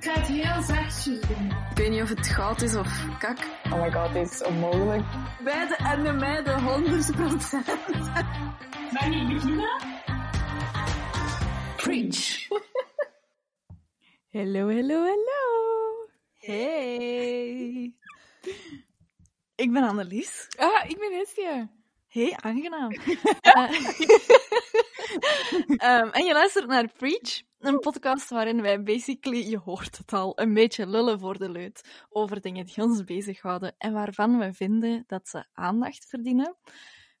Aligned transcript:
Ik 0.00 0.06
ga 0.06 0.20
het 0.20 0.28
heel 0.28 0.62
zachtjes 0.62 1.20
doen. 1.20 1.50
Ik 1.70 1.76
weet 1.76 1.90
niet 1.90 2.02
of 2.02 2.08
het 2.08 2.26
goud 2.26 2.62
is 2.62 2.74
of 2.74 3.18
kak. 3.18 3.38
Oh 3.64 3.82
my 3.82 3.90
god, 3.92 4.12
dit 4.12 4.30
is 4.30 4.42
onmogelijk. 4.42 5.04
Beide 5.44 5.76
en 5.76 6.02
de 6.02 6.12
meiden 6.12 6.62
100 6.62 7.12
procent. 7.12 7.52
Mag 8.92 9.06
ik 9.06 9.28
beginnen? 9.28 9.82
Preach. 11.76 12.48
Hallo, 14.30 14.68
hallo, 14.74 14.98
hallo. 14.98 16.08
Hey. 16.38 17.94
Ik 19.54 19.72
ben 19.72 19.82
Annelies. 19.82 20.48
Ah, 20.56 20.90
ik 20.90 20.98
ben 20.98 21.12
Estia. 21.12 21.70
Hey, 22.08 22.36
aangenaam. 22.36 22.90
Eh, 23.40 23.70
ehm, 25.88 26.08
en 26.08 26.24
je 26.24 26.32
luistert 26.32 26.66
naar 26.66 26.88
Preach, 26.88 27.42
een 27.60 27.78
podcast 27.78 28.28
waarin 28.28 28.62
wij 28.62 28.82
basically, 28.82 29.48
je 29.48 29.58
hoort 29.58 29.98
het 29.98 30.12
al, 30.12 30.40
een 30.40 30.54
beetje 30.54 30.86
lullen 30.86 31.20
voor 31.20 31.38
de 31.38 31.50
leut 31.50 32.04
over 32.08 32.40
dingen 32.40 32.66
die 32.66 32.82
ons 32.84 33.04
bezighouden 33.04 33.74
en 33.78 33.92
waarvan 33.92 34.38
we 34.38 34.52
vinden 34.52 35.04
dat 35.06 35.28
ze 35.28 35.46
aandacht 35.52 36.06
verdienen. 36.08 36.56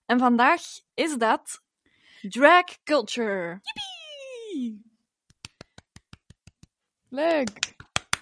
En 0.06 0.18
vandaag 0.18 0.62
is 0.94 1.16
dat 1.16 1.62
drag 2.20 2.82
culture. 2.84 3.60
Yippie! 3.62 4.82
Leuk. 7.08 7.78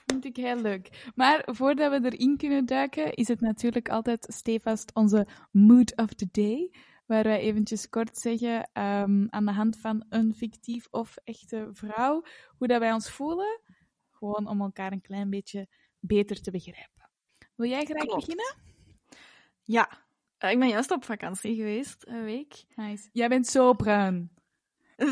Vind 0.06 0.24
ik 0.24 0.36
heel 0.36 0.60
leuk. 0.60 1.10
Maar 1.14 1.42
voordat 1.46 1.90
we 1.90 2.10
erin 2.10 2.36
kunnen 2.36 2.66
duiken, 2.66 3.12
is 3.14 3.28
het 3.28 3.40
natuurlijk 3.40 3.88
altijd 3.88 4.26
stevast 4.28 4.90
onze 4.94 5.26
mood 5.50 5.96
of 5.96 6.08
the 6.14 6.28
day. 6.30 6.70
Waar 7.08 7.22
wij 7.24 7.40
eventjes 7.40 7.88
kort 7.88 8.18
zeggen, 8.18 8.70
ehm, 8.72 9.26
aan 9.28 9.44
de 9.44 9.52
hand 9.52 9.78
van 9.78 10.04
een 10.08 10.34
fictief 10.34 10.86
of 10.90 11.16
echte 11.24 11.68
vrouw, 11.72 12.22
hoe 12.48 12.66
dat 12.66 12.80
wij 12.80 12.92
ons 12.92 13.10
voelen. 13.10 13.60
Gewoon 14.10 14.46
om 14.46 14.60
elkaar 14.60 14.92
een 14.92 15.00
klein 15.00 15.30
beetje 15.30 15.68
beter 16.00 16.40
te 16.40 16.50
begrijpen. 16.50 17.10
Wil 17.54 17.68
jij 17.68 17.84
graag 17.84 18.02
Klopt. 18.04 18.14
beginnen? 18.26 18.56
Ja, 19.62 19.88
eh, 20.38 20.50
ik 20.50 20.58
ben 20.58 20.68
juist 20.68 20.90
op 20.90 21.04
vakantie 21.04 21.56
geweest, 21.56 22.06
een 22.06 22.24
week. 22.24 22.64
Nice. 22.74 23.08
Jij 23.12 23.28
bent 23.28 23.46
zo 23.46 23.72
bruin. 23.72 24.30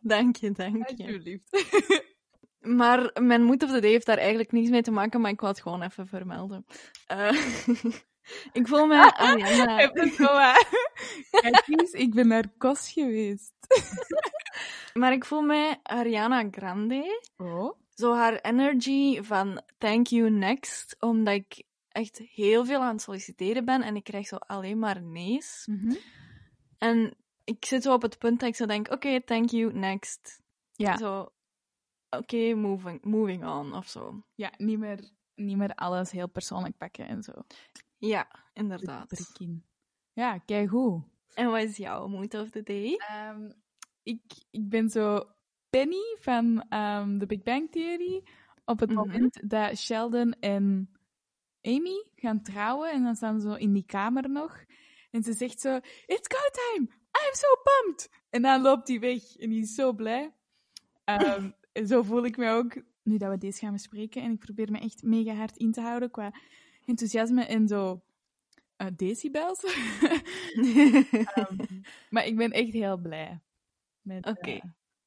dank 0.00 0.36
je, 0.36 0.52
dank 0.52 0.88
je. 0.88 1.04
Alsjeblieft. 1.04 1.50
Maar 2.60 3.10
mijn 3.22 3.42
moed 3.42 3.62
of 3.62 3.70
the 3.70 3.80
day 3.80 3.90
heeft 3.90 4.06
daar 4.06 4.18
eigenlijk 4.18 4.52
niks 4.52 4.70
mee 4.70 4.82
te 4.82 4.90
maken, 4.90 5.20
maar 5.20 5.30
ik 5.30 5.40
wou 5.40 5.52
het 5.52 5.62
gewoon 5.62 5.82
even 5.82 6.06
vermelden. 6.06 6.66
Eh, 7.06 7.30
ik 8.52 8.68
voel 8.68 8.86
me 8.86 9.14
Ariana. 9.14 9.90
Zo, 10.16 10.38
hè? 10.38 10.62
Kijk 11.30 11.66
ik 11.92 12.14
ben 12.14 12.28
naar 12.28 12.48
Kos 12.58 12.92
geweest. 12.92 13.52
Maar 14.96 15.12
ik 15.12 15.24
voel 15.24 15.42
mij 15.42 15.80
Ariana 15.82 16.48
Grande. 16.50 17.22
Oh? 17.36 17.78
Zo 17.94 18.14
haar 18.14 18.40
energy 18.40 19.22
van 19.22 19.62
thank 19.78 20.06
you 20.06 20.30
next, 20.30 20.96
omdat 21.00 21.34
ik 21.34 21.62
echt 21.88 22.18
heel 22.18 22.64
veel 22.64 22.80
aan 22.82 22.92
het 22.92 23.02
solliciteren 23.02 23.64
ben 23.64 23.82
en 23.82 23.96
ik 23.96 24.04
krijg 24.04 24.26
zo 24.26 24.36
alleen 24.36 24.78
maar 24.78 25.02
nee's. 25.02 25.68
En 26.78 27.16
ik 27.44 27.64
zit 27.64 27.82
zo 27.82 27.92
op 27.92 28.02
het 28.02 28.18
punt 28.18 28.40
dat 28.40 28.48
ik 28.48 28.56
zo 28.56 28.66
denk, 28.66 28.90
oké, 28.90 29.22
thank 29.22 29.50
you, 29.50 29.72
next. 29.72 30.42
Ja. 30.72 30.96
Zo, 30.96 31.32
oké, 32.10 32.54
moving, 32.54 33.04
moving 33.04 33.46
on, 33.46 33.74
of 33.74 33.88
zo. 33.88 34.22
Ja, 34.34 34.52
niet 34.56 34.78
meer, 34.78 35.10
niet 35.34 35.56
meer 35.56 35.74
alles 35.74 36.10
heel 36.10 36.28
persoonlijk 36.28 36.76
pakken 36.76 37.08
en 37.08 37.22
zo. 37.22 37.32
Ja, 37.98 38.28
inderdaad. 38.52 39.10
Ja, 40.12 40.38
kijk 40.38 40.68
hoe. 40.68 41.02
En 41.34 41.50
wat 41.50 41.62
is 41.62 41.76
jouw 41.76 42.06
mood 42.06 42.34
of 42.34 42.50
the 42.50 42.62
day? 42.62 42.98
ik, 44.02 44.22
ik 44.50 44.68
ben 44.68 44.88
zo 44.90 45.30
Penny 45.70 46.16
van 46.20 46.64
ehm 46.68 47.18
The 47.18 47.26
Big 47.26 47.42
Bang 47.42 47.70
Theory. 47.70 48.24
Op 48.64 48.80
het 48.80 48.90
Mhm. 48.90 48.98
moment 48.98 49.50
dat 49.50 49.76
Sheldon 49.78 50.32
en 50.40 50.90
Amy 51.62 52.10
gaan 52.14 52.42
trouwen 52.42 52.92
en 52.92 53.02
dan 53.02 53.16
staan 53.16 53.40
ze 53.40 53.48
zo 53.48 53.54
in 53.54 53.72
die 53.72 53.84
kamer 53.86 54.30
nog. 54.30 54.64
En 55.10 55.22
ze 55.22 55.32
zegt 55.32 55.60
zo, 55.60 55.76
it's 56.06 56.28
go 56.36 56.50
time! 56.52 56.88
I'm 56.90 57.34
so 57.34 57.46
pumped! 57.62 58.10
En 58.30 58.42
dan 58.42 58.62
loopt 58.62 58.88
hij 58.88 59.00
weg 59.00 59.36
en 59.36 59.48
die 59.50 59.62
is 59.62 59.74
zo 59.74 59.92
blij. 59.92 60.34
Ehm, 61.04 61.50
en 61.72 61.86
zo 61.86 62.02
voel 62.02 62.24
ik 62.24 62.36
me 62.36 62.50
ook 62.50 62.82
nu 63.02 63.16
dat 63.16 63.30
we 63.30 63.38
deze 63.38 63.58
gaan 63.58 63.72
bespreken. 63.72 64.22
En 64.22 64.32
ik 64.32 64.38
probeer 64.38 64.70
me 64.70 64.78
echt 64.78 65.02
mega 65.02 65.34
hard 65.34 65.56
in 65.56 65.72
te 65.72 65.80
houden 65.80 66.10
qua 66.10 66.32
enthousiasme 66.86 67.44
en 67.44 67.68
zo 67.68 68.02
eh, 68.76 68.86
decibels. 68.96 69.62
Ehm, 71.34 71.56
maar 72.10 72.26
ik 72.26 72.36
ben 72.36 72.50
echt 72.50 72.72
heel 72.72 72.96
blij 72.96 73.40
met, 74.00 74.38
eh, 74.38 74.62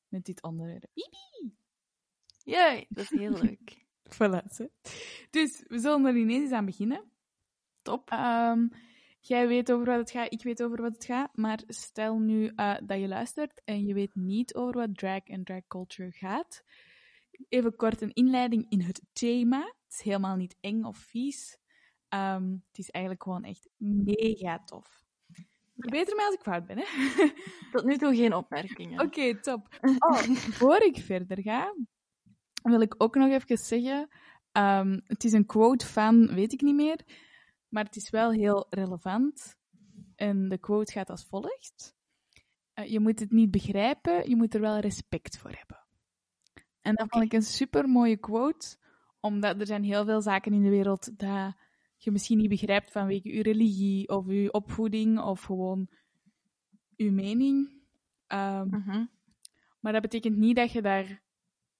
met 0.08 0.26
dit 0.26 0.44
onderwerp. 0.44 0.86
Jee, 2.44 2.86
dat 2.90 3.12
is 3.12 3.20
heel 3.20 3.32
leuk. 3.42 3.78
Voilà, 4.14 4.54
zo. 4.54 4.68
Dus 5.30 5.64
we 5.68 5.80
zullen 5.80 6.06
er 6.06 6.16
ineens 6.16 6.44
eens 6.44 6.52
aan 6.52 6.66
beginnen. 6.66 7.12
Top. 7.82 8.10
Ehm, 8.10 8.68
jij 9.20 9.48
weet 9.48 9.72
over 9.72 9.86
wat 9.86 9.98
het 9.98 10.12
gaat, 10.12 10.34
ik 10.34 10.44
weet 10.44 10.64
over 10.64 10.82
wat 10.82 10.94
het 10.94 11.06
gaat. 11.06 11.38
Maar 11.38 11.62
stel 11.68 12.20
nu 12.20 12.52
eh, 12.56 12.78
dat 12.84 13.00
je 13.00 13.08
luistert 13.08 13.62
en 13.66 13.86
je 13.86 13.94
weet 13.94 14.16
niet 14.16 14.56
over 14.56 14.74
wat 14.74 14.98
drag 14.98 15.24
en 15.24 15.44
drag 15.44 15.68
culture 15.68 16.12
gaat. 16.12 16.64
Even 17.50 17.76
kort 17.76 18.02
een 18.02 18.14
inleiding 18.14 18.66
in 18.70 18.82
het 18.82 19.02
thema. 19.14 19.60
Het 19.60 19.94
is 19.94 20.02
helemaal 20.02 20.36
niet 20.36 20.56
eng 20.60 20.84
of 20.84 20.98
vies. 20.98 21.58
Ehm, 22.10 22.52
het 22.52 22.78
is 22.78 22.90
eigenlijk 22.90 23.24
gewoon 23.24 23.44
echt 23.44 23.70
mega 23.78 24.64
tof. 24.64 25.04
Verbeter 25.78 26.16
mij 26.16 26.26
als 26.26 26.34
ik 26.34 26.42
fout 26.42 26.66
ben, 26.66 26.78
hè? 26.78 26.84
Tot 27.72 27.84
nu 27.84 27.98
toe 27.98 28.16
geen 28.16 28.34
opmerkingen. 28.34 29.02
Oké, 29.06 29.40
top. 29.42 29.68
Oh, 30.00 30.22
voor 30.32 30.82
ik 30.82 30.98
verder 30.98 31.42
ga, 31.42 31.74
wil 32.64 32.82
ik 32.82 32.96
ook 32.98 33.16
nog 33.16 33.30
even 33.30 33.58
zeggen: 33.58 34.10
ehm, 34.52 35.00
het 35.04 35.24
is 35.24 35.32
een 35.32 35.46
quote 35.46 35.86
van, 35.88 36.34
weet 36.34 36.54
ik 36.54 36.62
niet 36.62 36.76
meer, 36.76 37.00
maar 37.68 37.84
het 37.84 37.96
is 37.96 38.10
wel 38.10 38.32
heel 38.32 38.68
relevant. 38.70 39.58
En 40.16 40.50
de 40.50 40.58
quote 40.58 40.92
gaat 40.92 41.10
als 41.10 41.26
volgt: 41.26 41.96
Eh, 42.74 42.92
Je 42.92 43.00
moet 43.00 43.20
het 43.20 43.32
niet 43.32 43.52
begrijpen, 43.52 44.30
je 44.30 44.36
moet 44.36 44.54
er 44.54 44.62
wel 44.62 44.80
respect 44.80 45.38
voor 45.38 45.52
hebben. 45.52 45.84
En 46.82 46.96
dat 46.96 47.08
vond 47.10 47.24
ik 47.24 47.34
een 47.34 47.42
super 47.42 47.90
mooie 47.90 48.18
quote, 48.18 48.78
omdat 49.20 49.60
er 49.60 49.66
zijn 49.66 49.84
heel 49.84 50.06
veel 50.06 50.22
zaken 50.22 50.54
in 50.54 50.64
de 50.64 50.70
wereld 50.70 51.20
dat 51.20 51.56
je 52.04 52.12
misschien 52.12 52.38
niet 52.38 52.50
begrijpt 52.50 52.92
vanwege 52.92 53.34
je 53.36 53.42
religie 53.44 54.10
of 54.10 54.26
je 54.28 54.52
opvoeding 54.54 55.20
of 55.20 55.42
gewoon 55.42 55.88
je 56.96 57.12
mening. 57.12 57.72
Ehm, 58.28 58.68
Mhm. 58.68 59.06
maar 59.80 59.92
dat 59.94 60.02
betekent 60.02 60.38
niet 60.38 60.56
dat 60.56 60.72
je 60.72 60.82
daar 60.82 61.22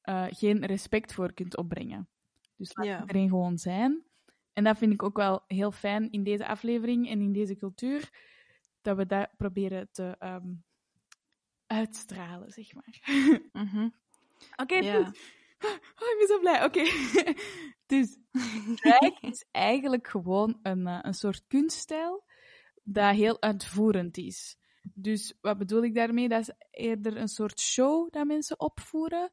eh, 0.02 0.26
geen 0.30 0.66
respect 0.66 1.14
voor 1.14 1.34
kunt 1.34 1.58
opbrengen. 1.58 2.08
Dus 2.56 2.76
laat 2.76 2.86
Ja. 2.86 3.00
iedereen 3.00 3.30
gewoon 3.30 3.58
zijn. 3.58 4.04
En 4.54 4.64
dat 4.64 4.78
vind 4.78 4.94
ik 4.94 5.04
ook 5.04 5.18
wel 5.18 5.44
heel 5.48 5.72
fijn 5.72 6.12
in 6.12 6.24
deze 6.24 6.48
aflevering 6.48 7.10
en 7.10 7.22
in 7.22 7.32
deze 7.32 7.56
cultuur, 7.56 8.10
dat 8.82 8.98
we 8.98 9.06
dat 9.06 9.30
proberen 9.38 9.90
te 9.92 10.16
ehm, 10.20 10.54
uitstralen, 11.68 12.52
zeg 12.52 12.74
maar. 12.74 13.00
Mhm. 13.54 13.90
Oké, 14.56 14.82
dus- 14.82 15.39
Oh, 15.66 16.08
ik 16.12 16.16
ben 16.18 16.28
zo 16.28 16.40
blij. 16.40 16.64
Oké. 16.64 16.84
dus 17.94 18.18
drag 18.82 19.22
is 19.32 19.46
eigenlijk 19.52 20.08
gewoon 20.08 20.60
een, 20.62 20.88
eh, 20.88 21.00
een 21.02 21.14
soort 21.14 21.44
kunststijl 21.48 22.24
dat 22.84 23.16
heel 23.16 23.42
uitvoerend 23.42 24.18
is. 24.18 24.58
Dus 24.94 25.38
wat 25.42 25.58
bedoel 25.58 25.84
ik 25.84 25.96
daarmee? 25.96 26.30
Dat 26.30 26.42
is 26.42 26.52
eerder 26.72 27.18
een 27.18 27.28
soort 27.28 27.60
show 27.60 28.12
dat 28.12 28.28
mensen 28.28 28.60
opvoeren. 28.60 29.32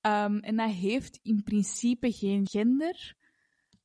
Ehm, 0.00 0.36
en 0.36 0.56
dat 0.56 0.70
heeft 0.70 1.18
in 1.22 1.42
principe 1.42 2.12
geen 2.12 2.48
gender. 2.48 3.16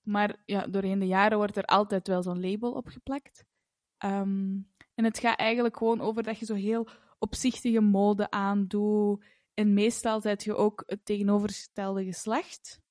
Maar 0.02 0.42
ja, 0.46 0.68
doorheen 0.68 1.00
de 1.00 1.08
jaren 1.08 1.38
wordt 1.38 1.58
er 1.58 1.66
altijd 1.66 2.08
wel 2.08 2.24
zo'n 2.24 2.50
label 2.50 2.72
opgeplakt. 2.72 3.46
Ehm, 3.98 4.60
en 4.96 5.04
het 5.04 5.20
gaat 5.20 5.40
eigenlijk 5.40 5.78
gewoon 5.78 6.02
over 6.02 6.24
dat 6.24 6.40
je 6.40 6.46
zo 6.46 6.54
heel 6.54 6.88
opzichtige 7.20 7.82
mode 7.82 8.30
aandoet. 8.30 9.26
En 9.58 9.74
meestal 9.74 10.22
zet 10.22 10.44
je 10.44 10.56
ook 10.56 10.84
het 10.86 11.06
tegenovergestelde 11.06 12.04
geslacht 12.04 12.82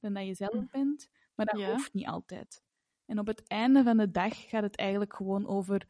dan 0.00 0.12
dat 0.14 0.26
je 0.26 0.34
zelf 0.34 0.70
bent. 0.70 1.08
Maar 1.34 1.46
dat 1.46 1.60
Ja. 1.60 1.70
hoeft 1.72 1.92
niet 1.92 2.06
altijd. 2.06 2.62
En 3.06 3.18
op 3.18 3.26
het 3.26 3.46
einde 3.48 3.82
van 3.82 3.96
de 3.96 4.10
dag 4.10 4.48
gaat 4.48 4.62
het 4.62 4.76
eigenlijk 4.76 5.14
gewoon 5.14 5.46
over 5.46 5.86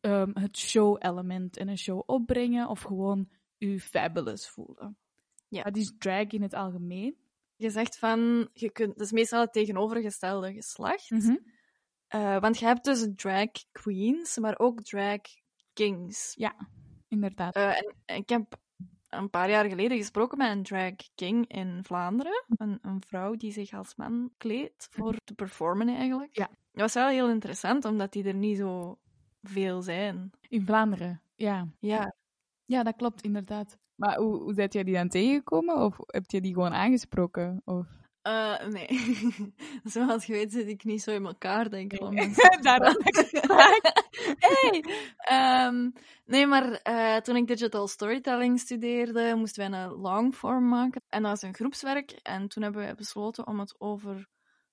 ehm, 0.00 0.30
het 0.34 0.56
show-element. 0.56 1.56
En 1.56 1.68
een 1.68 1.78
show 1.78 2.02
opbrengen 2.06 2.68
of 2.68 2.80
gewoon 2.82 3.28
je 3.56 3.80
fabulous 3.80 4.48
voelen. 4.48 4.96
Ja. 5.48 5.62
Dat 5.62 5.76
is 5.76 5.94
drag 5.98 6.26
in 6.26 6.42
het 6.42 6.54
algemeen. 6.54 7.16
Je 7.56 7.70
zegt 7.70 7.98
van, 7.98 8.48
je 8.52 8.70
kunt, 8.70 8.96
dat 8.96 9.06
is 9.06 9.12
meestal 9.12 9.40
het 9.40 9.52
tegenovergestelde 9.52 10.52
geslacht. 10.52 11.10
Mhm. 11.10 11.36
Eh, 12.06 12.40
want 12.40 12.58
je 12.58 12.66
hebt 12.66 12.84
dus 12.84 13.08
drag 13.14 13.50
queens, 13.72 14.38
maar 14.38 14.58
ook 14.58 14.82
drag 14.82 15.20
kings. 15.72 16.34
Ja, 16.34 16.68
inderdaad. 17.08 17.54
Eh, 17.54 17.76
en 18.04 18.16
ik 18.16 18.28
heb 18.28 18.58
een 19.08 19.30
paar 19.30 19.50
jaar 19.50 19.64
geleden 19.64 19.96
gesproken 19.96 20.38
met 20.38 20.50
een 20.50 20.62
drag 20.62 20.94
king 21.14 21.48
in 21.48 21.84
Vlaanderen. 21.84 22.44
Een, 22.56 22.78
een 22.82 23.02
vrouw 23.06 23.34
die 23.34 23.52
zich 23.52 23.72
als 23.72 23.94
man 23.94 24.30
kleedt 24.36 24.88
voor 24.90 25.16
te 25.24 25.34
performen 25.34 25.88
eigenlijk. 25.88 26.36
Ja. 26.36 26.46
Dat 26.46 26.80
was 26.82 26.94
wel 26.94 27.08
heel 27.08 27.28
interessant, 27.28 27.84
omdat 27.84 28.12
die 28.12 28.24
er 28.24 28.34
niet 28.34 28.56
zo 28.56 28.98
veel 29.42 29.82
zijn. 29.82 30.30
In 30.48 30.66
Vlaanderen, 30.66 31.22
ja. 31.34 31.68
Ja, 31.78 32.14
Ja, 32.64 32.82
dat 32.82 32.96
klopt, 32.96 33.22
inderdaad. 33.22 33.78
Maar 33.94 34.16
hoe, 34.16 34.42
hoe 34.42 34.54
jij 34.54 34.84
die 34.84 34.94
dan 34.94 35.08
tegengekomen? 35.08 35.76
Of 35.76 35.98
heb 36.06 36.30
je 36.30 36.40
die 36.40 36.54
gewoon 36.54 36.74
aangesproken? 36.74 37.62
Of... 37.64 37.86
Eh, 38.26 38.66
nee. 38.66 38.86
Zoals 39.84 40.24
je 40.24 40.32
weet 40.32 40.52
zit 40.52 40.68
ik 40.68 40.84
niet 40.84 41.02
zo 41.02 41.10
in 41.10 41.26
elkaar, 41.26 41.70
denk 41.70 41.92
ik. 41.92 42.00
Nee. 42.10 42.34
Daarom 42.60 42.96
hey! 44.38 44.84
Ehm, 45.16 45.90
nee, 46.24 46.46
maar 46.46 46.72
eh, 46.72 47.16
toen 47.16 47.36
ik 47.36 47.46
digital 47.46 47.88
storytelling 47.88 48.60
studeerde, 48.60 49.34
moesten 49.36 49.70
wij 49.70 49.80
een 49.80 49.90
longform 49.90 50.68
maken. 50.68 51.02
En 51.08 51.22
dat 51.22 51.30
was 51.30 51.42
een 51.42 51.54
groepswerk. 51.54 52.10
En 52.22 52.48
toen 52.48 52.62
hebben 52.62 52.86
we 52.86 52.94
besloten 52.94 53.46
om 53.46 53.60
het 53.60 53.74
over 53.80 54.28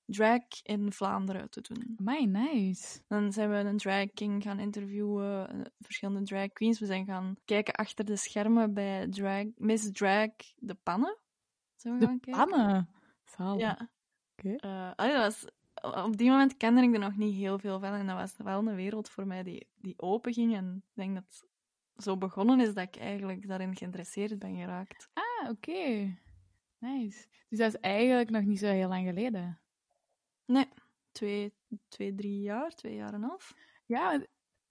drag 0.06 0.41
in 0.63 0.91
Vlaanderen 0.91 1.49
te 1.49 1.61
doen. 1.61 1.94
My 1.97 2.23
nice. 2.23 2.99
Dan 3.07 3.31
zijn 3.31 3.49
we 3.49 3.56
een 3.56 3.77
drag 3.77 4.06
king 4.13 4.44
gaan 4.44 4.59
interviewen, 4.59 5.49
eh, 5.49 5.61
verschillende 5.79 6.23
drag 6.23 6.47
queens. 6.53 6.79
We 6.79 6.85
zijn 6.85 7.06
gaan 7.06 7.35
kijken 7.45 7.73
achter 7.73 8.06
de 8.06 8.15
schermen 8.15 8.73
bij 8.73 9.07
drag, 9.09 9.45
Miss 9.56 9.91
Drag 9.91 10.29
de 10.56 10.75
Pannen. 10.83 11.17
Zijn 11.75 11.94
we 11.94 11.99
De 11.99 12.06
gaan 12.06 12.19
kijken? 12.19 12.47
pannen. 12.49 13.01
Zalig. 13.38 13.62
Ja. 13.62 13.89
Oké. 14.38 14.56
Eh, 14.56 14.91
allee, 14.95 15.13
dat 15.13 15.24
was, 15.24 15.45
op 16.06 16.18
die 16.18 16.30
moment 16.30 16.57
kende 16.57 16.81
ik 16.81 16.94
er 16.94 17.00
nog 17.00 17.18
niet 17.18 17.35
heel 17.35 17.59
veel 17.59 17.80
van. 17.80 17.94
En 17.94 18.07
dat 18.07 18.15
was 18.15 18.35
wel 18.38 18.68
een 18.68 18.75
wereld 18.75 19.09
voor 19.09 19.27
mij 19.27 19.44
die, 19.44 19.68
die 19.75 20.00
open 20.00 20.33
ging. 20.33 20.56
En 20.56 20.75
ik 20.75 20.91
denk 20.94 21.15
dat 21.15 21.24
het 21.24 22.03
zo 22.03 22.18
begonnen 22.18 22.59
is 22.59 22.74
dat 22.74 22.88
ik 22.88 22.95
eigenlijk 22.95 23.47
daarin 23.47 23.75
geïnteresseerd 23.75 24.39
ben 24.39 24.56
geraakt. 24.56 25.09
Ah, 25.13 25.50
oké. 25.50 26.18
Nice. 26.77 27.27
Dus 27.50 27.59
dat 27.59 27.74
is 27.74 27.80
eigenlijk 27.80 28.30
nog 28.30 28.44
niet 28.44 28.59
zo 28.59 28.68
heel 28.68 28.88
lang 28.88 29.07
geleden. 29.07 29.59
Nee, 30.45 30.68
twee, 31.12 31.53
twee 31.88 32.15
drie 32.15 32.39
jaar, 32.39 32.69
twee 32.69 32.95
jaar 32.95 33.07
en 33.07 33.13
een 33.13 33.30
half. 33.30 33.53
Ja, 33.85 34.21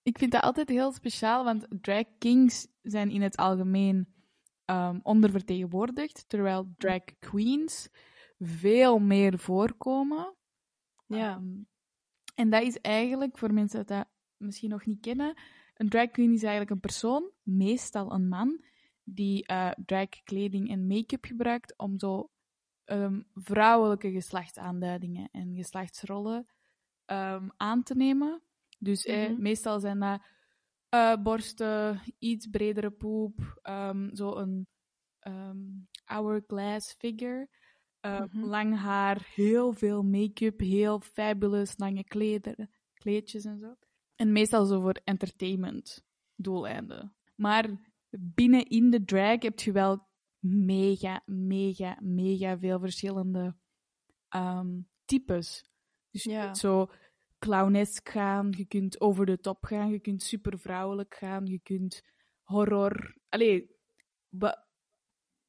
ik 0.03 0.19
vind 0.19 0.33
dat 0.33 0.43
altijd 0.43 0.69
heel 0.69 0.93
speciaal, 0.93 1.45
want 1.45 1.67
drag 1.69 2.05
kings 2.19 2.67
zijn 2.83 3.11
in 3.11 3.23
het 3.23 3.37
algemeen 3.37 4.15
ehm, 4.65 4.99
ondervertegenwoordigd, 5.03 6.25
terwijl 6.29 6.73
drag 6.77 7.03
queens 7.19 7.89
veel 8.43 8.99
meer 8.99 9.39
voorkomen. 9.39 10.35
Ja. 11.07 11.35
Ehm, 11.37 11.63
en 12.35 12.51
dat 12.51 12.63
is 12.63 12.81
eigenlijk, 12.81 13.39
voor 13.39 13.53
mensen 13.53 13.79
dat 13.79 13.89
dat 13.89 14.09
misschien 14.37 14.71
nog 14.71 14.87
niet 14.87 15.01
kennen, 15.01 15.37
een 15.75 15.89
drag 15.89 16.11
queen 16.11 16.33
is 16.33 16.43
eigenlijk 16.43 16.71
een 16.71 16.81
persoon, 16.81 17.31
meestal 17.43 18.13
een 18.13 18.29
man, 18.29 18.65
die 19.05 19.47
eh 19.47 19.71
dragkleding 19.85 20.71
en 20.71 20.87
make-up 20.87 21.25
gebruikt 21.25 21.79
om 21.79 21.99
zo 21.99 22.31
ehm, 22.85 23.23
vrouwelijke 23.35 24.11
geslachtsaanduidingen 24.11 25.29
en 25.33 25.55
geslachtsrollen 25.55 26.47
ehm, 27.05 27.49
aan 27.57 27.83
te 27.83 27.95
nemen. 27.95 28.43
Dus 28.79 29.05
eh, 29.05 29.31
Mhm. 29.31 29.43
meestal 29.43 29.81
zijn 29.81 29.99
dat 29.99 30.23
eh, 30.89 31.17
borsten, 31.23 32.01
iets 32.19 32.47
bredere 32.47 32.91
poep, 32.91 33.61
zo 34.13 34.37
een 34.37 34.67
ehm, 35.19 35.59
hourglass 36.05 36.93
figure. 36.99 37.49
Mhm. 38.03 38.45
Lang 38.45 38.77
haar, 38.77 39.27
heel 39.35 39.73
veel 39.73 40.03
make-up, 40.03 40.61
heel 40.61 41.01
fabulous, 41.01 41.79
lange 41.79 42.05
kleder, 42.05 42.69
kleedjes 42.95 43.45
en 43.45 43.59
zo. 43.59 43.75
En 44.15 44.33
meestal 44.33 44.65
zo 44.65 44.81
voor 44.81 45.01
entertainment 45.05 46.05
doeleinden. 46.35 47.17
Maar 47.35 47.93
binnen 48.11 48.65
in 48.65 48.91
de 48.91 49.05
drag 49.05 49.43
heb 49.43 49.59
je 49.61 49.73
wel 49.73 50.07
mega, 50.47 51.23
mega, 51.27 51.99
mega 52.01 52.59
veel 52.59 52.81
verschillende 52.81 53.57
ehm, 54.29 54.81
types. 55.05 55.65
Dus 56.11 56.23
je 56.23 56.31
Ja. 56.31 56.45
kunt 56.45 56.59
zo 56.59 56.91
clownesk 57.39 58.09
gaan, 58.09 58.53
je 58.57 58.67
kunt 58.67 59.01
over 59.01 59.27
de 59.27 59.39
top 59.39 59.65
gaan, 59.65 59.91
je 59.91 60.01
kunt 60.01 60.23
super 60.23 60.59
vrouwelijk 60.59 61.15
gaan, 61.15 61.47
je 61.47 61.61
kunt 61.61 62.03
horror. 62.43 63.17
Allee, 63.29 63.77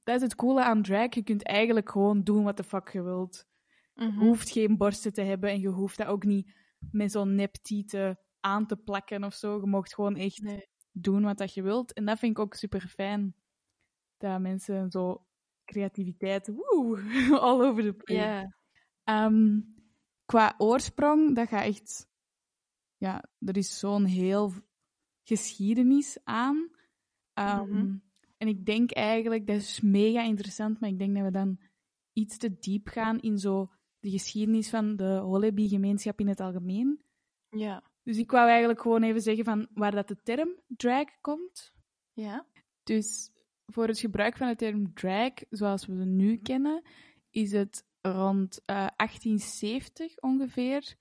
dat 0.04 0.16
is 0.16 0.22
het 0.22 0.36
coole 0.36 0.64
aan 0.64 0.82
drag. 0.82 1.14
Je 1.16 1.24
kunt 1.24 1.44
eigenlijk 1.44 1.90
gewoon 1.90 2.24
doen 2.24 2.44
wat 2.44 2.58
de 2.58 2.64
fuck 2.64 2.90
je 2.90 3.02
wilt. 3.02 3.46
Je 3.94 4.06
Mhm. 4.06 4.20
hoeft 4.20 4.50
geen 4.52 4.78
borsten 4.78 5.14
te 5.14 5.22
hebben 5.22 5.50
en 5.50 5.60
je 5.60 5.68
hoeft 5.68 5.98
dat 5.98 6.08
ook 6.08 6.24
niet 6.24 6.54
met 6.92 7.12
zo'n 7.12 7.36
neptieten 7.36 8.20
aan 8.40 8.66
te 8.68 8.76
plakken 8.76 9.24
of 9.24 9.34
zo. 9.34 9.60
Je 9.60 9.66
mag 9.68 9.88
gewoon 9.90 10.16
echt 10.16 10.42
Nee. 10.42 10.68
doen 10.92 11.24
wat 11.24 11.38
dat 11.38 11.54
je 11.54 11.62
wilt. 11.62 11.94
En 11.94 12.06
dat 12.06 12.20
vind 12.20 12.32
ik 12.32 12.40
ook 12.44 12.54
super 12.54 12.82
fijn. 12.82 13.36
Dat 14.18 14.40
mensen 14.42 14.92
zo 14.92 15.26
creativiteit, 15.66 16.48
woe, 16.48 17.00
all 17.42 17.62
over 17.62 17.84
the 17.84 17.94
place. 17.94 18.22
Ja. 18.22 18.56
Ehm, 19.04 19.60
qua 20.26 20.54
oorsprong, 20.58 21.36
dat 21.36 21.48
gaat 21.48 21.64
echt... 21.66 22.08
Ja, 22.98 23.24
er 23.40 23.58
is 23.58 23.80
zo'n 23.80 24.06
heel 24.06 24.52
geschiedenis 25.24 26.18
aan. 26.24 26.70
Mhm. 27.34 27.96
En 28.44 28.50
ik 28.50 28.66
denk 28.66 28.92
eigenlijk, 28.92 29.48
dat 29.48 29.56
is 29.56 29.82
mega 29.82 30.24
interessant, 30.24 30.80
maar 30.80 30.90
ik 30.90 31.00
denk 31.00 31.16
dat 31.16 31.24
we 31.24 31.32
dan 31.32 31.60
iets 32.14 32.38
te 32.38 32.58
diep 32.60 32.88
gaan 32.88 33.20
in 33.20 33.38
zo 33.38 33.72
de 34.00 34.10
geschiedenis 34.10 34.70
van 34.70 34.96
de 34.96 35.18
Holebi-gemeenschap 35.18 36.20
in 36.20 36.28
het 36.28 36.40
algemeen. 36.40 37.02
Ja. 37.50 37.84
Dus 38.02 38.18
ik 38.18 38.32
wou 38.32 38.50
eigenlijk 38.50 38.82
gewoon 38.82 39.04
even 39.04 39.22
zeggen 39.22 39.46
van 39.46 39.68
waar 39.74 39.92
dat 39.92 40.08
de 40.08 40.22
term 40.24 40.60
drag 40.68 41.08
komt. 41.22 41.74
Ja. 42.14 42.48
Dus 42.84 43.32
voor 43.66 43.88
het 43.88 44.00
gebruik 44.00 44.38
van 44.38 44.48
de 44.48 44.56
term 44.56 44.94
drag, 44.94 45.34
zoals 45.50 45.86
we 45.86 45.96
ze 45.96 46.06
nu 46.06 46.38
kennen, 46.38 46.82
is 47.30 47.52
het 47.52 47.86
rond 48.02 48.62
eh, 48.66 48.88
1870 48.96 50.20
ongeveer. 50.20 50.96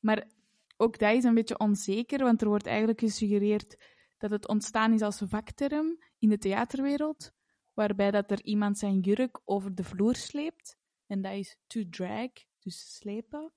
Maar 0.00 0.28
ook 0.76 0.98
dat 0.98 1.14
is 1.14 1.24
een 1.24 1.34
beetje 1.34 1.58
onzeker, 1.58 2.18
want 2.18 2.42
er 2.42 2.48
wordt 2.48 2.66
eigenlijk 2.66 3.00
gesuggereerd 3.00 3.76
dat 4.18 4.30
het 4.30 4.48
ontstaan 4.48 4.92
is 4.92 5.02
als 5.02 5.22
vakterm 5.24 5.98
in 6.24 6.30
de 6.30 6.38
theaterwereld, 6.38 7.32
waarbij 7.74 8.10
dat 8.10 8.30
er 8.30 8.42
iemand 8.42 8.78
zijn 8.78 9.00
jurk 9.00 9.40
over 9.44 9.74
de 9.74 9.84
vloer 9.84 10.14
sleept. 10.16 10.76
En 11.06 11.22
dat 11.22 11.32
is 11.32 11.56
to 11.66 11.82
drag, 11.90 12.30
dus 12.58 12.94
slepen. 12.96 13.52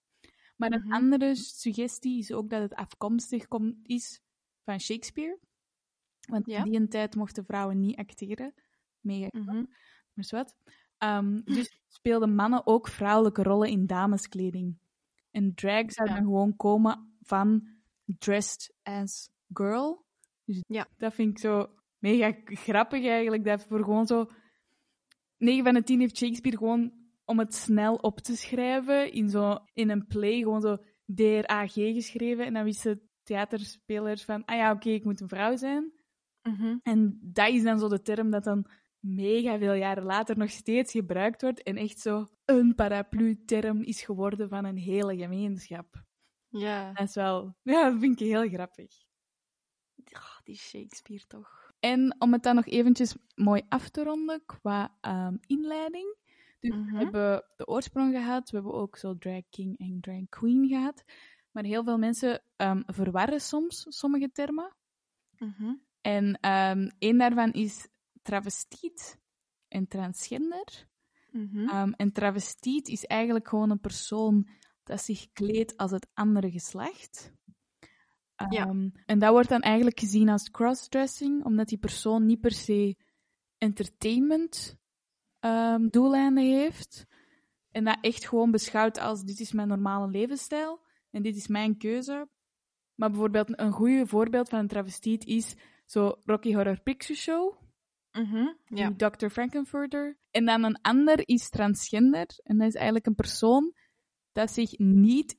Maar 0.56 0.72
een 0.72 0.82
Mhm. 0.84 0.94
andere 0.94 1.36
suggestie 1.36 2.18
is 2.18 2.32
ook 2.32 2.50
dat 2.50 2.62
het 2.62 2.74
afkomstig 2.74 3.48
komt, 3.48 3.76
is 3.84 4.22
van 4.64 4.80
Shakespeare. 4.80 5.40
Want 6.30 6.46
Ja. 6.46 6.64
in 6.64 6.72
die 6.72 6.88
tijd 6.88 7.16
mochten 7.16 7.46
vrouwen 7.46 7.80
niet 7.80 7.96
acteren. 7.98 8.54
Mega 9.00 9.28
knap, 9.30 9.46
Mhm. 9.46 9.56
maar 10.14 10.24
is 10.26 10.32
wat. 10.32 10.56
Ehm, 10.98 11.42
dus 11.44 11.80
speelden 11.88 12.36
mannen 12.36 12.68
ook 12.68 12.88
vrouwelijke 12.88 13.44
rollen 13.44 13.70
in 13.70 13.86
dameskleding. 13.86 14.78
En 15.32 15.54
drag 15.54 15.92
zou 15.92 16.10
Ja. 16.10 16.16
dan 16.16 16.24
gewoon 16.24 16.56
komen 16.56 17.18
van 17.22 17.68
dressed 18.06 18.74
as 18.84 19.30
girl. 19.54 20.06
Dus 20.46 20.64
Ja. 20.68 20.88
dat 20.98 21.14
vind 21.14 21.30
ik 21.30 21.40
zo 21.40 21.76
mega 22.00 22.36
grappig 22.46 23.06
eigenlijk. 23.06 23.44
Dat 23.44 23.66
voor 23.66 23.84
gewoon 23.84 24.08
zo... 24.08 24.30
9 25.38 25.64
van 25.64 25.74
de 25.74 25.84
10 25.84 26.00
heeft 26.00 26.18
Shakespeare 26.18 26.58
gewoon 26.58 26.94
om 27.26 27.40
het 27.40 27.54
snel 27.54 27.96
op 27.96 28.20
te 28.20 28.36
schrijven 28.36 29.12
in, 29.12 29.30
zo, 29.30 29.58
in 29.74 29.90
een 29.90 30.08
play 30.08 30.38
gewoon 30.38 30.62
zo 30.62 30.78
DRAG 31.06 31.74
geschreven. 31.74 32.46
En 32.46 32.54
dan 32.54 32.64
wisten 32.64 33.10
theaterspelers 33.24 34.24
van, 34.24 34.46
ah 34.46 34.56
ja, 34.56 34.72
oké, 34.72 34.90
ik 34.90 35.04
moet 35.04 35.22
een 35.22 35.28
vrouw 35.28 35.56
zijn. 35.56 35.94
Mhm. 36.42 36.78
En 36.84 37.20
dat 37.22 37.50
is 37.50 37.64
dan 37.64 37.80
zo 37.80 37.88
de 37.88 38.02
term 38.02 38.32
dat 38.32 38.44
dan 38.44 38.70
mega 39.00 39.58
veel 39.58 39.74
jaren 39.74 40.04
later 40.04 40.38
nog 40.38 40.50
steeds 40.50 40.92
gebruikt 40.92 41.42
wordt 41.42 41.64
en 41.64 41.76
echt 41.76 42.00
zo 42.00 42.28
een 42.46 42.76
paraplu-term 42.76 43.82
is 43.82 44.02
geworden 44.02 44.50
van 44.50 44.66
een 44.66 44.78
hele 44.78 45.18
gemeenschap. 45.18 46.06
Ja. 46.50 46.94
Dat 46.94 47.08
is 47.08 47.16
wel... 47.16 47.56
Ja, 47.62 47.90
dat 47.90 48.00
vind 48.00 48.22
ik 48.22 48.28
heel 48.28 48.50
grappig. 48.50 49.06
Oh, 50.14 50.40
die 50.44 50.56
Shakespeare 50.56 51.28
toch. 51.28 51.67
En 51.80 52.16
om 52.20 52.34
het 52.34 52.44
dan 52.44 52.56
nog 52.56 52.66
eventjes 52.66 53.16
mooi 53.36 53.62
af 53.70 53.90
te 53.90 54.04
ronden 54.04 54.46
qua 54.46 54.98
ehm, 55.02 55.38
inleiding. 55.46 56.16
Dus 56.60 56.76
we 56.76 56.98
hebben 56.98 57.44
de 57.56 57.68
oorsprong 57.68 58.16
gehad, 58.16 58.50
we 58.50 58.56
hebben 58.56 58.74
ook 58.74 58.98
zo 58.98 59.18
drag 59.18 59.42
king 59.50 59.80
en 59.80 59.98
drag 60.02 60.30
queen 60.30 60.68
gehad. 60.68 61.04
Maar 61.52 61.64
heel 61.64 61.84
veel 61.84 61.98
mensen 61.98 62.42
ehm, 62.56 62.82
verwarren 62.86 63.42
soms 63.42 63.86
sommige 63.90 64.32
termen. 64.32 64.76
Mhm. 65.38 65.74
En 66.02 66.38
ehm 66.40 66.90
één 67.00 67.18
daarvan 67.18 67.52
is 67.52 67.88
travestiet 68.22 69.20
en 69.68 69.88
transgender. 69.88 70.88
Mhm. 71.32 71.94
En 71.96 72.12
travestiet 72.12 72.88
is 72.88 73.06
eigenlijk 73.06 73.48
gewoon 73.48 73.70
een 73.70 73.80
persoon 73.80 74.48
dat 74.84 75.02
zich 75.02 75.32
kleedt 75.32 75.78
als 75.78 75.92
het 75.92 76.08
andere 76.14 76.52
geslacht. 76.52 77.32
Ja. 78.50 78.66
Ehm, 78.66 78.90
En 79.06 79.20
dat 79.20 79.32
wordt 79.32 79.50
dan 79.50 79.62
eigenlijk 79.62 80.00
gezien 80.00 80.30
als 80.30 80.52
crossdressing, 80.52 81.46
omdat 81.46 81.68
die 81.68 81.78
persoon 81.78 82.26
niet 82.26 82.40
per 82.40 82.52
se 82.52 82.96
entertainment 83.58 84.78
ehm, 85.40 85.88
doeleinden 85.88 86.44
heeft. 86.44 87.06
En 87.72 87.84
dat 87.84 87.98
echt 88.02 88.28
gewoon 88.28 88.52
beschouwt 88.52 89.00
als 89.00 89.24
dit 89.24 89.40
is 89.40 89.52
mijn 89.52 89.68
normale 89.68 90.08
levensstijl 90.08 90.80
en 91.12 91.22
dit 91.22 91.36
is 91.36 91.48
mijn 91.48 91.78
keuze. 91.78 92.30
Maar 92.96 93.10
bijvoorbeeld 93.10 93.60
een 93.60 93.72
goed 93.72 94.10
voorbeeld 94.10 94.50
van 94.50 94.60
een 94.60 94.68
travestiet 94.68 95.26
is 95.26 95.56
zo 95.86 96.16
Rocky 96.24 96.54
Horror 96.54 96.82
Picture 96.82 97.20
Show. 97.20 97.56
Mhm. 98.12 98.48
Ja. 98.66 98.94
Dr. 98.94 99.28
Frankenfurter. 99.28 100.18
En 100.32 100.46
dan 100.46 100.64
een 100.64 100.82
ander 100.82 101.28
is 101.28 101.50
transgender. 101.50 102.28
En 102.44 102.58
dat 102.58 102.68
is 102.68 102.74
eigenlijk 102.74 103.06
een 103.06 103.16
persoon 103.16 103.74
dat 104.32 104.52
zich 104.52 104.78
niet 104.78 105.34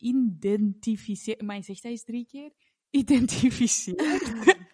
identificeert. 0.00 1.42
Maar 1.42 1.56
je 1.56 1.62
zegt 1.62 1.82
dat 1.82 1.90
eens 1.90 2.04
drie 2.04 2.26
keer. 2.26 2.52
Identificeert. 2.90 4.32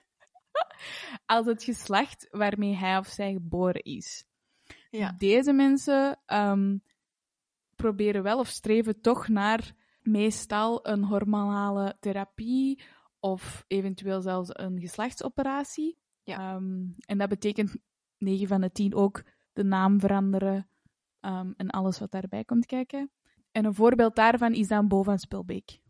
als 1.26 1.46
het 1.46 1.62
geslacht 1.62 2.28
waarmee 2.30 2.74
hij 2.74 2.98
of 2.98 3.06
zij 3.06 3.32
geboren 3.32 3.82
is. 3.82 4.24
Ja. 4.90 5.14
Deze 5.18 5.52
mensen 5.52 6.20
ehm, 6.26 6.78
proberen 7.76 8.22
wel 8.22 8.38
of 8.38 8.48
streven 8.48 9.00
toch 9.00 9.28
naar 9.28 9.74
meestal 10.02 10.86
een 10.86 11.04
hormonale 11.04 11.96
therapie 12.00 12.82
of 13.20 13.64
eventueel 13.66 14.20
zelfs 14.20 14.48
een 14.52 14.80
geslachtsoperatie. 14.80 15.98
Ja. 16.22 16.38
Ehm, 16.38 16.84
en 17.06 17.18
dat 17.18 17.28
betekent 17.28 17.76
9 18.18 18.48
van 18.48 18.60
de 18.60 18.72
10 18.72 18.94
ook 18.94 19.22
de 19.52 19.64
naam 19.64 20.00
veranderen 20.00 20.68
ehm, 21.20 21.52
en 21.56 21.70
alles 21.70 21.98
wat 21.98 22.10
daarbij 22.10 22.44
komt 22.44 22.66
kijken. 22.66 23.10
En 23.56 23.64
een 23.64 23.74
voorbeeld 23.74 24.16
daarvan 24.16 24.52
is 24.52 24.68
dan 24.68 24.88
Bo 24.88 25.02
van 25.02 25.18
Spilbeek. 25.18 25.80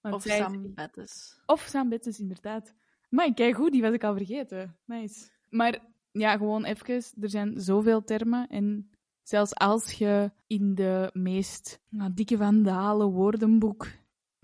Want 0.00 0.14
Of 0.14 0.22
zij 0.22 0.38
Sam 0.38 0.74
Bettes. 0.74 1.40
of 1.46 1.60
Sam 1.60 1.88
Bettes, 1.88 2.20
inderdaad. 2.20 2.74
Maar 3.08 3.34
kijk 3.34 3.54
goed, 3.54 3.72
die 3.72 3.82
was 3.82 3.92
ik 3.92 4.04
al 4.04 4.16
vergeten. 4.16 4.78
Nice. 4.84 5.30
Maar 5.48 5.78
ja, 6.10 6.36
gewoon 6.36 6.64
even, 6.64 7.02
er 7.20 7.30
zijn 7.30 7.60
zoveel 7.60 8.04
termen. 8.04 8.48
En 8.48 8.90
zelfs 9.22 9.54
als 9.54 9.92
je 9.92 10.32
in 10.46 10.74
de 10.74 11.10
meest 11.12 11.82
nou, 11.88 12.14
dikke 12.14 12.36
vandalen 12.36 13.10
woordenboek 13.10 13.86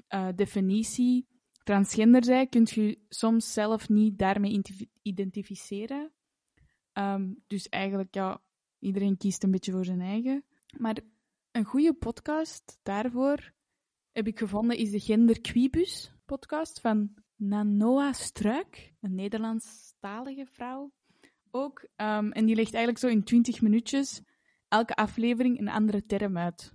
eh, 0.07 0.29
definitie 0.35 1.27
transgender 1.65 2.21
bent, 2.21 2.49
kun 2.49 2.67
je 2.71 2.99
soms 3.09 3.53
zelf 3.53 3.89
niet 3.89 4.19
daarmee 4.19 4.51
identif- 4.51 4.89
identificeren. 5.03 6.13
Ehm, 6.93 7.33
dus 7.47 7.69
eigenlijk, 7.69 8.15
ja, 8.15 8.43
iedereen 8.79 9.17
kiest 9.17 9.43
een 9.43 9.51
beetje 9.51 9.73
voor 9.73 9.85
zijn 9.85 10.01
eigen. 10.01 10.45
Maar 10.77 10.97
een 11.53 11.65
goede 11.65 11.95
podcast 11.95 12.79
daarvoor 12.83 13.53
heb 14.13 14.27
ik 14.27 14.39
gevonden 14.39 14.77
is 14.77 14.91
de 14.91 15.01
Gender 15.01 15.41
Quibus 15.41 16.13
podcast 16.27 16.81
van 16.81 17.15
Nanoa 17.37 18.13
Struik, 18.13 18.93
een 19.01 19.15
Nederlandstalige 19.15 20.47
vrouw 20.47 20.93
ook. 21.51 21.87
Ehm, 21.97 22.31
en 22.31 22.47
die 22.47 22.55
legt 22.55 22.75
eigenlijk 22.75 23.05
zo 23.05 23.09
in 23.11 23.25
20 23.25 23.61
minuutjes 23.61 24.23
elke 24.69 24.95
aflevering 24.95 25.59
een 25.59 25.69
andere 25.69 26.07
term 26.07 26.39
uit. 26.39 26.73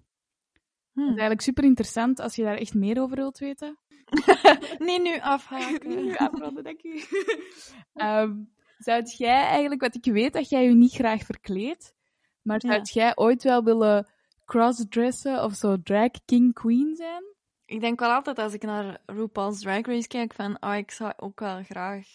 Dat 0.93 1.03
is 1.03 1.09
eigenlijk 1.09 1.41
super 1.41 1.63
interessant 1.63 2.19
als 2.19 2.35
je 2.35 2.43
daar 2.43 2.57
echt 2.57 2.73
meer 2.73 3.01
over 3.01 3.15
wilt 3.15 3.37
weten. 3.37 3.77
Nee, 4.77 5.01
nu 5.01 5.19
afhaken. 5.19 5.89
Nu 6.05 6.15
afronden, 6.15 6.63
dank 6.63 6.83
u. 6.83 7.01
Ehm, 7.93 8.43
zou 8.77 9.03
jij 9.17 9.43
eigenlijk, 9.43 9.81
wat 9.81 9.95
ik 9.95 10.05
weet 10.05 10.33
dat 10.33 10.49
jij 10.49 10.63
je 10.63 10.73
niet 10.73 10.91
graag 10.93 11.23
verkleedt, 11.23 11.95
maar 12.41 12.61
zou 12.61 12.73
Ja. 12.73 12.81
jij 12.83 13.15
ooit 13.15 13.43
wel 13.43 13.63
willen 13.63 14.07
crossdressen 14.45 15.43
of 15.43 15.53
zo 15.53 15.81
drag 15.83 16.11
king 16.25 16.53
queen 16.53 16.95
zijn? 16.95 17.23
Ik 17.65 17.79
denk 17.79 17.99
wel 17.99 18.11
altijd 18.11 18.39
als 18.39 18.53
ik 18.53 18.63
naar 18.63 19.01
RuPaul's 19.05 19.59
Drag 19.59 19.85
Race 19.85 20.07
kijk 20.07 20.33
van, 20.33 20.57
oh, 20.59 20.75
ik 20.75 20.91
zou 20.91 21.13
ook 21.17 21.39
wel 21.39 21.63
graag 21.63 22.07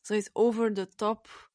zoiets 0.00 0.30
over 0.32 0.74
de 0.74 0.88
top 0.88 1.50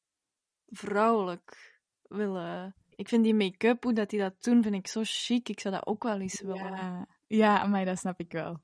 vrouwelijk 0.66 1.80
willen. 2.02 2.74
Ik 2.94 3.08
vind 3.08 3.24
die 3.24 3.34
make-up, 3.34 3.82
hoe 3.82 3.92
dat 3.92 4.10
die 4.10 4.20
dat 4.20 4.42
doen, 4.42 4.62
vind 4.62 4.74
ik 4.74 4.86
zo 4.86 5.00
chic. 5.04 5.48
Ik 5.48 5.60
zou 5.60 5.74
dat 5.74 5.86
ook 5.86 6.02
wel 6.02 6.20
eens 6.20 6.40
willen. 6.40 6.72
Ja, 6.76 7.06
ja 7.26 7.66
maar 7.66 7.84
dat 7.84 7.98
snap 7.98 8.20
ik 8.20 8.32
wel. 8.32 8.60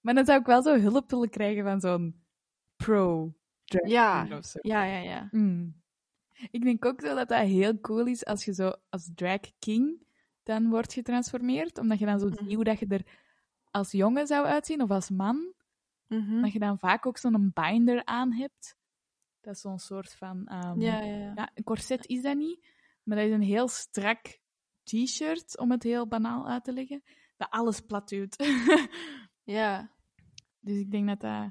Maar 0.00 0.14
dan 0.14 0.24
zou 0.24 0.40
ik 0.40 0.46
wel 0.46 0.62
zo 0.62 0.80
hulp 0.80 1.10
willen 1.10 1.30
krijgen 1.30 1.64
van 1.64 1.80
zo'n 1.80 2.22
pro 2.76 3.34
drag 3.64 3.88
Ja, 3.88 4.24
queen 4.24 4.38
of 4.38 4.44
zo. 4.44 4.58
ja, 4.62 4.84
ja. 4.84 4.98
ja. 4.98 5.28
Mm. 5.30 5.80
Ik 6.50 6.62
denk 6.62 6.84
ook 6.84 7.00
zo 7.00 7.14
dat 7.14 7.28
dat 7.28 7.46
heel 7.46 7.80
cool 7.80 8.06
is 8.06 8.24
als 8.24 8.44
je 8.44 8.54
zo 8.54 8.72
als 8.88 9.10
drag 9.14 9.40
king 9.58 10.06
dan 10.42 10.70
wordt 10.70 10.92
getransformeerd. 10.92 11.78
Omdat 11.78 11.98
je 11.98 12.06
dan 12.06 12.18
zo 12.20 12.26
Mhm. 12.28 12.36
ziet 12.44 12.54
hoe 12.54 12.64
dat 12.64 12.78
je 12.78 12.86
er 12.86 13.06
als 13.70 13.90
jongen 13.90 14.26
zou 14.26 14.46
uitzien 14.46 14.82
of 14.82 14.90
als 14.90 15.10
man. 15.10 15.54
Mhm. 16.06 16.42
Dat 16.42 16.52
je 16.52 16.58
dan 16.58 16.78
vaak 16.78 17.06
ook 17.06 17.18
zo'n 17.18 17.50
binder 17.54 18.04
aan 18.04 18.32
hebt. 18.32 18.76
Dat 19.40 19.54
is 19.54 19.60
zo'n 19.60 19.78
soort 19.78 20.14
van... 20.14 20.46
ehm, 20.46 20.80
Ja, 20.80 21.00
ja, 21.00 21.14
ja. 21.16 21.32
ja, 21.34 21.50
een 21.54 21.64
corset 21.64 22.06
is 22.06 22.22
dat 22.22 22.36
niet, 22.36 22.66
maar 23.02 23.16
dat 23.16 23.26
is 23.26 23.32
een 23.32 23.42
heel 23.42 23.68
strak 23.68 24.38
t-shirt, 24.82 25.58
om 25.58 25.70
het 25.70 25.82
heel 25.82 26.06
banaal 26.08 26.48
uit 26.48 26.64
te 26.64 26.72
leggen, 26.72 27.02
dat 27.36 27.50
alles 27.50 27.80
plat 27.80 28.08
duwt. 28.08 28.36
Ja. 29.44 29.90
dus 30.60 30.76
ik 30.76 30.90
denk 30.90 31.06
dat 31.08 31.20
dat... 31.20 31.50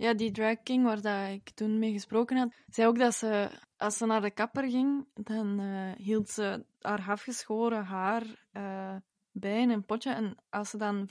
Ja, 0.00 0.14
die 0.14 0.30
drag 0.30 0.62
king 0.62 0.84
waar 0.84 1.00
dat 1.00 1.28
ik 1.28 1.50
toen 1.50 1.78
mee 1.78 1.92
gesproken 1.92 2.36
had, 2.36 2.54
zei 2.66 2.88
ook 2.88 2.98
dat 2.98 3.14
ze, 3.14 3.50
als 3.76 3.96
ze 3.96 4.06
naar 4.06 4.20
de 4.20 4.30
kapper 4.30 4.70
ging, 4.70 5.06
dan 5.14 5.60
eh, 5.60 5.92
hield 6.04 6.28
ze 6.28 6.64
haar 6.78 7.08
afgeschoren 7.08 7.84
haar 7.84 8.46
eh, 8.50 8.96
bij 9.30 9.60
in 9.60 9.70
een 9.70 9.84
potje. 9.84 10.12
En 10.12 10.36
als 10.48 10.70
ze 10.70 10.76
dan 10.76 11.08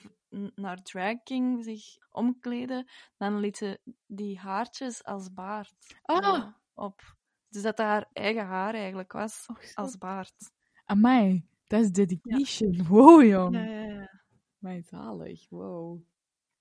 naar 0.55 0.81
drag 0.81 1.23
king 1.23 1.63
zich 1.63 1.83
omkleden, 2.11 2.89
dan 3.17 3.39
liet 3.39 3.57
ze 3.57 3.79
die 4.07 4.39
haartjes 4.39 5.03
als 5.03 5.33
baard 5.33 5.95
eh, 6.01 6.47
op. 6.73 7.15
Dus 7.49 7.61
dat 7.61 7.77
haar 7.77 8.09
eigen 8.13 8.45
haar 8.45 8.73
eigenlijk 8.73 9.11
was, 9.11 9.43
zo. 9.43 9.53
als 9.73 9.97
baard. 9.97 10.51
Amai, 10.85 11.45
dat 11.67 11.81
is 11.81 11.91
dedication. 11.91 12.87
Wow, 12.87 13.23
jong. 13.23 13.55
Ja, 13.55 13.63
ja, 13.63 13.83
ja. 13.83 14.21
Maar 14.57 14.81
zalig, 14.81 15.49
wow. 15.49 16.01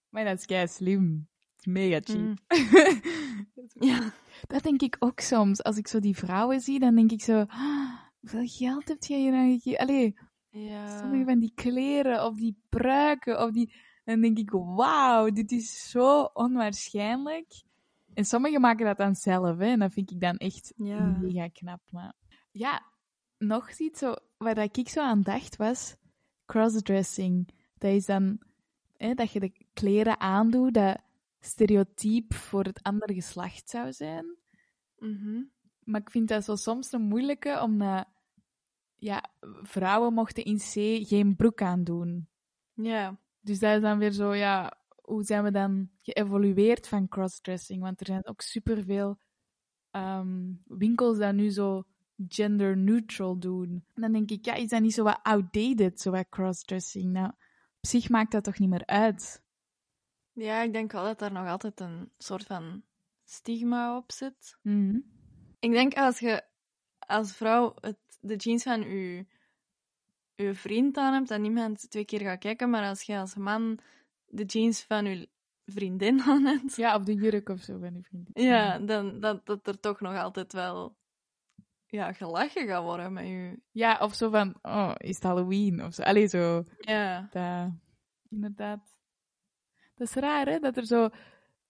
Maar 0.09 0.25
dat 0.25 0.39
is 0.39 0.47
kei 0.47 0.69
slim. 0.69 1.29
Mega 1.65 2.01
cheap. 2.05 2.19
Mm. 2.19 2.35
Dat 3.55 3.65
is- 3.79 3.89
Ja. 3.89 4.13
Dat 4.47 4.63
denk 4.63 4.83
ik 4.83 4.97
ook 4.99 5.21
soms. 5.21 5.63
Als 5.63 5.77
ik 5.77 5.89
zo 5.89 6.01
die 6.01 6.17
vrouwen 6.17 6.61
zie, 6.61 6.79
dan 6.79 6.95
denk 6.95 7.11
ik 7.13 7.23
zo... 7.23 7.45
"Ah, 7.49 7.91
hoeveel 8.21 8.47
geld 8.47 8.89
heb 8.89 9.03
jij 9.05 9.19
hier 9.19 9.35
aan 9.35 9.51
gegeven? 9.61 9.79
Allee, 9.87 10.17
ja. 10.51 10.99
sommige 10.99 11.25
van 11.25 11.39
die 11.39 11.53
kleren 11.55 12.25
of 12.25 12.37
die 12.37 12.57
pruiken 12.69 13.43
of 13.43 13.51
die... 13.51 13.73
Dan 14.05 14.21
denk 14.21 14.39
ik, 14.39 14.51
wauw, 14.51 15.31
dit 15.31 15.53
is 15.53 15.91
zo 15.91 16.23
onwaarschijnlijk. 16.23 17.63
En 18.15 18.25
sommigen 18.25 18.61
maken 18.61 18.87
dat 18.87 18.97
dan 18.97 19.15
zelf, 19.15 19.59
hè. 19.59 19.65
En 19.67 19.79
dat 19.79 19.93
vind 19.93 20.11
ik 20.11 20.21
dan 20.21 20.37
echt 20.37 20.73
Ja. 20.77 21.05
mega 21.21 21.49
knap. 21.49 21.81
Maar 21.91 22.13
ja, 22.51 22.83
nog 23.39 23.71
iets 23.71 23.99
zo, 23.99 24.15
waar 24.37 24.55
dat 24.55 24.77
ik 24.77 24.89
zo 24.89 25.01
aan 25.01 25.23
dacht 25.23 25.57
was 25.57 25.97
crossdressing. 26.47 27.49
Dat 27.79 27.91
is 27.91 28.07
dan 28.07 28.39
hè, 28.97 29.15
dat 29.15 29.33
je 29.33 29.41
de 29.41 29.53
kleren 29.73 30.21
aandoet 30.21 30.75
dat 30.75 30.99
stereotyp 31.41 32.35
voor 32.35 32.65
het 32.65 32.83
andere 32.83 33.15
geslacht 33.15 33.69
zou 33.69 33.93
zijn. 33.93 34.37
Mhm. 34.99 35.43
Maar 35.85 36.01
ik 36.01 36.11
vind 36.11 36.29
dat 36.29 36.45
zo 36.45 36.57
soms 36.57 36.93
een 36.93 37.03
moeilijke, 37.03 37.61
omdat 37.63 38.09
ja, 38.97 39.31
vrouwen 39.63 40.15
mochten 40.15 40.45
in 40.45 40.59
C 40.59 40.73
geen 41.09 41.37
broek 41.37 41.63
aandoen. 41.63 42.29
Ja. 42.73 43.21
Dus 43.41 43.59
dat 43.59 43.77
is 43.77 43.83
dan 43.83 43.99
weer 43.99 44.13
zo, 44.13 44.35
ja, 44.35 44.79
hoe 45.03 45.23
zijn 45.23 45.45
we 45.45 45.51
dan 45.51 45.91
geëvolueerd 46.03 46.89
van 46.89 47.09
crossdressing? 47.09 47.83
Want 47.83 48.01
er 48.01 48.07
zijn 48.07 48.27
ook 48.27 48.41
superveel 48.41 49.19
ehm 49.91 50.53
winkels 50.65 51.19
dat 51.19 51.35
nu 51.35 51.51
zo 51.51 51.85
gender 52.29 52.77
neutral 52.77 53.39
doen. 53.39 53.85
En 53.95 54.03
dan 54.03 54.13
denk 54.13 54.31
ik, 54.31 54.45
ja, 54.45 54.55
is 54.55 54.69
dat 54.69 54.81
niet 54.81 54.95
zo 54.95 55.03
wat 55.03 55.21
outdated, 55.23 56.01
zo 56.01 56.11
wat 56.11 56.29
crossdressing? 56.29 57.13
Nou, 57.13 57.29
op 57.77 57.87
zich 57.87 58.09
maakt 58.09 58.33
dat 58.33 58.45
toch 58.45 58.59
niet 58.59 58.69
meer 58.69 58.87
uit? 58.87 59.43
Ja, 60.39 60.63
ik 60.63 60.73
denk 60.73 60.93
wel 60.93 61.05
dat 61.05 61.19
daar 61.19 61.33
nog 61.33 61.47
altijd 61.47 61.81
een 61.81 62.11
soort 62.19 62.45
van 62.45 62.83
stigma 63.25 63.97
op 63.97 64.13
zit. 64.13 64.59
Mhm. 64.63 64.99
Ik 65.59 65.71
denk 65.73 65.95
als 65.95 66.19
je 66.19 66.43
als 66.99 67.37
vrouw 67.37 67.75
het, 67.81 67.99
de 68.21 68.37
jeans 68.37 68.63
van 68.63 68.81
je, 68.81 69.27
je 70.35 70.55
vriend 70.55 70.97
aan 70.97 71.13
hebt, 71.13 71.29
dat 71.29 71.41
niemand 71.41 71.91
twee 71.91 72.05
keer 72.05 72.21
gaat 72.21 72.39
kijken. 72.39 72.71
Maar 72.71 72.89
als 72.89 73.03
je 73.03 73.17
als 73.19 73.35
man 73.35 73.79
de 74.27 74.45
jeans 74.45 74.83
van 74.85 75.05
je 75.05 75.29
vriendin 75.65 76.21
aan 76.31 76.45
hebt, 76.45 76.77
Ja, 76.77 76.97
of 76.97 77.03
de 77.05 77.15
jurk 77.15 77.49
of 77.49 77.61
zo 77.63 77.79
van 77.79 77.95
je 77.95 78.03
vriendin. 78.03 78.45
ja, 78.45 78.79
dan 78.79 79.21
dat, 79.21 79.47
dat 79.47 79.67
er 79.67 79.81
toch 79.81 80.01
nog 80.01 80.17
altijd 80.17 80.53
wel 80.53 80.97
ja, 81.87 82.13
gelachen 82.13 82.67
gaat 82.67 82.83
worden 82.83 83.13
met 83.13 83.27
je. 83.27 83.61
Ja, 83.71 83.99
of 84.01 84.15
zo 84.15 84.31
van, 84.31 84.55
oh, 84.63 84.93
is 84.97 85.15
het 85.15 85.25
Halloween? 85.25 85.85
Of 85.85 85.95
zo. 85.95 86.03
Allee, 86.03 86.27
zo. 86.27 86.65
Ja, 86.79 87.29
Dat, 87.31 87.73
inderdaad. 88.29 88.97
Dat 89.99 90.09
is 90.09 90.15
raar, 90.15 90.47
hè? 90.47 90.59
Dat 90.59 90.77
er 90.77 90.87
zo... 90.87 91.09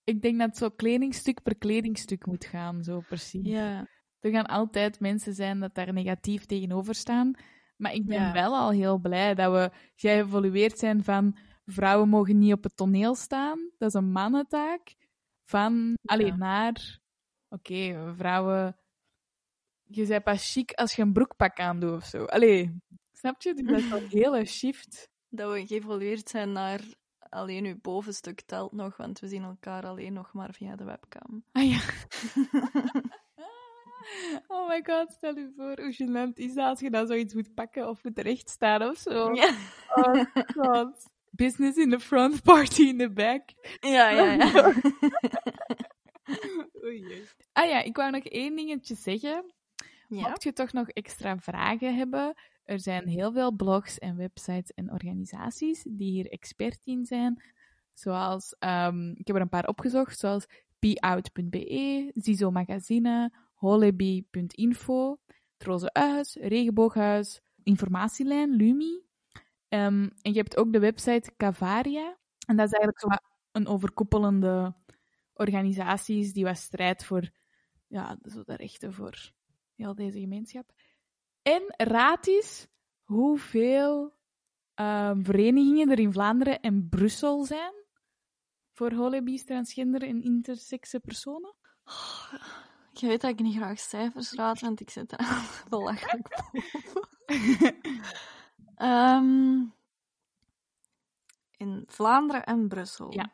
Ik 0.04 0.22
denk 0.22 0.38
dat 0.38 0.56
zo 0.56 0.68
kledingstuk 0.70 1.42
per 1.42 1.56
kledingstuk 1.56 2.26
moet 2.26 2.44
gaan, 2.44 2.82
zo 2.84 3.00
precies. 3.08 3.46
ja, 3.46 3.88
Er 4.20 4.30
gaan 4.30 4.46
altijd 4.46 5.00
mensen 5.00 5.34
zijn 5.34 5.60
dat 5.60 5.74
daar 5.74 5.92
negatief 5.92 6.44
tegenover 6.46 6.94
staan. 6.94 7.32
Maar 7.76 7.92
ik 7.92 8.06
ben 8.06 8.20
Ja. 8.20 8.32
wel 8.32 8.56
al 8.56 8.70
heel 8.70 8.98
blij 8.98 9.34
dat 9.34 9.52
we 9.52 9.70
geëvolueerd 9.94 10.78
zijn 10.78 11.04
van 11.04 11.36
vrouwen 11.64 12.08
mogen 12.08 12.38
niet 12.38 12.52
op 12.52 12.62
het 12.62 12.76
toneel 12.76 13.14
staan. 13.14 13.70
Dat 13.78 13.88
is 13.88 13.94
een 13.94 14.12
mannentaak. 14.12 14.94
Van, 15.44 15.94
alleen 16.04 16.38
naar, 16.38 16.98
oké, 17.48 18.12
vrouwen, 18.16 18.76
je 19.84 20.06
bent 20.06 20.24
pas 20.24 20.52
chic 20.52 20.72
als 20.72 20.94
je 20.94 21.02
een 21.02 21.12
broekpak 21.12 21.58
aandoet 21.60 21.92
of 21.96 22.04
zo. 22.04 22.24
Allee, 22.24 22.76
snap 23.12 23.42
je? 23.42 23.54
Dus 23.54 23.88
dat 23.88 24.00
is 24.02 24.12
een 24.12 24.18
hele 24.20 24.44
shift. 24.44 25.08
dat 25.28 25.52
we 25.52 25.66
geëvolueerd 25.66 26.28
zijn 26.28 26.52
naar 26.52 26.80
alleen 27.30 27.64
uw 27.64 27.78
bovenstuk 27.82 28.40
telt 28.40 28.72
nog, 28.72 28.96
want 28.96 29.20
we 29.20 29.28
zien 29.28 29.42
elkaar 29.42 29.86
alleen 29.86 30.12
nog 30.12 30.32
maar 30.32 30.52
via 30.54 30.76
de 30.76 30.84
webcam. 30.84 31.44
Ah 31.52 31.70
ja. 31.70 31.80
Oh 34.46 34.68
my 34.68 34.82
god, 34.84 35.12
stel 35.12 35.36
je 35.36 35.52
voor 35.56 35.80
hoe 35.80 35.94
gênant 35.94 36.34
is 36.34 36.54
dat 36.54 36.66
als 36.66 36.80
je 36.80 36.90
dan 36.90 37.06
zoiets 37.06 37.34
moet 37.34 37.54
pakken 37.54 37.88
of 37.88 38.04
moet 38.04 38.18
rechtstaan 38.18 38.82
of 38.82 38.98
zo. 38.98 39.34
Ja, 39.34 39.50
Oh 39.94 40.24
god. 40.56 41.06
Business 41.30 41.76
in 41.76 41.90
the 41.90 42.00
front, 42.00 42.42
party 42.52 42.82
in 42.82 42.98
the 42.98 43.10
back. 43.10 43.42
ja, 43.80 44.08
ja. 44.10 44.32
ja. 44.32 44.72
Ah 47.52 47.68
ja, 47.68 47.82
ik 47.82 47.96
wou 47.96 48.10
nog 48.10 48.24
één 48.24 48.56
dingetje 48.56 48.94
zeggen. 48.94 49.52
Ja. 50.08 50.28
Mocht 50.28 50.42
je 50.42 50.52
toch 50.52 50.72
nog 50.72 50.88
extra 50.88 51.38
vragen 51.38 51.96
hebben, 51.96 52.34
er 52.68 52.80
zijn 52.80 53.06
heel 53.06 53.32
veel 53.32 53.52
blogs 53.52 53.98
en 53.98 54.16
websites 54.16 54.72
en 54.74 54.92
organisaties 54.92 55.82
die 55.88 56.10
hier 56.10 56.30
expert 56.30 56.80
in 56.84 57.04
zijn. 57.04 57.42
Zoals, 57.92 58.56
ehm, 58.58 59.10
ik 59.10 59.26
heb 59.26 59.36
er 59.36 59.42
een 59.42 59.48
paar 59.48 59.68
opgezocht, 59.68 60.18
zoals 60.18 60.46
beout.be, 60.78 62.10
Zizo 62.14 62.50
Magazine, 62.50 63.32
holebi.info, 63.54 65.18
Huis, 65.92 66.34
Regenbooghuis, 66.34 67.40
Informatielijn, 67.62 68.50
Lumi. 68.50 69.02
Ehm, 69.68 70.08
en 70.22 70.32
je 70.32 70.38
hebt 70.38 70.56
ook 70.56 70.72
de 70.72 70.78
website 70.78 71.32
Cavaria. 71.36 72.18
En 72.46 72.56
dat 72.56 72.66
is 72.66 72.72
eigenlijk 72.72 73.00
zo 73.00 73.08
een 73.52 73.66
overkoepelende 73.66 74.74
organisaties 75.34 76.32
die 76.32 76.44
wat 76.44 76.56
strijdt 76.58 77.04
voor 77.04 77.30
ja, 77.86 78.18
zo 78.22 78.42
de 78.44 78.56
rechten 78.56 78.92
voor 78.92 79.32
heel 79.74 79.94
deze 79.94 80.20
gemeenschap. 80.20 80.72
En 81.48 81.62
raad 81.88 82.26
eens 82.26 82.66
hoeveel 83.02 84.16
ehm, 84.74 85.22
verenigingen 85.22 85.90
er 85.90 85.98
in 85.98 86.12
Vlaanderen 86.12 86.60
en 86.60 86.88
Brussel 86.88 87.44
zijn 87.44 87.72
voor 88.72 88.92
holibies, 88.92 89.44
transgender 89.44 90.02
en 90.02 90.22
intersexe 90.22 91.00
personen. 91.00 91.54
Je 92.92 93.06
weet 93.06 93.20
dat 93.20 93.30
ik 93.30 93.38
niet 93.38 93.56
graag 93.56 93.78
cijfers 93.78 94.32
raad, 94.32 94.60
want 94.60 94.80
ik 94.80 94.90
zit 94.90 95.12
er 95.12 95.18
belachelijk 95.68 96.28
boven. 96.46 97.80
Ehm, 98.74 99.64
in 101.56 101.84
Vlaanderen 101.86 102.44
en 102.44 102.68
Brussel. 102.68 103.12
Ja. 103.12 103.32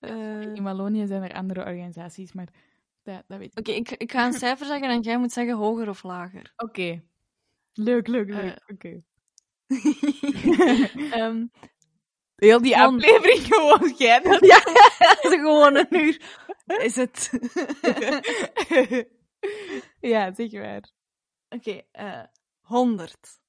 Eh, 0.00 0.54
In 0.54 0.62
Wallonië 0.62 1.06
zijn 1.06 1.22
er 1.22 1.34
andere 1.34 1.60
organisaties, 1.60 2.32
maar 2.32 2.48
dat, 3.02 3.22
dat 3.26 3.38
weet 3.38 3.50
ik. 3.52 3.58
Oké, 3.58 3.70
ik, 3.72 3.90
ik 3.90 4.12
ga 4.12 4.26
een 4.26 4.32
cijfer 4.44 4.66
zeggen 4.66 4.88
en 4.88 5.00
jij 5.00 5.18
moet 5.18 5.32
zeggen 5.32 5.56
hoger 5.56 5.88
of 5.88 6.02
lager. 6.02 6.52
Oké. 6.56 7.02
Leuk, 7.72 8.06
leuk, 8.06 8.28
leuk. 8.28 8.54
Eh. 8.56 8.74
Oké. 8.74 9.02
Ehm, 11.18 11.46
Heel 12.36 12.62
die 12.62 12.76
Dan- 12.76 12.94
aflevering 12.94 13.46
gewoon 13.46 13.94
jij 13.96 14.20
dat. 14.20 14.46
ja, 14.46 14.58
gewoon 15.20 15.76
een 15.76 15.86
uur 15.96 16.40
is 16.66 16.96
het. 16.96 17.30
ja, 20.00 20.34
zeg 20.34 20.52
maar. 20.52 20.90
Oké, 21.48 21.82
eh 21.90 22.22
100. 22.60 23.40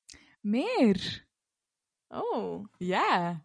Meer. 0.42 1.26
Oh, 2.08 2.66
Ja. 2.78 3.44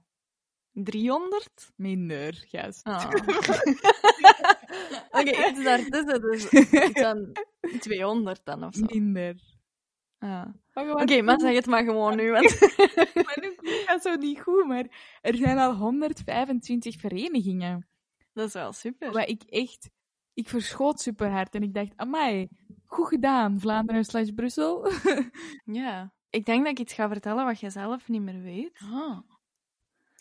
300? 0.73 1.73
Minder, 1.77 2.45
juist. 2.49 2.85
Ah. 2.85 3.11
Oké, 5.19 5.49
iets 5.49 5.63
daartussen, 5.63 6.21
dus 6.21 6.49
aan 7.07 7.33
200 7.81 8.41
dan 8.45 8.65
of 8.65 8.75
zo. 8.75 8.85
Minder. 8.89 9.35
Oh, 10.19 10.45
Oké, 10.75 11.23
maar 11.23 11.41
zeg 11.41 11.55
het 11.55 11.67
maar 11.67 11.85
gewoon 11.85 12.17
nu. 12.17 12.31
Want... 12.31 12.61
Maar 13.25 13.39
nu 13.41 13.55
gaat 13.61 14.03
zo 14.03 14.15
niet 14.15 14.41
goed, 14.41 14.67
maar 14.67 14.87
er 15.21 15.37
zijn 15.37 15.59
al 15.59 15.75
125 15.75 17.01
verenigingen. 17.01 17.89
Dat 18.33 18.47
is 18.47 18.53
wel 18.53 18.73
super. 18.73 19.13
Waar 19.13 19.27
ik 19.27 19.43
echt... 19.43 19.91
Ik 20.35 20.49
verschoot 20.49 21.01
super 21.01 21.31
hard 21.31 21.55
en 21.55 21.63
ik 21.63 21.75
dacht, 21.75 21.93
amai, 21.97 22.49
goed 22.87 23.09
gedaan, 23.09 23.61
Vlaanderen 23.61 24.05
slash 24.05 24.29
Brussel. 24.29 24.93
Ja. 25.65 26.13
Ik 26.31 26.45
denk 26.45 26.63
dat 26.63 26.73
ik 26.73 26.79
iets 26.79 26.93
ga 26.93 27.09
vertellen 27.09 27.45
wat 27.45 27.61
jij 27.61 27.71
zelf 27.71 28.09
niet 28.09 28.23
meer 28.23 28.43
weet. 28.43 28.81
Ah. 28.93 29.19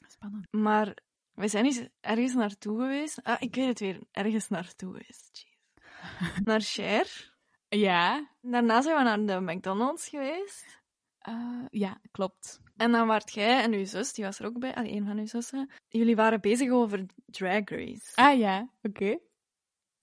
Spannend. 0.07 0.47
Maar 0.51 0.97
we 1.37 1.47
zijn 1.47 1.65
eens 1.65 1.87
ergens 2.01 2.33
naartoe 2.33 2.79
geweest. 2.79 3.23
Ah, 3.23 3.41
ik 3.41 3.55
weet 3.55 3.67
het 3.67 3.79
weer. 3.79 3.99
Ergens 4.11 4.47
naartoe 4.47 4.91
geweest. 4.91 5.29
Jeez. 5.31 6.39
Naar 6.43 6.61
Cher. 6.61 7.33
Ja. 7.69 8.29
Daarna 8.41 8.81
zijn 8.81 8.97
we 8.97 9.03
naar 9.03 9.25
de 9.25 9.51
McDonald's 9.53 10.07
geweest. 10.09 10.81
Eh, 11.19 11.65
ja, 11.69 12.01
klopt. 12.11 12.61
En 12.75 12.91
dan 12.91 13.07
waart 13.07 13.33
jij 13.33 13.61
en 13.63 13.73
uw 13.73 13.85
zus, 13.85 14.13
die 14.13 14.25
was 14.25 14.39
er 14.39 14.45
ook 14.45 14.59
bij, 14.59 14.77
een 14.77 15.05
van 15.05 15.17
uw 15.17 15.25
zussen. 15.25 15.69
Jullie 15.87 16.15
waren 16.15 16.41
bezig 16.41 16.71
over 16.71 17.05
Drag 17.25 17.69
Race. 17.69 18.15
Ah 18.15 18.37
ja, 18.37 18.69
oké. 18.81 19.19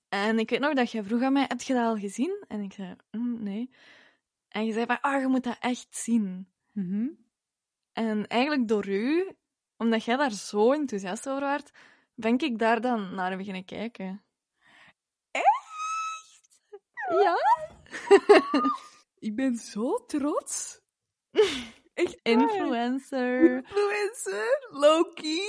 En 0.08 0.38
ik 0.38 0.50
weet 0.50 0.60
nog 0.60 0.74
dat 0.74 0.90
jij 0.90 1.04
vroeg 1.04 1.22
aan 1.22 1.32
mij, 1.32 1.44
heb 1.48 1.60
je 1.60 1.74
dat 1.74 1.86
al 1.86 1.96
gezien? 1.96 2.44
En 2.48 2.60
ik 2.60 2.72
zei, 2.72 2.96
"Mm, 3.10 3.42
nee. 3.42 3.70
En 4.48 4.66
je 4.66 4.72
zei 4.72 4.86
van, 4.86 5.00
ah, 5.00 5.20
je 5.20 5.28
moet 5.28 5.44
dat 5.44 5.56
echt 5.60 5.96
zien. 5.96 6.48
Mhm. 6.72 7.08
En 7.92 8.26
eigenlijk 8.26 8.68
door 8.68 8.88
u, 8.88 9.36
omdat 9.76 10.04
jij 10.04 10.16
daar 10.16 10.32
zo 10.32 10.72
enthousiast 10.72 11.28
over 11.28 11.42
werd, 11.42 11.70
ben 12.14 12.38
ik 12.38 12.58
daar 12.58 12.80
dan 12.80 13.14
naar 13.14 13.36
beginnen 13.36 13.64
kijken. 13.64 14.24
Echt? 15.30 16.60
Ja. 17.22 17.36
Ik 19.28 19.36
ben 19.36 19.56
zo 19.56 20.04
trots. 20.06 20.80
Echt. 21.94 22.18
Influencer. 22.22 23.56
Influencer, 23.56 24.66
Loki. 24.70 25.40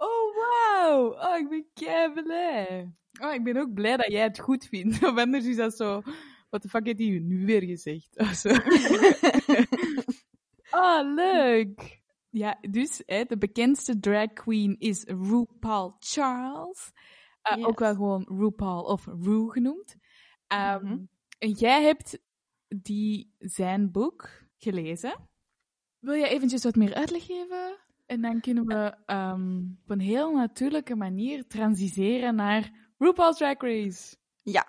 Oh, 0.00 0.36
wauw. 0.36 1.12
Oh, 1.12 1.36
ik 1.36 1.48
ben 1.48 1.66
kei 1.74 2.12
blij. 2.12 2.92
Oh, 3.20 3.34
ik 3.34 3.44
ben 3.44 3.56
ook 3.56 3.74
blij 3.74 3.96
dat 3.96 4.06
jij 4.06 4.22
het 4.22 4.38
goed 4.38 4.66
vindt. 4.66 5.04
Of 5.04 5.16
anders 5.16 5.44
is 5.44 5.56
dat 5.56 5.76
zo... 5.76 6.02
Wat 6.50 6.62
de 6.62 6.68
fuck 6.68 6.86
heeft 6.86 6.98
hij 6.98 7.08
nu 7.08 7.46
weer 7.46 7.62
gezegd? 7.62 8.08
Oh, 10.70 11.14
leuk. 11.14 12.00
Ja, 12.30 12.58
dus 12.70 13.02
hè, 13.06 13.24
de 13.24 13.38
bekendste 13.38 13.98
drag 13.98 14.32
queen 14.32 14.76
is 14.78 15.04
RuPaul 15.04 15.96
Charles. 15.98 16.90
Uh, 17.50 17.56
Yes. 17.56 17.66
Ook 17.66 17.78
wel 17.78 17.94
gewoon 17.94 18.26
RuPaul 18.40 18.82
of 18.82 19.06
Ru 19.06 19.50
genoemd. 19.50 19.96
Um, 20.52 20.82
Mhm. 20.82 20.98
En 21.38 21.50
jij 21.50 21.82
hebt 21.82 22.18
die, 22.68 23.34
zijn 23.38 23.90
boek 23.90 24.30
gelezen. 24.56 25.28
Wil 25.98 26.14
je 26.14 26.28
eventjes 26.28 26.62
wat 26.62 26.74
meer 26.76 26.94
uitleg 26.94 27.24
geven? 27.26 27.76
En 28.06 28.20
dan 28.20 28.40
kunnen 28.40 28.66
we 28.66 28.94
um, 29.14 29.78
op 29.82 29.90
een 29.90 30.00
heel 30.00 30.32
natuurlijke 30.32 30.94
manier 30.96 31.46
transiseren 31.46 32.34
naar 32.34 32.70
RuPaul's 32.98 33.36
Drag 33.36 33.60
Race. 33.60 34.16
Ja, 34.42 34.66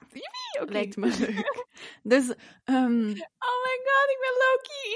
lijkt 0.66 0.96
me 0.98 1.08
leuk. 1.20 1.68
Dus, 2.04 2.34
ehm, 2.64 3.10
Oh 3.46 3.58
my 3.66 3.76
god, 3.86 4.10
ik 4.10 4.20
ben 4.20 4.36
Loki 4.46 4.96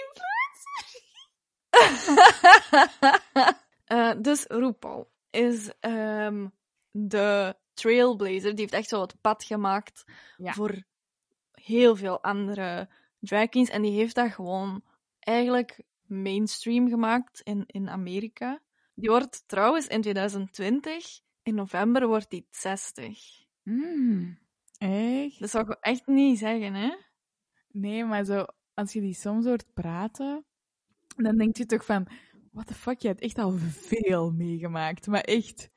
eh, 3.86 4.12
dus 4.22 4.46
RuPaul 4.48 5.12
is 5.30 5.72
ehm, 5.80 6.48
de 6.92 7.56
trailblazer. 7.74 8.52
Die 8.52 8.60
heeft 8.60 8.74
echt 8.74 8.90
zo 8.90 9.02
het 9.02 9.22
pad 9.22 9.44
gemaakt 9.44 10.04
Ja. 10.38 10.54
voor 10.54 10.84
heel 11.52 11.96
veel 11.96 12.24
andere 12.24 12.90
drag 13.20 13.50
queens. 13.50 13.70
En 13.70 13.82
die 13.82 13.92
heeft 13.92 14.16
dat 14.16 14.32
gewoon 14.32 14.84
eigenlijk 15.20 15.80
mainstream 16.06 16.90
gemaakt 16.90 17.42
in, 17.42 17.64
in 17.68 17.90
Amerika. 17.90 18.62
Die 18.96 19.10
wordt 19.10 19.44
trouwens 19.48 19.88
in 19.88 20.02
2020, 20.02 21.20
in 21.44 21.56
november, 21.56 22.08
wordt 22.08 22.30
die 22.30 22.48
60. 22.50 23.42
Mm, 23.64 24.40
echt? 24.78 25.40
Dat 25.40 25.50
zou 25.50 25.72
ik 25.72 25.78
echt 25.80 26.08
niet 26.08 26.38
zeggen, 26.40 26.74
hè? 26.74 26.96
Nee, 27.72 28.06
maar 28.06 28.24
zo, 28.24 28.46
als 28.74 28.94
je 28.94 29.02
die 29.02 29.14
soms 29.14 29.46
hoort 29.46 29.74
praten, 29.74 30.46
dan 31.16 31.38
denk 31.38 31.58
je 31.58 31.66
toch 31.66 31.86
van, 31.86 32.08
what 32.52 32.68
the 32.68 32.74
fuck, 32.74 33.00
je 33.00 33.08
hebt 33.08 33.22
echt 33.22 33.38
al 33.38 33.52
veel 33.70 34.32
meegemaakt. 34.32 35.08
Maar 35.08 35.22
echt, 35.22 35.72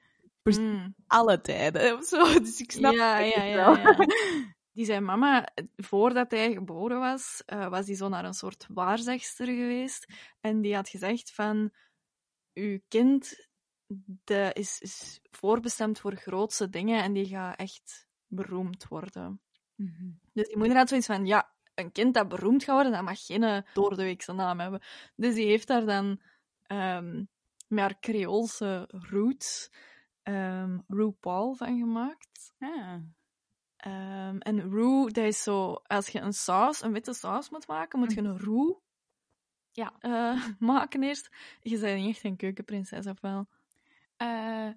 Mm. 0.54 0.94
alle 1.06 1.40
tijden 1.40 1.96
of 1.98 2.04
zo. 2.04 2.18
Dus 2.44 2.60
ik 2.60 2.72
snap 2.72 2.92
ja, 2.92 3.16
het 3.16 3.34
ja, 3.34 3.34
echt 3.34 3.48
ja, 3.48 3.54
wel. 3.54 3.76
ja. 3.76 3.96
Die 4.72 4.84
zijn 4.84 5.04
mama, 5.04 5.48
voordat 5.76 6.30
hij 6.30 6.52
geboren 6.52 6.98
was, 6.98 7.42
eh, 7.46 7.68
was 7.68 7.86
die 7.86 7.96
zo 7.96 8.08
naar 8.08 8.24
een 8.24 8.34
soort 8.34 8.66
waarzegster 8.68 9.46
geweest. 9.46 10.12
En 10.40 10.60
die 10.60 10.74
had 10.74 10.88
gezegd 10.88 11.34
van, 11.34 11.70
uw 12.54 12.78
kind 12.88 13.48
de 14.24 14.50
is, 14.52 14.80
is 14.80 15.20
voorbestemd 15.30 16.00
voor 16.00 16.14
grootste 16.16 16.68
dingen 16.68 17.02
en 17.02 17.12
die 17.12 17.26
gaat 17.26 17.58
echt 17.58 18.08
beroemd 18.26 18.88
worden. 18.88 19.40
Mhm. 19.74 20.10
Dus 20.32 20.46
die 20.46 20.56
moeder 20.56 20.76
had 20.76 20.88
zoiets 20.88 21.06
van, 21.06 21.26
ja, 21.26 21.55
een 21.76 21.92
kind 21.92 22.14
dat 22.14 22.28
beroemd 22.28 22.64
gaat 22.64 22.74
worden, 22.74 22.92
dat 22.92 23.02
mag 23.02 23.26
geen 23.26 23.42
eh, 23.42 23.62
doordeweekse 23.74 24.32
naam 24.32 24.60
hebben. 24.60 24.82
Dus 25.16 25.34
die 25.34 25.46
heeft 25.46 25.66
daar 25.66 25.86
dan 25.86 26.20
ehm 26.62 27.24
met 27.68 27.78
haar 27.84 27.98
Creoolse 28.00 28.88
roots 29.10 29.70
ehm 30.22 30.78
RuPaul 30.86 31.54
van 31.54 31.78
gemaakt. 31.78 32.54
Ah. 32.58 32.94
Ehm, 33.76 34.38
en 34.38 34.60
roux, 34.70 35.12
dat 35.12 35.24
is 35.24 35.42
zo... 35.42 35.72
Als 35.72 36.08
je 36.08 36.20
een 36.20 36.32
saus, 36.32 36.82
een 36.82 36.92
witte 36.92 37.12
saus 37.12 37.50
moet 37.50 37.66
maken, 37.66 37.98
moet 37.98 38.12
je 38.12 38.20
een 38.20 38.38
roux 38.38 38.80
Ja. 39.70 39.92
eh, 39.98 40.46
maken 40.58 41.02
eerst. 41.02 41.30
Je 41.60 41.78
bent 41.78 42.00
niet 42.00 42.14
echt 42.14 42.24
een 42.24 42.36
keukenprinses, 42.36 43.06
of 43.06 43.20
wel? 43.20 43.46
Eh, 44.16 44.68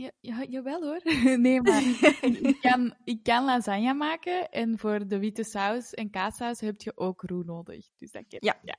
ja, 0.00 0.10
ja, 0.20 0.44
jawel 0.44 0.82
hoor. 0.82 1.00
nee, 1.38 1.62
maar 1.62 1.82
ik 2.20 2.58
kan, 2.60 2.94
ik 3.04 3.22
kan 3.22 3.44
lasagne 3.44 3.94
maken 3.94 4.50
en 4.50 4.78
voor 4.78 5.06
de 5.06 5.18
witte 5.18 5.44
saus 5.44 5.94
en 5.94 6.10
kaassaus 6.10 6.60
heb 6.60 6.80
je 6.80 6.96
ook 6.96 7.22
roe 7.22 7.44
nodig. 7.44 7.90
Dus 7.96 8.10
dat 8.10 8.24
ken 8.28 8.38
Ja. 8.42 8.58
ja. 8.62 8.76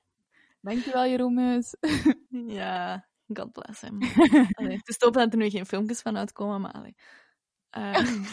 Dankjewel, 0.60 1.06
Jeroen. 1.06 1.62
Ja, 2.58 3.08
God 3.34 3.52
bless 3.52 3.80
hem. 3.80 3.98
Allee, 4.58 4.76
het 4.76 4.88
is 4.88 4.96
top 4.96 5.14
dat 5.14 5.32
er 5.32 5.38
nu 5.38 5.50
geen 5.50 5.66
filmpjes 5.66 6.00
van 6.00 6.16
uitkomen, 6.16 6.60
maar 6.60 6.72
allee. 6.72 6.96
Eh, 7.70 8.24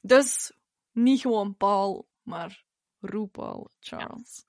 dus 0.00 0.52
niet 0.92 1.20
gewoon 1.20 1.56
Paul, 1.56 2.08
maar 2.22 2.64
RuPaul 3.00 3.70
Charles. 3.80 4.44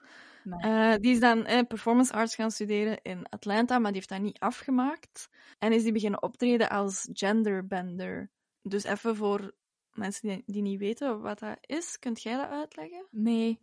Eh, 0.58 0.94
die 1.00 1.12
is 1.12 1.20
dan 1.20 1.46
eh, 1.46 1.68
performance 1.68 2.14
arts 2.14 2.36
gaan 2.36 2.52
studeren 2.52 3.00
in 3.02 3.30
Atlanta, 3.30 3.80
maar 3.80 3.92
die 3.92 3.96
heeft 3.96 4.10
dat 4.10 4.20
niet 4.22 4.40
afgemaakt. 4.40 5.30
En 5.60 5.74
is 5.74 5.84
die 5.84 5.92
beginnen 5.92 6.24
optreden 6.24 6.70
als 6.70 7.10
genderbender. 7.14 8.30
Dus 8.62 8.84
even 8.84 9.16
voor 9.16 9.52
mensen 9.94 10.30
die, 10.30 10.44
die 10.46 10.62
niet 10.62 10.80
weten 10.80 11.22
wat 11.22 11.40
dat 11.40 11.58
is, 11.62 12.00
kunt 12.00 12.22
jij 12.22 12.36
dat 12.38 12.50
uitleggen? 12.50 13.08
Nee. 13.12 13.60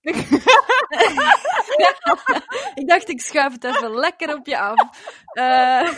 Ik 2.74 2.88
dacht, 2.88 3.08
ik 3.08 3.20
schuif 3.20 3.52
het 3.52 3.64
even 3.64 3.94
lekker 3.94 4.34
op 4.34 4.46
je 4.46 4.58
af. 4.58 4.80
Eh, 5.32 5.88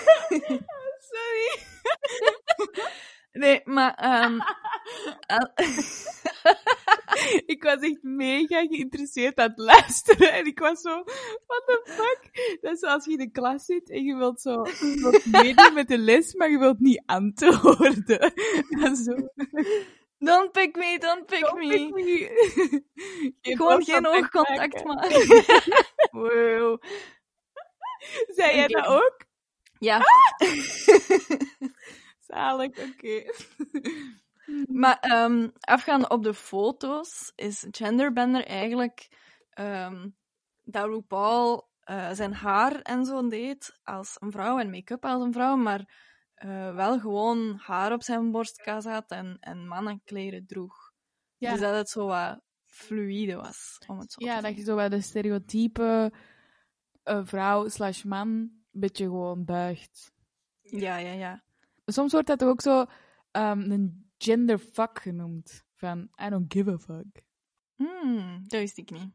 Sorry. 1.11 1.63
nee, 3.35 3.61
maar... 3.65 3.95
ehm, 3.95 4.39
al- 5.37 5.53
ik 7.55 7.63
was 7.63 7.81
echt 7.81 8.03
mega 8.03 8.61
geïnteresseerd 8.67 9.39
aan 9.39 9.49
het 9.51 9.59
luisteren. 9.59 10.33
En 10.33 10.47
ik 10.47 10.59
was 10.59 10.81
zo, 10.81 11.03
what 11.47 11.63
the 11.67 11.81
fuck? 11.85 12.59
Dat 12.61 12.73
is 12.73 12.79
zoals 12.79 13.05
je 13.05 13.11
in 13.11 13.19
de 13.19 13.31
klas 13.31 13.65
zit 13.65 13.91
en 13.91 14.05
je 14.05 14.17
wilt 14.17 14.41
zo 14.41 14.51
je 14.65 14.97
wilt 15.01 15.25
meedoen 15.43 15.75
met 15.75 15.89
de 15.89 15.99
les, 15.99 16.35
maar 16.35 16.51
je 16.51 16.59
wilt 16.59 16.79
niet 16.81 17.03
antwoorden. 17.07 18.33
Dat 18.69 18.91
is 18.93 19.03
zo. 19.05 19.15
don't 20.19 20.53
pick 20.53 20.77
me, 20.77 20.99
don't 20.99 21.27
pick 21.27 21.41
Don't 21.41 21.59
me. 21.59 21.69
pick 21.69 21.95
me. 21.95 22.83
Geen 23.41 23.57
Gewoon 23.57 23.85
geen 23.85 24.07
oogcontact 24.07 24.85
maken. 24.85 25.45
wow. 26.11 26.83
Zei 28.27 28.57
jij 28.57 28.67
dat 28.67 28.87
ook? 28.87 29.17
Ja. 29.79 30.03
Zalig, 32.35 32.79
oké. 32.89 33.25
Maar 34.67 34.99
afgaande 35.61 36.09
op 36.09 36.23
de 36.23 36.35
foto's 36.35 37.33
is 37.35 37.67
genderbender 37.71 38.45
eigenlijk 38.45 39.09
ehm, 39.51 40.09
dat 40.63 40.85
RuPaul 40.85 41.69
eh, 41.81 42.11
zijn 42.13 42.35
haar 42.35 42.81
en 42.81 43.05
zo 43.05 43.29
deed 43.29 43.79
als 43.83 44.17
een 44.21 44.31
vrouw 44.31 44.59
en 44.59 44.71
make-up 44.71 45.05
als 45.05 45.23
een 45.23 45.33
vrouw, 45.33 45.57
maar 45.57 46.13
eh, 46.35 46.75
wel 46.75 47.01
gewoon 47.01 47.57
haar 47.63 47.93
op 47.93 48.03
zijn 48.03 48.31
borstkas 48.31 48.85
had 48.85 49.11
en, 49.11 49.37
en 49.41 49.67
mannenkleren 49.67 50.47
droeg. 50.47 50.93
Ja. 51.37 51.51
Dus 51.51 51.61
dat 51.61 51.75
het 51.75 51.89
zo 51.89 52.07
wat 52.07 52.41
fluïde 52.65 53.35
was, 53.35 53.79
om 53.87 53.99
het 53.99 54.13
zo 54.13 54.25
Ja, 54.25 54.37
te 54.37 54.43
dat 54.43 54.57
je 54.57 54.63
zo 54.63 54.75
bij 54.75 54.89
de 54.89 55.01
stereotype 55.01 56.13
eh, 57.03 57.21
vrouw 57.25 57.69
slash 57.69 58.03
man 58.03 58.29
een 58.29 58.81
beetje 58.81 59.05
gewoon 59.05 59.45
buigt. 59.45 60.13
Ja, 60.61 60.97
ja, 60.97 61.13
ja. 61.13 61.45
Soms 61.85 62.13
wordt 62.13 62.27
dat 62.27 62.45
ook 62.45 62.61
zo 62.61 62.85
ehm, 63.31 63.71
een 63.71 64.11
genderfuck 64.19 64.99
genoemd. 64.99 65.65
Van, 65.75 66.09
I 66.27 66.29
don't 66.29 66.53
give 66.53 66.71
a 66.71 66.79
fuck. 66.79 67.23
Hmm, 67.75 68.45
dat 68.47 68.61
wist 68.61 68.79
ik 68.79 68.91
niet. 68.91 69.13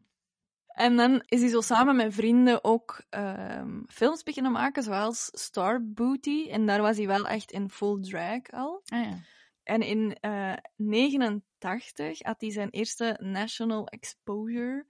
En 0.68 0.96
dan 0.96 1.24
is 1.26 1.40
hij 1.40 1.50
zo 1.50 1.62
samen 1.62 1.96
met 1.96 2.14
vrienden 2.14 2.64
ook 2.64 3.04
ehm, 3.10 3.82
films 3.88 4.24
beginnen 4.24 4.52
maken, 4.52 4.84
zoals 4.84 5.30
Star 5.32 5.84
Booty. 5.84 6.48
En 6.50 6.66
daar 6.66 6.82
was 6.82 6.98
hij 6.98 7.08
wel 7.08 7.28
echt 7.28 7.52
in 7.52 7.70
full 7.70 8.02
drag 8.02 8.52
al. 8.52 8.82
Ah 8.86 9.04
ja. 9.04 9.18
En 9.64 9.82
in 9.82 10.18
eh 10.20 10.54
89 10.76 12.20
had 12.22 12.42
hij 12.42 12.52
zijn 12.52 12.70
eerste 12.70 13.18
national 13.22 13.88
exposure 13.88 14.86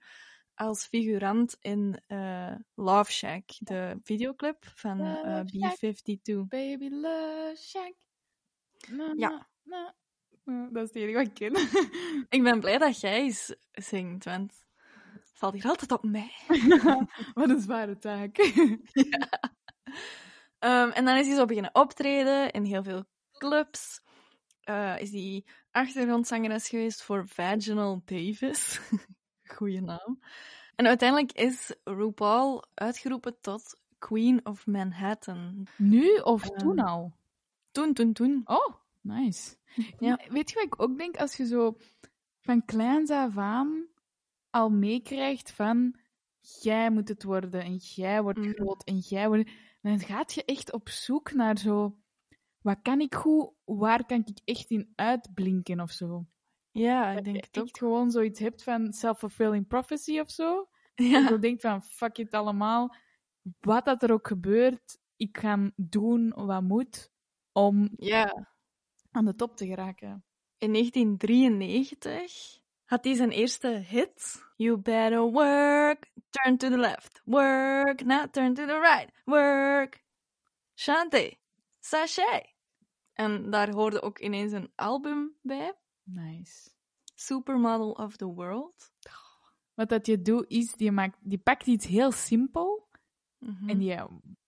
als 0.60 0.86
figurant 0.86 1.56
in 1.60 2.00
eh, 2.06 2.54
Love 2.74 3.12
Shack, 3.12 3.42
de 3.58 3.98
videoclip 4.02 4.64
van 4.74 5.00
eh, 5.00 5.04
Love 5.22 5.46
Shack. 5.58 5.94
B-52. 5.94 6.48
Baby 6.48 6.88
love 6.90 7.56
shack. 7.58 7.94
Na, 8.88 9.12
Ja. 9.16 9.28
na, 9.28 9.48
na. 9.62 9.94
Eh, 10.44 10.66
Dat 10.72 10.82
is 10.82 10.88
het 10.88 10.96
enige 10.96 11.18
wat 11.18 11.26
ik 11.26 11.34
ken. 11.34 11.52
Ik 12.38 12.42
ben 12.42 12.60
blij 12.60 12.78
dat 12.78 13.00
jij 13.00 13.34
zingt, 13.72 14.24
want 14.24 14.64
het 15.12 15.30
valt 15.34 15.54
hier 15.54 15.64
altijd 15.64 15.92
op 15.92 16.04
mij. 16.04 16.30
wat 17.34 17.48
een 17.50 17.60
zware 17.60 17.98
taak. 17.98 18.36
Ehm, 20.58 20.90
en 20.90 21.04
dan 21.04 21.16
is 21.16 21.26
hij 21.26 21.36
zo 21.36 21.44
beginnen 21.44 21.74
optreden 21.74 22.50
in 22.50 22.64
heel 22.64 22.82
veel 22.82 23.04
clubs. 23.32 24.00
Eh, 24.60 25.00
is 25.00 25.10
hij 25.10 25.44
achtergrondzangeres 25.70 26.68
geweest 26.68 27.02
voor 27.02 27.28
Vaginal 27.28 28.02
Davis. 28.04 28.80
Goeie 29.54 29.80
naam. 29.80 30.20
En 30.76 30.86
uiteindelijk 30.86 31.32
is 31.32 31.74
RuPaul 31.84 32.64
uitgeroepen 32.74 33.40
tot 33.40 33.80
Queen 33.98 34.46
of 34.46 34.66
Manhattan. 34.66 35.66
nu 35.76 36.16
of 36.16 36.42
Ehm, 36.48 36.58
toen 36.58 36.78
al? 36.78 37.12
Toen, 37.70 37.92
toen, 37.94 38.12
toen. 38.12 38.40
Oh, 38.44 38.74
nice. 39.00 39.56
Ja. 39.98 40.20
Weet 40.28 40.48
je 40.50 40.54
wat 40.54 40.64
ik 40.64 40.82
ook 40.82 40.98
denk? 40.98 41.16
Als 41.16 41.36
je 41.36 41.46
zo 41.46 41.76
van 42.40 42.64
kleins 42.64 43.10
af 43.10 43.38
aan 43.38 43.86
al 44.50 44.70
meekrijgt 44.70 45.52
van 45.52 45.94
jij 46.60 46.90
moet 46.90 47.08
het 47.08 47.22
worden 47.22 47.62
en 47.62 47.76
jij 47.76 48.22
wordt 48.22 48.38
Mhm. 48.38 48.50
groot 48.50 48.84
en 48.84 48.98
jij 48.98 49.28
wordt... 49.28 49.50
Dan 49.82 49.98
gaat 49.98 50.32
je 50.32 50.44
echt 50.44 50.72
op 50.72 50.88
zoek 50.88 51.32
naar 51.32 51.58
zo... 51.58 51.96
Wat 52.62 52.78
kan 52.82 53.00
ik 53.00 53.14
goed? 53.14 53.50
Waar 53.64 54.06
kan 54.06 54.22
ik 54.26 54.38
echt 54.44 54.70
in 54.70 54.92
uitblinken 54.94 55.80
of 55.80 55.90
zo? 55.90 56.26
Ja, 56.70 57.08
ik 57.08 57.14
Dat 57.14 57.24
denk 57.24 57.36
je 57.36 57.42
het 57.46 57.58
ook. 57.58 57.64
echt 57.64 57.78
gewoon 57.78 58.10
zoiets 58.10 58.40
hebt 58.40 58.62
van 58.62 58.92
self-fulfilling 58.92 59.66
prophecy 59.66 60.18
of 60.18 60.30
zo. 60.30 60.64
Ja. 60.94 61.28
Je 61.28 61.38
denkt 61.38 61.60
van, 61.60 61.82
fuck 61.82 62.18
it 62.18 62.32
allemaal. 62.32 62.94
Wat 63.60 63.84
dat 63.84 64.02
er 64.02 64.12
ook 64.12 64.26
gebeurt, 64.26 64.98
ik 65.16 65.38
ga 65.38 65.70
doen 65.76 66.32
wat 66.36 66.62
moet 66.62 67.10
om 67.52 67.90
ja. 67.96 68.48
aan 69.10 69.24
de 69.24 69.34
top 69.34 69.56
te 69.56 69.66
geraken. 69.66 70.24
In 70.58 70.72
1993 70.72 72.60
had 72.84 73.04
hij 73.04 73.14
zijn 73.14 73.30
eerste 73.30 73.68
hit. 73.68 74.48
You 74.56 74.78
better 74.78 75.20
work, 75.20 76.10
turn 76.30 76.56
to 76.56 76.68
the 76.68 76.78
left, 76.78 77.22
work, 77.24 78.04
now 78.04 78.30
turn 78.30 78.54
to 78.54 78.66
the 78.66 78.78
right, 78.78 79.10
work. 79.24 80.04
Shante, 80.74 81.38
sachet. 81.78 82.54
En 83.12 83.50
daar 83.50 83.70
hoorde 83.72 84.02
ook 84.02 84.18
ineens 84.18 84.52
een 84.52 84.72
album 84.74 85.36
bij. 85.42 85.74
Nice. 86.14 86.70
Supermodel 87.14 87.90
of 87.90 88.16
the 88.16 88.26
World. 88.26 88.92
Wat 89.74 89.88
dat 89.88 90.06
je 90.06 90.22
doet, 90.22 90.44
is, 90.48 90.72
die, 90.72 90.90
maakt, 90.92 91.18
die 91.20 91.38
pakt 91.38 91.66
iets 91.66 91.86
heel 91.86 92.12
simpel 92.12 92.88
Mhm. 93.38 93.68
en 93.68 93.78
die, 93.78 93.96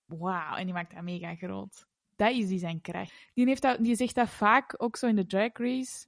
wauw, 0.06 0.56
en 0.56 0.64
die 0.64 0.74
maakt 0.74 0.94
dat 0.94 1.02
mega 1.02 1.34
groot. 1.34 1.86
Dat 2.16 2.32
is 2.32 2.48
die 2.48 2.58
zijn 2.58 2.80
kracht. 2.80 3.30
Die, 3.34 3.46
heeft 3.46 3.62
dat, 3.62 3.84
die 3.84 3.94
zegt 3.94 4.14
dat 4.14 4.28
vaak, 4.28 4.74
ook 4.82 4.96
zo 4.96 5.06
in 5.06 5.16
de 5.16 5.26
Drag 5.26 5.52
Race 5.52 6.06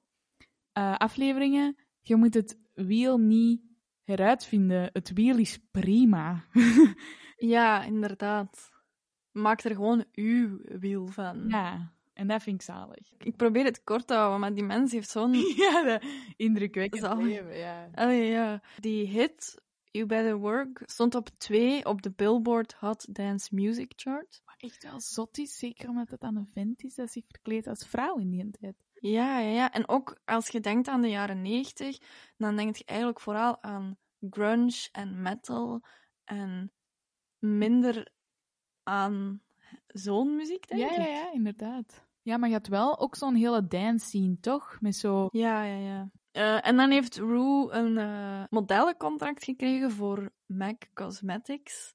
eh, 0.73 0.97
afleveringen. 0.97 1.77
Je 2.01 2.17
moet 2.17 2.35
het 2.35 2.59
wiel 2.73 3.19
niet 3.19 3.62
heruitvinden. 4.03 4.90
Het 4.93 5.12
wiel 5.12 5.38
is 5.38 5.59
prima. 5.71 6.45
Ja, 7.37 7.83
inderdaad. 7.85 8.71
Maak 9.31 9.62
er 9.62 9.75
gewoon 9.75 10.05
uw 10.12 10.59
wiel 10.79 11.07
van. 11.07 11.49
ja, 11.49 11.93
en 12.14 12.27
dat 12.27 12.42
vind 12.42 12.57
ik 12.57 12.62
zalig. 12.62 13.12
Ik 13.18 13.37
probeer 13.37 13.64
het 13.64 13.85
kort 13.85 14.07
te 14.07 14.14
houden, 14.14 14.40
maar 14.40 14.55
die 14.55 14.64
mens 14.64 14.92
heeft 14.92 15.11
zo'n 15.11 15.35
Ja, 15.57 16.00
indrukwekkend 16.37 17.03
Zalig. 17.03 17.24
leven, 17.24 17.57
ja. 17.57 17.88
Allee, 17.94 18.29
ja. 18.31 18.62
Die 18.81 19.07
hit, 19.07 19.62
You 19.90 20.07
Better 20.07 20.37
Work, 20.37 20.83
stond 20.87 21.14
op 21.14 21.29
twee 21.38 21.85
op 21.85 22.03
de 22.03 22.11
Billboard 22.11 22.74
Hot 22.74 23.14
Dance 23.14 23.55
Music 23.55 23.92
Chart. 23.96 24.42
Wat 24.44 24.55
echt 24.57 24.83
wel 24.83 25.00
zot 25.00 25.38
is, 25.38 25.59
zeker 25.59 25.88
omdat 25.88 26.11
het 26.11 26.22
aan 26.22 26.37
een 26.37 26.50
vent 26.53 26.83
is 26.83 26.94
dat 26.94 27.11
zich 27.11 27.24
verkleedt 27.29 27.66
als 27.66 27.87
vrouw 27.87 28.16
in 28.16 28.31
die 28.31 28.50
tijd. 28.50 28.74
Ja, 29.00 29.38
ja, 29.38 29.50
ja. 29.50 29.72
En 29.72 29.88
ook 29.88 30.18
als 30.24 30.48
je 30.48 30.61
denkt 30.61 30.88
aan 30.88 31.03
de 31.03 31.09
jaren 31.09 31.42
90, 31.42 31.98
dan 32.37 32.57
denk 32.57 32.77
je 32.77 32.85
eigenlijk 32.85 33.20
vooral 33.20 33.62
aan 33.62 33.98
grunge 34.31 34.88
en 34.92 35.22
metal 35.22 35.85
en 36.24 36.72
minder 37.38 38.12
aan 38.83 39.42
zo'n 39.87 40.37
muziek, 40.37 40.69
denk 40.69 40.81
Ja, 40.81 40.91
ik. 40.91 40.97
ja, 40.97 41.07
ja, 41.07 41.33
inderdaad. 41.33 42.07
Ja, 42.23 42.37
maar 42.37 42.49
je 42.49 42.55
had 42.55 42.67
wel 42.67 42.99
ook 42.99 43.17
zo'n 43.17 43.35
hele 43.35 43.67
dance 43.67 44.07
scene, 44.07 44.41
toch? 44.41 44.77
Met 44.81 44.97
zo... 44.97 45.29
Ja, 45.33 45.65
ja, 45.65 45.77
ja. 45.77 46.11
Eh, 46.31 46.67
en 46.67 46.77
dan 46.77 46.91
heeft 46.91 47.17
Rue 47.17 47.71
een 47.71 47.99
eh, 47.99 48.45
modellencontract 48.51 49.45
gekregen 49.45 49.91
voor 49.91 50.33
MAC 50.47 50.89
Cosmetics. 50.95 51.95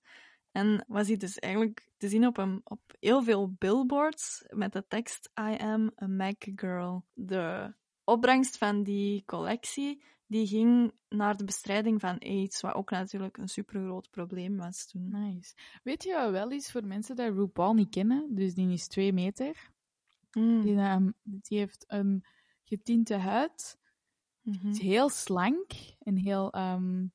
En 0.51 0.85
was 0.87 1.07
hij 1.07 1.17
dus 1.17 1.39
eigenlijk 1.39 1.89
te 1.97 2.07
zien 2.07 2.27
op, 2.27 2.37
een, 2.37 2.61
op 2.63 2.79
heel 2.99 3.23
veel 3.23 3.51
billboards 3.57 4.43
met 4.49 4.73
de 4.73 4.85
tekst 4.87 5.29
I 5.39 5.57
am 5.57 5.91
a 6.01 6.07
MAC 6.07 6.47
girl. 6.55 7.05
De 7.13 7.73
opbrengst 8.03 8.57
van 8.57 8.83
die 8.83 9.23
collectie 9.25 10.03
die 10.29 10.47
ging 10.47 10.91
naar 11.07 11.37
de 11.37 11.43
bestrijding 11.43 11.99
van 11.99 12.17
AIDS, 12.19 12.61
wat 12.61 12.73
ook 12.73 12.91
natuurlijk 12.91 13.37
een 13.37 13.47
supergroot 13.47 14.09
probleem 14.09 14.57
was 14.57 14.87
toen. 14.87 15.09
Nice. 15.09 15.53
Weet 15.83 16.03
je 16.03 16.29
wel 16.31 16.51
is 16.51 16.71
voor 16.71 16.85
mensen 16.85 17.15
die 17.15 17.31
RuPaul 17.31 17.73
niet 17.73 17.89
kennen? 17.89 18.35
Dus 18.35 18.53
die 18.53 18.71
is 18.71 18.87
twee 18.87 19.13
meter. 19.13 19.71
Mm. 20.31 20.61
Die, 20.61 20.75
ehm, 20.75 21.11
die 21.23 21.57
heeft 21.57 21.83
een 21.87 22.23
getinte 22.63 23.15
huid. 23.15 23.77
Mhm. 24.41 24.67
Is 24.69 24.79
heel 24.79 25.09
slank 25.09 25.71
en 25.99 26.15
heel 26.15 26.51
ehm, 26.51 27.05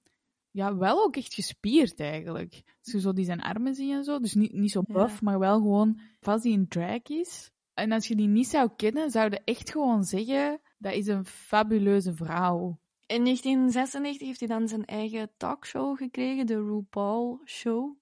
ja, 0.50 0.76
wel 0.76 1.02
ook 1.04 1.16
echt 1.16 1.34
gespierd 1.34 2.00
eigenlijk. 2.00 2.62
Als 2.82 2.92
je 2.92 3.00
zo 3.00 3.12
die 3.12 3.24
zijn 3.24 3.40
armen 3.42 3.74
ziet 3.74 3.90
en 3.90 4.04
zo, 4.04 4.18
dus 4.18 4.34
niet, 4.34 4.52
niet 4.52 4.70
zo 4.70 4.82
Ja. 4.86 4.94
buff, 4.94 5.22
maar 5.22 5.38
wel 5.38 5.58
gewoon, 5.58 6.00
als 6.20 6.42
hij 6.42 6.52
een 6.52 6.68
drag 6.68 7.02
is. 7.02 7.50
En 7.74 7.92
als 7.92 8.08
je 8.08 8.16
die 8.16 8.28
niet 8.28 8.46
zou 8.46 8.70
kennen, 8.76 9.10
zou 9.10 9.30
je 9.30 9.40
echt 9.44 9.70
gewoon 9.70 10.04
zeggen, 10.04 10.60
dat 10.78 10.92
is 10.92 11.06
een 11.06 11.24
fabuleuze 11.24 12.14
vrouw. 12.14 12.78
In 13.06 13.24
1996 13.24 14.26
heeft 14.26 14.38
hij 14.38 14.48
dan 14.48 14.68
zijn 14.68 14.84
eigen 14.84 15.30
talkshow 15.36 15.96
gekregen, 15.96 16.46
de 16.46 16.56
RuPaul 16.56 17.40
Show. 17.44 17.96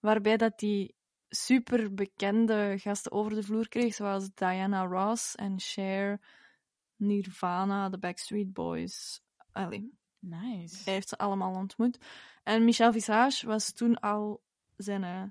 Waarbij 0.00 0.36
dat 0.36 0.60
hij 0.60 0.92
super 1.28 1.94
bekende 1.94 2.74
gasten 2.78 3.12
over 3.12 3.34
de 3.34 3.42
vloer 3.42 3.68
kreeg, 3.68 3.94
zoals 3.94 4.34
Diana 4.34 4.84
Ross 4.84 5.34
en 5.34 5.60
Cher, 5.60 6.20
Nirvana, 6.96 7.88
de 7.88 7.98
Backstreet 7.98 8.52
Boys. 8.52 9.22
Allee, 9.52 9.98
Nice. 10.18 10.82
hij 10.84 10.92
heeft 10.92 11.08
ze 11.08 11.18
allemaal 11.18 11.54
ontmoet. 11.54 11.98
En 12.42 12.64
Michel 12.64 12.92
Visage 12.92 13.46
was 13.46 13.72
toen 13.72 14.00
al 14.00 14.42
zijn 14.76 15.04
eh, 15.04 15.22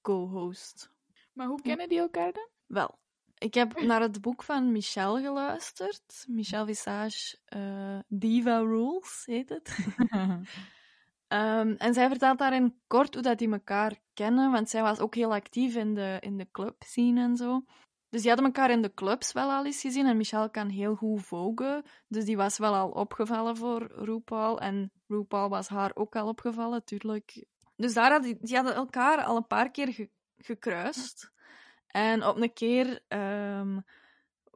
co-host. 0.00 0.90
Maar 1.32 1.46
hoe 1.46 1.62
kennen 1.62 1.88
die 1.88 1.98
elkaar 1.98 2.32
dan? 2.32 2.48
Wel, 2.66 2.98
ik 3.42 3.54
heb 3.54 3.80
naar 3.80 4.00
het 4.00 4.20
boek 4.20 4.42
van 4.42 4.72
Michel 4.72 5.16
geluisterd. 5.20 6.24
Michel 6.28 6.66
Visage, 6.66 7.38
eh, 7.44 7.98
Diva 8.08 8.58
Rules 8.58 9.22
heet 9.24 9.48
het. 9.48 9.76
Ehm, 11.28 11.74
en 11.78 11.94
zij 11.94 12.08
vertelt 12.08 12.38
daarin 12.38 12.80
kort 12.86 13.14
hoe 13.14 13.22
dat 13.22 13.38
die 13.38 13.52
elkaar 13.52 14.00
kennen, 14.14 14.50
want 14.50 14.70
zij 14.70 14.82
was 14.82 14.98
ook 14.98 15.14
heel 15.14 15.32
actief 15.34 15.74
in 15.76 15.94
de, 15.94 16.16
in 16.20 16.36
de 16.36 16.50
clubscene 16.50 17.20
en 17.22 17.36
zo. 17.36 17.64
Dus 18.08 18.20
die 18.20 18.30
hadden 18.30 18.46
elkaar 18.46 18.70
in 18.70 18.82
de 18.82 18.94
clubs 18.94 19.32
wel 19.32 19.50
al 19.50 19.64
eens 19.66 19.80
gezien 19.80 20.06
en 20.06 20.16
Michel 20.16 20.50
kan 20.50 20.68
heel 20.68 20.94
goed 20.94 21.22
vogen. 21.22 21.82
Dus 22.08 22.24
die 22.24 22.36
was 22.36 22.58
wel 22.58 22.74
al 22.74 22.88
opgevallen 22.90 23.56
voor 23.56 23.92
RuPaul 24.04 24.60
en 24.60 24.92
RuPaul 25.06 25.48
was 25.48 25.68
haar 25.68 25.90
ook 25.94 26.16
al 26.16 26.28
opgevallen, 26.28 26.84
tuurlijk. 26.84 27.44
Dus 27.76 27.94
daar 27.94 28.10
hadden, 28.10 28.38
die 28.40 28.56
hadden 28.56 28.74
elkaar 28.74 29.24
al 29.24 29.36
een 29.36 29.46
paar 29.46 29.70
keer 29.70 29.92
ge- 29.92 30.10
gekruist. 30.36 31.32
En 31.92 32.24
op 32.24 32.40
een 32.40 32.52
keer 32.52 33.00
ehm, 33.08 33.78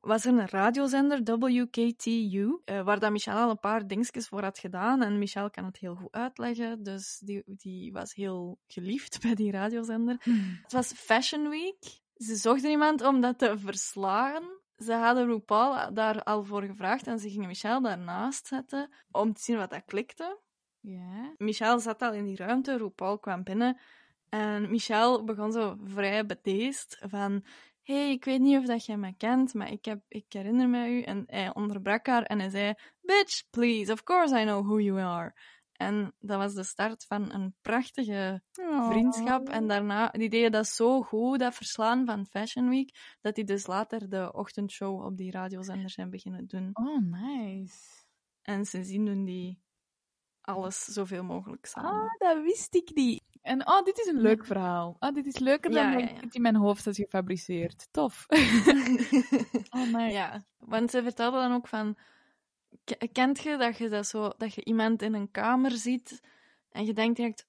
was 0.06 0.24
er 0.24 0.32
een 0.32 0.48
radiozender, 0.48 1.38
WKTU, 1.38 2.60
eh, 2.64 2.82
waar 2.82 2.98
dat 2.98 3.10
Michel 3.10 3.36
al 3.36 3.50
een 3.50 3.60
paar 3.60 3.86
dingetjes 3.86 4.28
voor 4.28 4.42
had 4.42 4.58
gedaan. 4.58 5.02
En 5.02 5.18
Michel 5.18 5.50
kan 5.50 5.64
het 5.64 5.76
heel 5.76 5.94
goed 5.94 6.12
uitleggen, 6.12 6.82
dus 6.82 7.18
die, 7.18 7.42
die 7.46 7.92
was 7.92 8.14
heel 8.14 8.58
geliefd 8.66 9.20
bij 9.22 9.34
die 9.34 9.50
radiozender. 9.50 10.16
Het 10.62 10.72
was 10.72 10.92
Fashion 10.92 11.48
Week. 11.48 12.00
Ze 12.14 12.36
zochten 12.36 12.70
iemand 12.70 13.02
om 13.02 13.20
dat 13.20 13.38
te 13.38 13.58
verslagen. 13.58 14.60
Ze 14.76 14.92
hadden 14.92 15.26
RuPaul 15.26 15.94
daar 15.94 16.22
al 16.22 16.44
voor 16.44 16.62
gevraagd 16.62 17.06
en 17.06 17.18
ze 17.18 17.30
gingen 17.30 17.48
Michel 17.48 17.82
daarnaast 17.82 18.46
zetten 18.46 18.90
om 19.10 19.32
te 19.32 19.42
zien 19.42 19.56
wat 19.56 19.70
dat 19.70 19.84
klikte. 19.84 20.40
ja. 20.80 21.34
Michel 21.36 21.78
zat 21.78 22.02
al 22.02 22.12
in 22.12 22.24
die 22.24 22.36
ruimte, 22.36 22.76
RuPaul 22.76 23.18
kwam 23.18 23.42
binnen 23.42 23.80
en 24.28 24.70
Michel 24.70 25.24
begon 25.24 25.52
zo 25.52 25.76
vrij 25.84 26.26
bedeesd 26.26 26.98
van 27.00 27.44
hey, 27.86 28.10
ik 28.10 28.24
weet 28.24 28.40
niet 28.40 28.58
of 28.58 28.64
dat 28.64 28.86
jij 28.86 28.96
me 28.96 29.16
kent, 29.16 29.54
maar 29.54 29.70
ik, 29.70 29.84
heb, 29.84 30.00
ik 30.08 30.24
herinner 30.28 30.68
me 30.68 30.88
u. 30.88 31.02
En 31.02 31.24
hij 31.26 31.54
onderbrak 31.54 32.06
haar 32.06 32.22
en 32.22 32.38
hij 32.38 32.50
zei, 32.50 32.74
bitch, 33.00 33.50
please, 33.50 33.92
of 33.92 34.02
course 34.02 34.40
I 34.40 34.44
know 34.44 34.66
who 34.66 34.80
you 34.80 35.00
are. 35.00 35.34
En 35.72 36.14
dat 36.18 36.38
was 36.38 36.54
de 36.54 36.64
start 36.64 37.04
van 37.04 37.32
een 37.32 37.54
prachtige 37.62 38.42
vriendschap. 38.88 39.48
En 39.48 39.66
daarna, 39.66 40.08
die 40.08 40.28
deden 40.28 40.52
dat 40.52 40.66
zo 40.66 41.02
goed, 41.02 41.38
dat 41.38 41.54
verslaan 41.54 42.06
van 42.06 42.26
Fashion 42.26 42.68
Week, 42.68 43.16
dat 43.20 43.34
die 43.34 43.44
dus 43.44 43.66
later 43.66 44.08
de 44.08 44.32
ochtendshow 44.32 45.04
op 45.04 45.16
die 45.16 45.30
radiozender 45.30 45.90
zijn 45.90 46.10
beginnen 46.10 46.46
doen. 46.46 46.70
Oh, 46.72 47.00
nice. 47.00 48.04
En 48.42 48.64
sindsdien 48.64 49.04
doen 49.04 49.24
die 49.24 49.60
alles 50.40 50.84
zoveel 50.84 51.24
mogelijk 51.24 51.66
samen. 51.66 51.90
Ah, 51.90 52.18
dat 52.18 52.42
wist 52.42 52.74
ik 52.74 52.90
niet. 52.94 53.22
En 53.46 53.66
oh, 53.68 53.82
dit 53.84 53.98
is 53.98 54.06
een 54.06 54.20
leuk 54.20 54.44
verhaal. 54.44 54.96
Oh, 55.00 55.14
dit 55.14 55.26
is 55.26 55.38
leuker 55.38 55.70
dan 55.70 55.82
Ja, 55.82 55.90
ja, 55.98 55.98
ik 55.98 56.10
ja. 56.14 56.20
het 56.20 56.34
in 56.34 56.42
mijn 56.42 56.56
hoofd 56.56 56.84
had 56.84 56.96
gefabriceerd. 56.96 57.88
Tof. 57.90 58.26
oh, 59.76 59.92
nice. 59.92 60.12
Ja, 60.12 60.44
want 60.58 60.90
ze 60.90 61.02
vertelde 61.02 61.36
dan 61.38 61.52
ook 61.54 61.68
van... 61.68 61.96
ke- 62.84 63.08
Kent 63.12 63.42
je 63.42 63.56
dat 63.56 63.78
je, 63.78 63.88
dat, 63.88 64.06
zo, 64.06 64.30
dat 64.36 64.54
je 64.54 64.64
iemand 64.64 65.02
in 65.02 65.14
een 65.14 65.30
kamer 65.30 65.70
ziet 65.70 66.22
en 66.70 66.84
je 66.84 66.92
denkt 66.92 67.16
direct, 67.16 67.46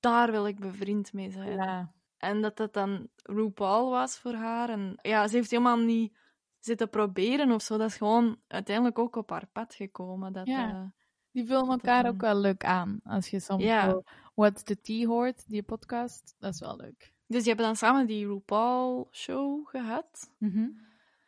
daar 0.00 0.30
wil 0.30 0.46
ik 0.46 0.58
bevriend 0.60 1.12
mee 1.12 1.30
zijn. 1.30 1.52
Ja. 1.52 1.92
En 2.18 2.40
dat 2.42 2.56
dat 2.56 2.72
dan 2.72 3.08
RuPaul 3.22 3.90
was 3.90 4.18
voor 4.18 4.34
haar. 4.34 4.68
En 4.68 4.98
ja, 5.02 5.28
ze 5.28 5.36
heeft 5.36 5.50
helemaal 5.50 5.78
niet 5.78 6.16
zitten 6.58 6.88
proberen 6.90 7.50
of 7.52 7.62
zo. 7.62 7.76
Dat 7.78 7.88
is 7.88 7.96
gewoon 7.96 8.40
uiteindelijk 8.48 8.98
ook 8.98 9.16
op 9.16 9.30
haar 9.30 9.46
pad 9.52 9.74
gekomen. 9.74 10.32
Dat, 10.32 10.46
Ja. 10.46 10.68
eh, 10.70 10.82
Die 11.32 11.46
vullen 11.46 11.68
elkaar 11.68 12.06
ook 12.06 12.20
wel 12.20 12.36
leuk 12.36 12.64
aan. 12.64 13.00
Als 13.04 13.28
je 13.28 13.40
soms 13.40 13.64
What's 14.34 14.62
the 14.62 14.80
Tea 14.80 15.06
hoort, 15.06 15.44
die 15.48 15.62
podcast. 15.62 16.34
Dat 16.38 16.54
is 16.54 16.60
wel 16.60 16.76
leuk. 16.76 17.12
Dus 17.26 17.38
die 17.38 17.48
hebben 17.48 17.66
dan 17.66 17.76
samen 17.76 18.06
die 18.06 18.26
RuPaul-show 18.26 19.68
gehad. 19.68 20.30
Mhm. 20.38 20.68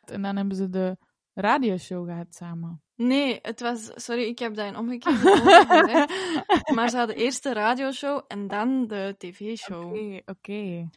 En 0.05 0.21
dan 0.21 0.35
hebben 0.35 0.55
ze 0.55 0.69
de 0.69 0.97
radioshow 1.33 2.05
gehad 2.07 2.35
samen. 2.35 2.81
Nee, 2.95 3.39
het 3.41 3.59
was... 3.59 3.91
Sorry, 3.95 4.23
ik 4.23 4.39
heb 4.39 4.55
dat 4.55 4.67
in 4.67 4.75
omgekeerde 4.75 5.17
gezegd. 5.67 6.71
Maar 6.75 6.89
ze 6.89 6.97
hadden 6.97 7.15
eerst 7.15 7.43
de 7.43 7.53
radioshow 7.53 8.23
en 8.27 8.47
dan 8.47 8.87
de 8.87 9.15
tv-show. 9.17 9.85
Oké, 9.85 10.21
oké. 10.25 10.89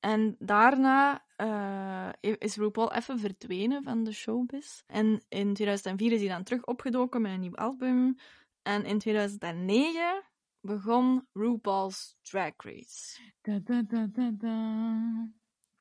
En 0.00 0.36
daarna 0.38 1.24
eh, 1.36 2.08
is 2.38 2.56
RuPaul 2.56 2.92
even 2.92 3.18
verdwenen 3.18 3.82
van 3.82 4.04
de 4.04 4.12
showbiz. 4.12 4.82
En 4.86 5.22
in 5.28 5.54
2004 5.54 6.12
is 6.12 6.20
hij 6.20 6.28
dan 6.28 6.42
terug 6.42 6.64
opgedoken 6.64 7.22
met 7.22 7.32
een 7.32 7.40
nieuw 7.40 7.56
album. 7.56 8.16
En 8.62 8.84
in 8.84 8.98
2009 8.98 10.24
begon 10.60 11.28
RuPaul's 11.32 12.16
Drag 12.22 12.52
Race. 12.56 13.32
Da, 13.40 13.58
da, 13.58 13.82
da, 13.82 14.06
da, 14.06 14.30
da. 14.30 15.30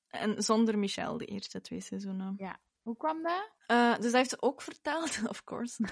En 0.08 0.44
zonder 0.44 0.80
Michelle, 0.80 1.18
de 1.18 1.26
eerste 1.26 1.62
twee 1.62 1.82
seizoenen. 1.82 2.60
Hoe 2.82 2.98
kwam 2.98 3.24
dat? 3.24 3.52
Eh, 3.66 3.96
dus 3.96 4.04
dat 4.04 4.14
heeft 4.14 4.30
ze 4.30 4.42
ook 4.42 4.62
verteld, 4.62 5.22
of 5.30 5.44
course. 5.44 5.84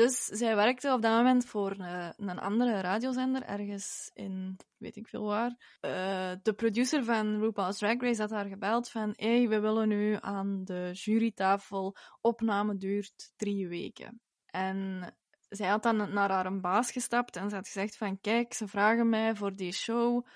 dus 0.00 0.24
zij 0.24 0.56
werkte 0.56 0.92
op 0.92 1.02
dat 1.02 1.16
moment 1.16 1.44
voor 1.44 1.70
eh, 1.70 2.10
een 2.16 2.38
andere 2.38 2.80
radiozender, 2.80 3.42
ergens 3.42 4.10
in 4.14 4.56
weet 4.76 4.96
ik 4.96 5.08
veel 5.08 5.24
waar. 5.24 5.78
Eh, 5.80 6.32
de 6.42 6.52
producer 6.52 7.04
van 7.04 7.40
RuPaul's 7.40 7.78
Drag 7.78 8.00
Race 8.00 8.20
had 8.20 8.30
haar 8.30 8.48
gebeld 8.48 8.88
van 8.88 9.12
hey, 9.16 9.48
we 9.48 9.60
willen 9.60 9.88
nu 9.88 10.16
aan 10.20 10.64
de 10.64 10.90
jurytafel. 10.92 11.96
Opname 12.20 12.76
duurt 12.76 13.32
drie 13.36 13.68
weken. 13.68 14.20
En 14.46 15.14
zij 15.56 15.68
had 15.68 15.82
dan 15.82 15.96
naar 15.96 16.30
haar 16.30 16.60
baas 16.60 16.92
gestapt 16.92 17.36
en 17.36 17.48
ze 17.48 17.54
had 17.54 17.66
gezegd 17.66 17.96
van 17.96 18.20
kijk, 18.20 18.54
ze 18.54 18.68
vragen 18.68 19.08
mij 19.08 19.34
voor 19.34 19.56
die 19.56 19.72
show. 19.72 20.26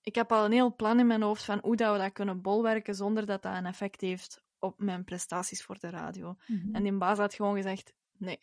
Ik 0.00 0.14
heb 0.14 0.32
al 0.32 0.44
een 0.44 0.52
heel 0.52 0.74
plan 0.74 0.98
in 0.98 1.06
mijn 1.06 1.22
hoofd 1.22 1.44
van 1.44 1.58
hoe 1.62 1.76
dat 1.76 1.92
we 1.92 1.98
dat 1.98 2.12
kunnen 2.12 2.42
bolwerken 2.42 2.94
zonder 2.94 3.26
dat 3.26 3.42
dat 3.42 3.56
een 3.56 3.66
effect 3.66 4.00
heeft 4.00 4.44
op 4.58 4.78
mijn 4.78 5.04
prestaties 5.04 5.62
voor 5.62 5.78
de 5.78 5.90
radio. 5.90 6.36
En 6.72 6.82
die 6.82 6.96
baas 6.96 7.18
had 7.18 7.34
gewoon 7.34 7.56
gezegd, 7.56 7.94
nee, 8.12 8.40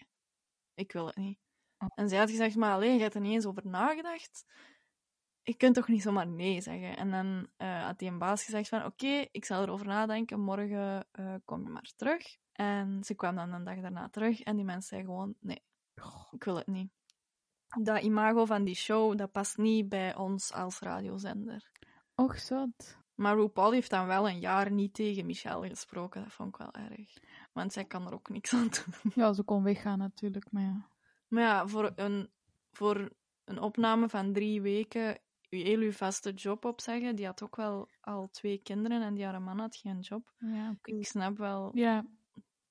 ik 0.73 0.91
wil 0.91 1.05
het 1.05 1.15
niet. 1.15 1.39
Oh. 1.77 1.89
En 1.95 2.09
zij 2.09 2.17
had 2.17 2.29
gezegd, 2.29 2.55
maar 2.55 2.73
alleen, 2.73 2.95
je 2.95 3.01
hebt 3.01 3.15
er 3.15 3.21
niet 3.21 3.33
eens 3.33 3.45
over 3.45 3.67
nagedacht. 3.67 4.45
Je 5.41 5.55
kunt 5.55 5.75
toch 5.75 5.87
niet 5.87 6.01
zomaar 6.01 6.27
nee 6.27 6.61
zeggen? 6.61 6.97
En 6.97 7.11
dan 7.11 7.49
eh, 7.57 7.85
had 7.85 7.99
die 7.99 8.09
een 8.09 8.17
baas 8.17 8.43
gezegd 8.43 8.69
van, 8.69 8.85
oké, 8.85 9.27
ik 9.31 9.45
zal 9.45 9.61
erover 9.61 9.87
nadenken, 9.87 10.39
morgen 10.39 11.07
eh, 11.11 11.35
kom 11.45 11.63
je 11.63 11.69
maar 11.69 11.91
terug. 11.95 12.37
En 12.51 13.03
ze 13.03 13.15
kwam 13.15 13.35
dan 13.35 13.53
een 13.53 13.63
dag 13.63 13.79
daarna 13.81 14.09
terug 14.09 14.41
en 14.41 14.55
die 14.55 14.65
mensen 14.65 14.87
zei 14.87 15.01
gewoon, 15.01 15.35
nee, 15.39 15.63
ik 16.31 16.43
wil 16.43 16.55
het 16.55 16.67
niet. 16.67 16.91
Dat 17.81 18.01
imago 18.01 18.45
van 18.45 18.63
die 18.63 18.75
show, 18.75 19.17
dat 19.17 19.31
past 19.31 19.57
niet 19.57 19.89
bij 19.89 20.15
ons 20.15 20.53
als 20.53 20.79
radiozender. 20.79 21.71
Och, 22.15 22.39
zot. 22.39 22.97
Maar 23.15 23.35
RuPaul 23.35 23.71
heeft 23.71 23.89
dan 23.89 24.07
wel 24.07 24.29
een 24.29 24.39
jaar 24.39 24.71
niet 24.71 24.93
tegen 24.93 25.25
Michelle 25.25 25.69
gesproken. 25.69 26.23
Dat 26.23 26.33
vond 26.33 26.49
ik 26.49 26.57
wel 26.57 26.73
erg. 26.73 27.13
Want 27.51 27.73
zij 27.73 27.85
kan 27.85 28.07
er 28.07 28.13
ook 28.13 28.29
niks 28.29 28.53
aan 28.53 28.69
doen. 28.69 29.11
Ja, 29.23 29.33
ze 29.33 29.43
kon 29.43 29.63
weggaan 29.63 29.97
natuurlijk, 29.97 30.51
maar 30.51 30.63
ja. 30.63 30.87
Maar 31.27 31.43
ja, 31.43 31.67
voor 31.67 31.91
een, 31.95 32.29
voor 32.71 33.09
een 33.45 33.59
opname 33.59 34.09
van 34.09 34.33
drie 34.33 34.61
weken 34.61 35.19
je 35.49 35.63
heel 35.63 35.91
vaste 35.91 36.31
job 36.31 36.65
opzeggen. 36.65 37.15
Die 37.15 37.25
had 37.25 37.43
ook 37.43 37.55
wel 37.55 37.89
al 38.01 38.29
twee 38.31 38.57
kinderen 38.57 39.01
en 39.01 39.13
die 39.13 39.25
haar 39.25 39.41
man 39.41 39.59
had 39.59 39.75
geen 39.75 39.99
job. 39.99 40.33
Ja. 40.37 40.77
Ik 40.83 41.05
snap 41.05 41.37
wel 41.37 41.71
Ja, 41.73 42.05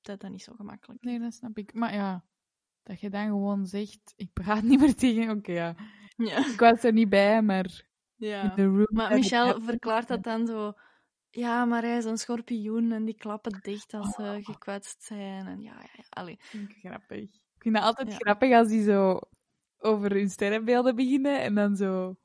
dat 0.01 0.21
dat 0.21 0.31
niet 0.31 0.43
zo 0.43 0.53
gemakkelijk 0.55 1.03
is. 1.03 1.11
nee, 1.11 1.21
dat 1.21 1.35
snap 1.35 1.59
ik. 1.59 1.75
Maar 1.75 1.95
ja, 1.95 2.25
dat 2.83 3.01
je 3.01 3.11
dan 3.11 3.27
gewoon 3.27 3.67
zegt, 3.67 4.13
ik 4.17 4.33
praat 4.33 4.63
niet 4.71 4.81
meer 4.81 4.95
tegen... 4.95 5.31
Oké, 5.37 5.53
ja. 5.53 5.75
Ja. 6.17 6.47
Ik 6.47 6.61
was 6.61 6.83
er 6.83 6.93
niet 6.93 7.09
bij, 7.09 7.43
maar 7.43 7.85
ja. 8.17 8.55
Maar 8.93 9.11
het- 9.11 9.65
verklaart 9.65 10.09
dat 10.09 10.23
dan 10.23 10.47
zo. 10.47 10.73
Ja, 11.31 11.65
maar 11.65 11.83
hij 11.83 11.97
is 11.97 12.05
een 12.05 12.19
schorpioen 12.19 12.93
en 12.93 13.05
die 13.05 13.15
klappen 13.17 13.59
dicht 13.63 13.95
als 13.95 14.15
ze 14.15 14.39
gekwetst 14.43 15.03
zijn. 15.05 15.47
En 15.47 15.61
ja, 15.61 15.73
ja, 15.73 15.89
ja. 15.93 16.05
Allee. 16.09 16.37
vind 16.41 16.71
ik 16.71 16.77
grappig. 16.83 17.23
Ik 17.23 17.63
vind 17.63 17.77
het 17.77 17.85
altijd 17.85 18.09
Ja. 18.11 18.17
grappig 18.17 18.53
als 18.53 18.69
die 18.69 18.83
zo 18.83 19.21
over 19.79 20.11
hun 20.11 20.31
sterrenbeelden 20.31 20.97
beginnen 20.97 21.41
en 21.41 21.55
dan 21.55 21.77
zo... 21.77 22.17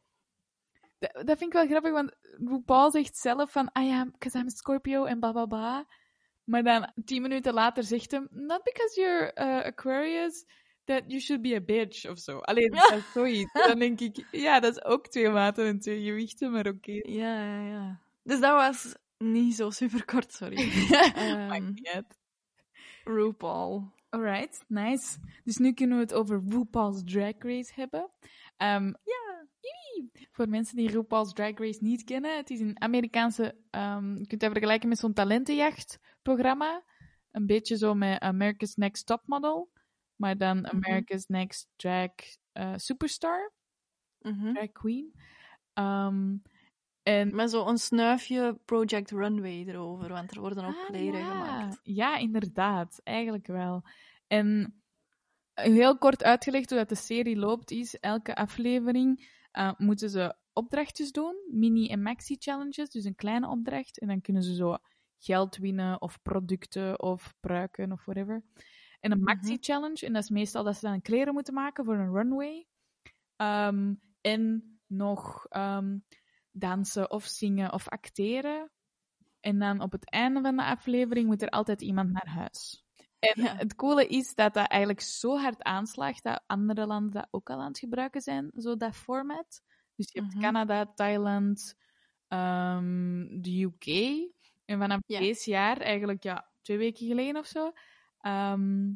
Dat, 1.00 1.12
dat 1.14 1.38
vind 1.38 1.42
ik 1.42 1.54
wel 1.54 1.68
grappig, 1.68 1.92
want 1.92 2.16
RuPaul 2.22 2.92
zegt 2.92 3.18
zelf 3.18 3.52
van, 3.52 3.72
ah 3.72 3.88
ja, 3.88 4.06
because 4.12 4.38
I'm 4.38 4.50
Scorpio 4.50 5.04
en 5.06 5.20
bla 5.20 5.32
bla 5.32 5.46
bla. 5.46 5.86
Maar 6.48 6.64
dan 6.64 6.92
tien 7.06 7.22
minuten 7.22 7.54
later 7.54 7.84
zegt 7.84 8.12
hem, 8.12 8.28
not 8.32 8.64
because 8.64 9.00
you're 9.02 9.32
uh, 9.36 9.66
Aquarius, 9.66 10.46
that 10.86 11.04
you 11.08 11.20
should 11.20 11.42
be 11.42 11.56
a 11.56 11.62
bitch 11.62 12.10
of 12.10 12.20
zo. 12.20 12.40
Alleen, 12.40 12.72
dat 12.90 12.92
is 12.92 13.12
zoiets. 13.12 13.54
Dan 13.54 13.80
denk 13.80 14.00
ik, 14.00 14.28
ja, 14.32 14.60
dat 14.60 14.76
is 14.76 14.84
ook 14.84 15.08
twee 15.08 15.30
maten 15.30 15.66
en 15.66 15.80
twee 15.80 16.04
gewichten, 16.04 16.52
maar 16.52 16.68
oké. 16.68 16.92
Ja, 16.92 17.44
ja, 17.44 17.62
ja. 17.68 18.00
Dus 18.24 18.40
dat 18.40 18.54
was 18.54 18.96
niet 19.18 19.56
zo 19.56 19.70
super 19.70 20.06
kort, 20.06 20.34
sorry. 20.34 20.70
Uit. 21.52 22.18
RuPaul. 23.04 23.94
Alright, 24.10 24.64
nice. 24.68 25.18
Dus 25.44 25.58
nu 25.58 25.74
kunnen 25.74 25.98
we 25.98 26.04
het 26.04 26.14
over 26.14 26.44
RuPaul's 26.50 27.04
Drag 27.04 27.34
Race 27.40 27.72
hebben. 27.76 28.10
Ehm, 28.58 28.86
Ja. 28.86 29.26
Voor 30.32 30.50
mensen 30.50 30.76
die 30.76 30.90
RuPaul's 30.90 31.34
Drag 31.34 31.58
Race 31.58 31.84
niet 31.84 32.04
kennen, 32.04 32.38
het 32.38 32.50
is 32.50 32.60
een 32.60 32.82
Amerikaanse, 32.82 33.56
ehm, 33.70 34.18
je 34.18 34.28
kunt 34.28 34.42
het 34.42 34.52
vergelijken 34.52 34.90
met 34.90 34.98
zo'n 34.98 35.14
talentenjachtprogramma. 36.36 36.84
Een 37.32 37.46
beetje 37.46 37.78
zo 37.78 37.94
met 37.94 38.20
America's 38.20 38.76
Next 38.76 39.06
Topmodel, 39.06 39.72
maar 40.16 40.38
dan 40.38 40.68
America's 40.68 41.26
Next 41.28 41.70
Drag 41.76 42.12
eh, 42.52 42.74
Superstar, 42.76 43.54
Mhm. 44.20 44.54
Drag 44.54 44.72
Queen. 44.72 45.14
Ehm, 45.74 46.36
en 47.04 47.36
Met 47.36 47.50
zo'n 47.50 47.78
snuifje 47.78 48.60
Project 48.66 49.12
Runway 49.12 49.66
erover, 49.68 50.10
want 50.10 50.32
er 50.32 50.40
worden 50.40 50.66
ook 50.66 50.76
Ah, 50.76 50.86
kleren 50.86 51.20
ja. 51.20 51.32
gemaakt. 51.32 51.80
Ja, 51.84 52.18
inderdaad. 52.18 53.00
Eigenlijk 53.04 53.48
wel. 53.48 53.84
En 54.28 54.82
heel 55.54 55.98
kort 55.98 56.24
uitgelegd 56.24 56.70
hoe 56.70 56.80
dat 56.80 56.90
de 56.90 56.96
serie 56.96 57.36
loopt 57.38 57.72
is, 57.72 58.00
elke 58.00 58.36
aflevering 58.36 59.36
eh, 59.52 59.72
moeten 59.78 60.10
ze 60.10 60.36
opdrachtjes 60.54 61.12
doen, 61.12 61.36
mini- 61.52 61.88
en 61.90 62.02
maxi-challenges, 62.02 62.90
dus 62.90 63.04
een 63.06 63.16
kleine 63.16 63.48
opdracht. 63.50 64.00
En 64.00 64.08
dan 64.08 64.22
kunnen 64.22 64.44
ze 64.44 64.56
zo 64.56 64.78
geld 65.20 65.58
winnen, 65.58 66.02
of 66.02 66.22
producten, 66.22 67.02
of 67.02 67.34
pruiken, 67.40 67.92
of 67.92 68.06
whatever. 68.06 68.44
En 69.00 69.12
een 69.12 69.18
Mhm. 69.18 69.24
maxi-challenge, 69.24 70.06
en 70.06 70.14
dat 70.14 70.24
is 70.24 70.30
meestal 70.30 70.64
dat 70.64 70.76
ze 70.78 70.86
dan 70.88 71.02
kleren 71.02 71.34
moeten 71.34 71.54
maken 71.54 71.86
voor 71.86 71.96
een 71.98 72.14
runway. 72.14 72.68
Ehm, 73.36 73.94
en 74.22 74.80
nog 74.88 75.46
ehm, 75.50 75.98
dansen 76.52 77.12
of 77.12 77.26
zingen 77.26 77.74
of 77.74 77.88
acteren. 77.90 78.72
En 79.40 79.60
dan 79.60 79.82
op 79.82 79.92
het 79.92 80.10
einde 80.10 80.42
van 80.42 80.56
de 80.56 80.64
aflevering 80.64 81.28
moet 81.28 81.42
er 81.42 81.50
altijd 81.50 81.82
iemand 81.82 82.12
naar 82.12 82.28
huis. 82.28 82.86
En 83.20 83.42
Ja. 83.42 83.56
het 83.58 83.76
coole 83.76 84.08
is 84.08 84.36
dat 84.36 84.54
dat 84.54 84.68
eigenlijk 84.68 85.02
zo 85.02 85.38
hard 85.38 85.64
aanslaagt 85.64 86.24
dat 86.24 86.44
andere 86.48 86.86
landen 86.88 87.12
dat 87.12 87.28
ook 87.32 87.50
al 87.50 87.60
aan 87.62 87.68
het 87.68 87.80
gebruiken 87.80 88.22
zijn, 88.22 88.52
zo 88.58 88.76
dat 88.78 88.96
format. 88.96 89.62
Dus 89.96 90.12
je 90.12 90.20
hebt 90.22 90.34
Mhm. 90.34 90.42
Canada, 90.42 90.94
Thailand, 90.96 91.76
ehm, 92.28 93.28
de 93.42 93.62
UK. 93.62 93.86
En 94.68 94.80
vanaf 94.80 95.00
Ja. 95.06 95.20
deze 95.20 95.50
jaar, 95.50 95.78
eigenlijk 95.78 96.24
ja, 96.24 96.50
twee 96.62 96.78
weken 96.78 97.08
geleden 97.08 97.38
of 97.42 97.46
zo, 97.46 97.72
ehm, 98.20 98.94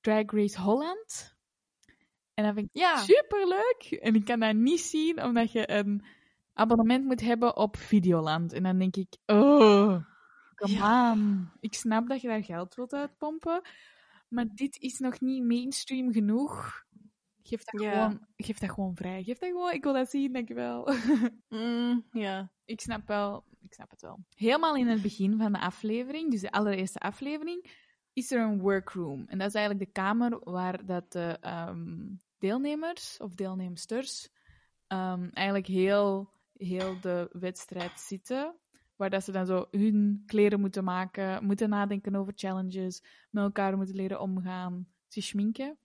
Drag 0.00 0.24
Race 0.30 0.60
Holland. 0.60 1.36
En 2.34 2.44
dat 2.44 2.54
vind 2.54 2.66
ik 2.72 2.80
Ja. 2.80 2.96
superleuk. 2.96 3.98
En 4.02 4.14
ik 4.14 4.24
kan 4.24 4.40
dat 4.40 4.54
niet 4.54 4.80
zien, 4.80 5.22
omdat 5.22 5.52
je 5.52 5.70
een 5.70 6.04
abonnement 6.52 7.04
moet 7.04 7.20
hebben 7.20 7.56
op 7.56 7.76
Videoland. 7.76 8.52
En 8.52 8.62
dan 8.62 8.78
denk 8.78 8.96
ik, 8.96 9.16
oh, 9.26 10.04
come 10.54 10.72
Ja. 10.72 11.12
on. 11.12 11.50
Ik 11.60 11.74
snap 11.74 12.08
dat 12.08 12.20
je 12.20 12.28
daar 12.28 12.44
geld 12.44 12.74
wilt 12.74 12.92
uitpompen, 12.92 13.62
maar 14.28 14.46
dit 14.54 14.76
is 14.80 14.98
nog 14.98 15.20
niet 15.20 15.44
mainstream 15.44 16.12
genoeg. 16.12 16.84
Geef 17.42 17.64
dat, 17.64 17.80
Ja. 17.80 17.90
gewoon, 17.90 18.26
geef 18.36 18.58
dat 18.58 18.70
gewoon 18.70 18.94
vrij. 18.96 19.22
Geef 19.22 19.38
dat 19.38 19.48
gewoon, 19.50 19.72
ik 19.72 19.82
wil 19.84 19.92
dat 19.92 20.10
zien, 20.10 20.32
dankjewel. 20.32 20.84
Mm, 21.48 22.06
ja. 22.12 22.50
ik 22.64 22.80
snap 22.80 23.06
wel, 23.06 23.44
ik 23.70 23.76
snap 23.76 23.90
het 23.90 24.00
wel. 24.02 24.18
Helemaal 24.34 24.76
in 24.76 24.86
het 24.86 25.02
begin 25.02 25.36
van 25.38 25.52
de 25.52 25.60
aflevering, 25.60 26.30
dus 26.30 26.40
de 26.40 26.50
allereerste 26.50 26.98
aflevering, 26.98 27.70
is 28.12 28.30
er 28.30 28.40
een 28.40 28.60
workroom. 28.60 29.24
En 29.26 29.38
dat 29.38 29.48
is 29.48 29.54
eigenlijk 29.54 29.86
de 29.86 29.92
kamer 29.92 30.38
waar 30.50 30.86
dat 30.86 31.12
de 31.12 31.36
ehm, 31.40 32.14
deelnemers 32.38 33.16
of 33.18 33.34
deelnemsters 33.34 34.28
ehm, 34.86 35.28
eigenlijk 35.32 35.66
heel, 35.66 36.32
heel 36.52 37.00
de 37.00 37.28
wedstrijd 37.32 38.00
zitten. 38.00 38.58
Waar 38.96 39.10
dat 39.10 39.24
ze 39.24 39.32
dan 39.32 39.46
zo 39.46 39.66
hun 39.70 40.22
kleren 40.26 40.60
moeten 40.60 40.84
maken, 40.84 41.44
moeten 41.44 41.68
nadenken 41.68 42.14
over 42.14 42.32
challenges, 42.36 43.02
met 43.30 43.44
elkaar 43.44 43.76
moeten 43.76 43.94
leren 43.94 44.20
omgaan, 44.20 44.86
zich 45.08 45.24
schminken. 45.24 45.78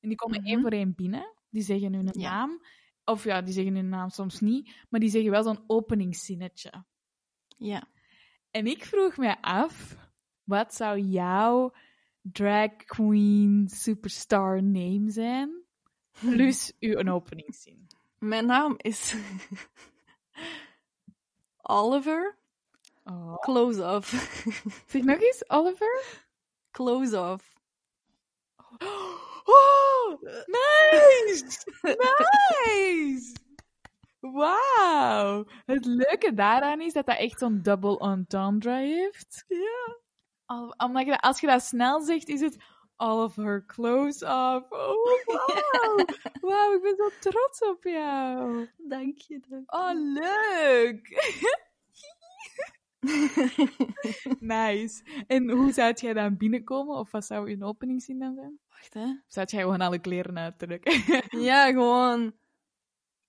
En 0.00 0.08
die 0.08 0.14
komen 0.16 0.38
Mhm. 0.40 0.48
één 0.48 0.60
voor 0.60 0.70
één 0.70 0.94
binnen. 0.94 1.34
Die 1.50 1.62
zeggen 1.62 1.92
hun 1.92 2.08
Ja. 2.12 2.30
naam. 2.30 2.60
Of 3.04 3.24
ja, 3.24 3.42
die 3.42 3.52
zeggen 3.54 3.74
hun 3.74 3.88
naam 3.88 4.08
soms 4.08 4.40
niet, 4.40 4.86
maar 4.88 5.00
die 5.00 5.10
zeggen 5.10 5.30
wel 5.30 5.42
zo'n 5.42 5.64
openingszinnetje. 5.66 6.84
Ja. 7.62 7.88
En 8.50 8.66
ik 8.66 8.84
vroeg 8.84 9.16
me 9.16 9.42
af, 9.42 9.96
wat 10.44 10.74
zou 10.74 10.98
jouw 10.98 11.72
drag 12.22 12.76
queen 12.76 13.68
superstar 13.68 14.62
name 14.62 15.10
zijn? 15.10 15.62
Plus 16.30 16.72
uw 16.80 17.08
openingszin. 17.08 17.86
Mijn 18.18 18.46
naam 18.46 18.74
is 18.76 19.14
Oliver 21.62 22.40
Oh. 23.04 23.36
Close 23.40 23.80
Off. 23.80 24.10
Zeg 24.90 25.02
nog 25.02 25.20
eens, 25.20 25.50
Oliver? 25.50 26.04
Close 26.70 27.20
Off. 27.20 27.54
Oh, 29.44 30.18
nice! 30.46 31.64
Nice! 31.82 33.32
Wauw! 34.30 35.44
Het 35.66 35.84
leuke 35.84 36.32
daaraan 36.34 36.80
is 36.80 36.92
dat 36.92 37.06
dat 37.06 37.18
echt 37.18 37.38
zo'n 37.38 37.62
double 37.62 37.98
entendre 37.98 38.76
heeft. 38.76 39.44
Ja. 39.48 39.96
Al- 40.46 40.74
Omdat 40.76 41.04
je 41.04 41.10
dat, 41.10 41.20
als 41.20 41.40
je 41.40 41.46
dat 41.46 41.62
snel 41.62 42.00
zegt, 42.00 42.28
is 42.28 42.40
het 42.40 42.56
Oliver 42.96 43.64
close 43.66 44.24
off. 44.24 44.70
Oh, 44.70 45.24
wauw! 45.26 45.96
Wauw, 46.50 46.74
ik 46.74 46.82
ben 46.82 46.96
zo 46.96 47.08
trots 47.30 47.62
op 47.62 47.84
jou. 47.84 48.68
Dank 48.76 49.18
je. 49.18 49.40
Dank 49.48 49.74
Oh, 49.74 49.90
leuk! 49.94 51.08
nice. 54.40 55.02
En 55.26 55.50
hoe 55.50 55.72
zou 55.72 55.92
jij 55.94 56.12
dan 56.12 56.36
binnenkomen? 56.36 56.96
Of 56.96 57.10
wat 57.10 57.24
zou 57.24 57.50
je 57.50 57.64
openingszin 57.64 58.18
dan 58.18 58.34
zijn? 58.34 58.58
Wacht, 58.68 58.94
hè. 58.94 59.04
Of 59.04 59.18
zou 59.26 59.46
jij 59.50 59.60
gewoon 59.60 59.80
alle 59.80 59.98
kleren 59.98 60.38
uittrekken? 60.38 61.20
Ja, 61.40 61.70
gewoon 61.70 62.32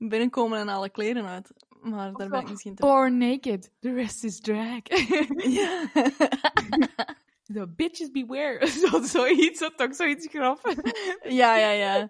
binnenkomen 0.09 0.59
en 0.59 0.67
alle 0.67 0.89
kleren 0.89 1.25
uit. 1.25 1.53
Maar 1.81 2.13
daar 2.13 2.29
ben 2.29 2.39
ik 2.39 2.49
misschien 2.49 2.75
te... 2.75 2.81
Born 2.81 3.17
naked, 3.17 3.71
the 3.79 3.93
rest 3.93 4.23
is 4.23 4.39
drag. 4.39 4.81
Ja. 5.59 5.81
Zo, 7.53 7.67
bitches 7.67 8.11
beware. 8.11 8.67
Zo, 8.81 9.01
zoiets, 9.01 9.59
zo, 9.59 9.69
toch 9.69 9.95
zoiets 9.95 10.27
grof. 10.27 10.61
ja, 11.23 11.57
ja, 11.57 11.69
ja. 11.69 12.09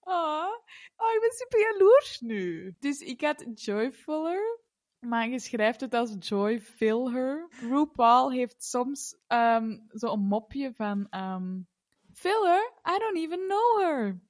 Oh, 0.00 0.48
oh, 0.96 1.12
ik 1.14 1.20
ben 1.20 1.32
super 1.32 1.60
jaloers 1.60 2.20
nu. 2.20 2.74
Dus 2.78 3.00
ik 3.00 3.20
had 3.20 3.44
Joyfuller, 3.54 4.60
maar 4.98 5.28
je 5.28 5.38
schrijft 5.38 5.80
het 5.80 5.94
als 5.94 6.14
Joy 6.18 6.60
Fill 6.60 7.12
Her. 7.12 7.48
RuPaul 7.60 8.30
heeft 8.30 8.64
soms 8.64 9.16
um, 9.28 9.84
zo'n 9.88 10.20
mopje 10.20 10.72
van 10.74 11.06
um, 11.10 11.66
Fill 12.12 12.44
her? 12.44 12.72
I 12.84 12.98
don't 12.98 13.16
even 13.16 13.46
know 13.46 13.80
her. 13.80 14.20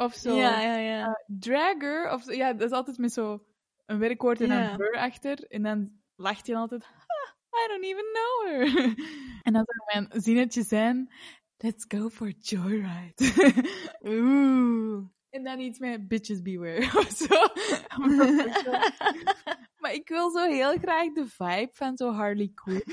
Of 0.00 0.14
zo. 0.14 0.34
Ja, 0.36 0.60
ja, 0.60 0.76
ja. 0.76 1.08
Uh, 1.08 1.14
dragger, 1.38 2.12
of 2.12 2.22
zo. 2.22 2.32
ja, 2.32 2.52
dat 2.52 2.70
is 2.70 2.76
altijd 2.76 2.98
met 2.98 3.12
zo 3.12 3.44
een 3.86 3.98
werkwoord 3.98 4.40
en 4.40 4.50
een 4.50 4.66
her 4.76 4.96
achter. 4.96 5.44
En 5.48 5.62
dan 5.62 5.90
lacht 6.16 6.46
hij 6.46 6.56
altijd, 6.56 6.82
"Ah, 6.82 7.64
I 7.64 7.68
don't 7.68 7.84
even 7.84 8.04
know 8.12 8.46
her. 8.46 8.94
en 9.46 9.52
dan 9.52 9.64
zou 9.66 10.06
mijn 10.08 10.22
zinnetje 10.22 10.62
zijn, 10.62 11.12
let's 11.56 11.84
go 11.88 12.08
for 12.08 12.26
a 12.26 12.32
joyride. 12.38 13.14
Oeh. 14.04 15.04
En 15.30 15.44
dan 15.44 15.60
iets 15.60 15.78
met 15.78 16.08
bitches 16.08 16.42
beware 16.42 16.90
of 17.00 17.10
zo. 17.10 17.34
maar 19.78 19.92
ik 19.92 20.08
wil 20.08 20.30
zo 20.30 20.48
heel 20.48 20.78
graag 20.78 21.12
de 21.12 21.26
vibe 21.26 21.70
van 21.72 21.96
zo 21.96 22.12
Harley 22.12 22.50
Quinn. 22.54 22.84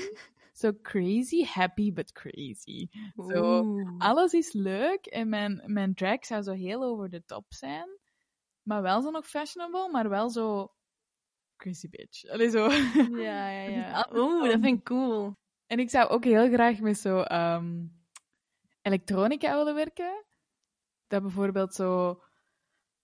Zo 0.58 0.72
crazy, 0.82 1.44
happy 1.44 1.92
but 1.92 2.12
crazy. 2.12 2.88
Zo, 3.16 3.64
alles 3.98 4.32
is 4.32 4.52
leuk 4.52 5.06
en 5.06 5.28
mijn, 5.28 5.62
mijn 5.66 5.94
drag 5.94 6.24
zou 6.24 6.42
zo 6.42 6.52
heel 6.52 6.82
over 6.82 7.10
de 7.10 7.24
top 7.24 7.44
zijn. 7.48 7.88
Maar 8.62 8.82
wel 8.82 9.02
zo 9.02 9.10
nog 9.10 9.26
fashionable, 9.26 9.90
maar 9.90 10.08
wel 10.08 10.30
zo 10.30 10.72
crazy 11.56 11.88
bitch. 11.88 12.28
Allee, 12.28 12.50
zo. 12.50 12.68
Ja, 12.70 13.50
ja, 13.50 13.68
ja. 13.78 14.08
Oeh, 14.12 14.50
dat 14.50 14.60
vind 14.60 14.78
ik 14.78 14.84
cool. 14.84 15.36
En 15.66 15.78
ik 15.78 15.90
zou 15.90 16.08
ook 16.08 16.24
heel 16.24 16.48
graag 16.48 16.80
met 16.80 16.98
zo 16.98 17.20
ehm, 17.20 17.86
elektronica 18.82 19.56
willen 19.56 19.74
werken. 19.74 20.24
Dat 21.06 21.22
bijvoorbeeld 21.22 21.74
zo 21.74 22.22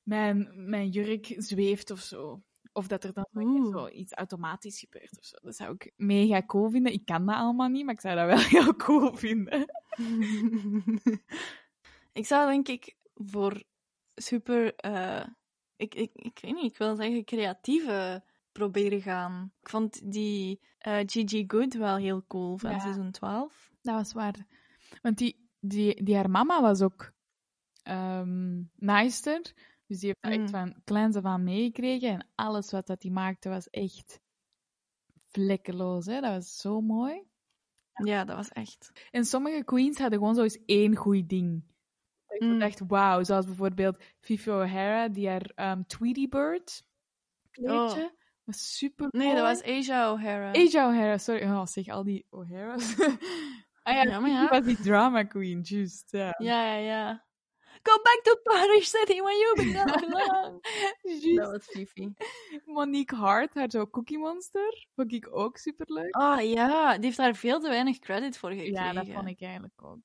mijn, 0.03 0.53
mijn 0.71 0.89
jurk 0.89 1.35
zweeft 1.37 1.91
of 1.91 2.01
zo. 2.01 2.43
Of 2.77 2.87
dat 2.87 3.05
er 3.05 3.13
dan 3.13 3.27
zo 3.73 3.89
iets 3.89 4.13
automatisch 4.13 4.79
gebeurt 4.79 5.19
of 5.19 5.25
zo. 5.25 5.37
Dat 5.43 5.57
zou 5.57 5.75
ik 5.75 5.93
mega 5.97 6.43
cool 6.43 6.71
vinden. 6.71 6.93
Ik 6.93 7.05
kan 7.05 7.27
dat 7.27 7.37
allemaal 7.37 7.69
niet, 7.69 7.85
maar 7.85 7.95
ik 7.95 8.01
zou 8.01 8.17
dat 8.17 8.27
wel 8.27 8.39
heel 8.63 8.77
cool 8.77 9.15
vinden. 9.17 9.67
ik 12.13 12.27
zou 12.27 12.51
denk 12.51 12.69
ik 12.69 12.97
voor 13.15 13.63
super, 14.15 14.75
eh, 14.75 15.27
ik, 15.77 15.95
ik, 15.95 16.11
ik 16.15 16.39
weet 16.43 16.55
niet, 16.55 16.73
ik 16.73 16.79
wil 16.79 16.97
zeggen 16.97 17.25
creatieve 17.25 18.25
proberen 18.53 19.03
gaan. 19.03 19.53
Ik 19.61 19.69
vond 19.69 20.13
die 20.13 20.61
eh, 20.79 20.99
Gigi 21.07 21.45
Good 21.47 21.75
wel 21.75 21.97
heel 21.97 22.25
cool 22.27 22.59
van 22.59 22.71
Ja. 22.71 22.79
seizoen 22.79 23.11
12. 23.11 23.71
Dat 23.83 23.95
was 23.95 24.13
waar. 24.13 24.47
Want 25.03 25.19
die, 25.19 25.49
die, 25.61 26.03
die 26.03 26.15
haar 26.17 26.31
mama 26.31 26.61
was 26.61 26.83
ook 26.83 27.13
ehm 27.83 28.63
naaister. 28.77 29.53
Dus 29.87 29.99
die 29.99 30.07
heeft 30.09 30.23
dat 30.23 30.33
echt 30.33 30.41
Mm. 30.41 30.49
van 30.49 30.83
kleins 30.85 31.17
af 31.17 31.25
aan 31.25 31.45
meegekregen. 31.45 32.09
En 32.11 32.29
alles 32.35 32.71
wat 32.71 32.87
dat 32.87 33.01
die 33.01 33.11
maakte 33.13 33.49
was 33.49 33.71
echt 33.71 34.21
vlekkeloos. 35.31 36.07
Hè? 36.07 36.21
Dat 36.21 36.31
was 36.31 36.57
zo 36.61 36.81
mooi. 36.81 37.23
Ja, 38.05 38.25
dat 38.25 38.37
was 38.37 38.49
echt. 38.49 38.93
En 39.11 39.25
sommige 39.25 39.65
queens 39.65 39.99
hadden 39.99 40.19
gewoon 40.19 40.35
zo 40.35 40.43
eens 40.43 40.65
één 40.67 40.97
goed 40.97 41.29
ding. 41.29 41.65
Dat 42.27 42.43
ik 42.43 42.49
Mm. 42.49 42.59
dacht, 42.59 42.81
wauw. 42.87 43.23
Zoals 43.25 43.47
bijvoorbeeld 43.47 44.03
Fifi 44.21 44.51
O'Hara, 44.51 45.09
die 45.09 45.29
haar 45.29 45.51
ehm, 45.55 45.83
Tweety 45.87 46.29
Bird 46.29 46.85
kleedje. 47.51 48.13
Was 48.45 48.77
super 48.79 49.07
Oh. 49.07 49.13
Nee, 49.13 49.35
dat 49.35 49.43
was 49.43 49.63
Asia 49.63 50.13
O'Hara. 50.13 50.51
Asia 50.53 50.89
O'Hara, 50.89 51.19
sorry. 51.19 51.43
Oh, 51.43 51.67
zeg, 51.67 51.89
al 51.89 52.05
die 52.05 52.27
O'Hara's. 52.31 52.95
ah 53.83 53.95
ja, 53.95 54.03
Ja, 54.03 54.21
maar 54.21 54.31
Fifi 54.31 54.43
ja. 54.43 54.49
was 54.49 54.65
die 54.65 54.81
drama 54.83 55.23
queen, 55.23 55.61
juist. 55.61 56.11
Ja. 56.11 56.35
Ja, 56.39 56.65
ja, 56.65 56.77
ja. 56.77 57.25
Go 57.87 57.97
back 58.03 58.21
to 58.23 58.41
Paris 58.43 58.91
City 58.91 59.21
when 59.21 59.37
you 59.37 59.55
belong. 60.01 60.63
Dat 61.37 61.51
was 61.51 61.65
Fifi. 61.65 62.15
Monique 62.65 63.17
Hart, 63.17 63.55
haar 63.55 63.71
zo 63.71 63.87
Cookie 63.87 64.19
Monster, 64.19 64.87
vond 64.95 65.13
ik 65.13 65.37
ook 65.37 65.57
superleuk. 65.57 66.15
Ah 66.15 66.43
ja, 66.43 66.95
die 66.95 67.05
heeft 67.05 67.17
daar 67.17 67.35
veel 67.35 67.61
te 67.61 67.69
weinig 67.69 67.99
credit 67.99 68.39
voor 68.39 68.51
gekregen. 68.51 68.73
Ja, 68.73 68.93
dat 68.93 69.09
vond 69.09 69.29
ik 69.29 69.41
eigenlijk 69.41 69.85
ook. 69.85 69.99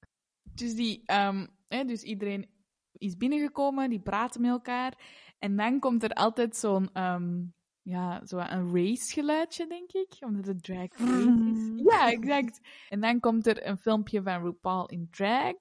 Dus, 0.43 0.75
die, 0.75 1.01
ehm, 1.05 1.47
hè, 1.67 1.83
dus 1.83 2.03
iedereen 2.03 2.49
is 2.91 3.17
binnengekomen, 3.17 3.89
die 3.89 4.01
praten 4.01 4.41
met 4.41 4.51
elkaar. 4.51 4.93
En 5.37 5.55
dan 5.55 5.79
komt 5.79 6.03
er 6.03 6.13
altijd 6.13 6.55
zo'n 6.55 6.89
ehm, 6.93 7.41
ja, 7.81 8.25
zo 8.25 8.37
een 8.37 8.75
race 8.75 9.13
geluidje, 9.13 9.67
denk 9.67 9.91
ik. 9.91 10.15
Omdat 10.19 10.45
het 10.45 10.63
drag 10.63 10.97
race 10.97 11.51
is. 11.53 11.81
Ja, 11.83 12.11
exact. 12.11 12.59
En 12.89 13.01
dan 13.01 13.19
komt 13.19 13.47
er 13.47 13.67
een 13.67 13.77
filmpje 13.77 14.21
van 14.21 14.43
RuPaul 14.43 14.85
in 14.89 15.07
drag. 15.11 15.55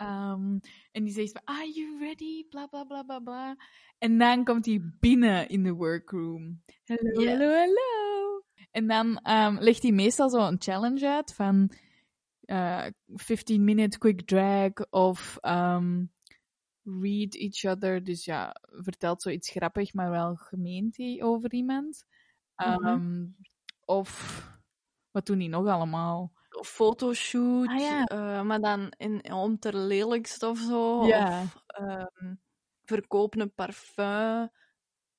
Ehm, 0.00 0.58
en 0.92 1.04
die 1.04 1.12
zegt 1.12 1.32
van, 1.32 1.42
are 1.44 1.70
you 1.72 1.98
ready? 1.98 2.44
Bla, 2.48 2.66
bla, 2.66 2.84
bla, 2.84 3.02
bla, 3.02 3.18
bla. 3.18 3.56
En 3.98 4.18
dan 4.18 4.44
komt 4.44 4.66
hij 4.66 4.80
binnen 5.00 5.48
in 5.48 5.62
de 5.62 5.72
workroom. 5.72 6.62
Hallo, 6.84 7.20
Yes. 7.22 7.30
hallo, 7.30 7.52
hallo. 7.54 8.42
En 8.70 8.86
dan 8.86 9.16
ehm, 9.18 9.56
legt 9.58 9.82
hij 9.82 9.92
meestal 9.92 10.30
zo 10.30 10.46
een 10.46 10.60
challenge 10.60 11.08
uit 11.08 11.34
van 11.34 11.72
eh 12.44 12.86
15 13.06 13.64
minute 13.64 13.98
quick 13.98 14.26
drag 14.26 14.72
of 14.90 15.36
ehm, 15.40 16.04
read 16.82 17.34
each 17.34 17.64
other. 17.64 18.04
Dus 18.04 18.24
ja, 18.24 18.56
vertelt 18.60 19.22
zoiets 19.22 19.50
grappig, 19.50 19.94
maar 19.94 20.10
wel 20.10 20.34
gemeend 20.34 20.96
hij 20.96 21.22
over 21.22 21.52
iemand. 21.52 22.04
Mhm. 22.56 23.26
Of 23.84 24.40
wat 25.10 25.26
doen 25.26 25.38
die 25.38 25.48
nog 25.48 25.66
allemaal? 25.66 26.32
Fotoshoot, 26.62 27.68
Ah, 27.68 27.78
ja. 27.80 28.04
eh, 28.04 28.42
maar 28.42 28.60
dan 28.60 28.92
in, 28.96 29.32
om 29.32 29.58
ter 29.58 29.76
lelijkst 29.76 30.42
of 30.42 30.58
zo. 30.58 31.06
Ja. 31.06 31.42
Of 31.42 31.62
ehm 31.66 32.34
verkopen 32.84 33.40
een 33.40 33.54
parfum. 33.54 34.50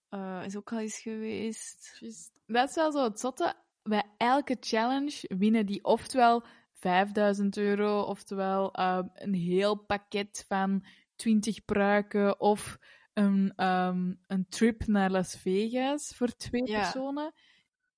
eh, 0.09 0.41
is 0.45 0.55
ook 0.57 0.71
al 0.71 0.79
eens 0.79 0.99
geweest. 0.99 1.97
Dat 2.45 2.69
is 2.69 2.75
wel 2.75 2.91
zo 2.91 3.03
het 3.03 3.19
zotte. 3.19 3.53
Bij 3.83 4.03
elke 4.17 4.57
challenge 4.59 5.35
winnen 5.37 5.65
die 5.65 5.83
oftewel 5.83 6.43
5000 6.73 7.57
euro, 7.57 8.01
oftewel 8.01 8.73
ehm, 8.73 9.07
een 9.13 9.33
heel 9.33 9.75
pakket 9.75 10.45
van 10.47 10.85
20 11.15 11.65
pruiken 11.65 12.39
of 12.39 12.77
een, 13.13 13.53
ehm, 13.55 14.13
een 14.27 14.45
trip 14.49 14.85
naar 14.87 15.09
Las 15.11 15.35
Vegas 15.35 16.15
voor 16.15 16.35
twee 16.35 16.67
Ja. 16.69 16.79
personen. 16.81 17.33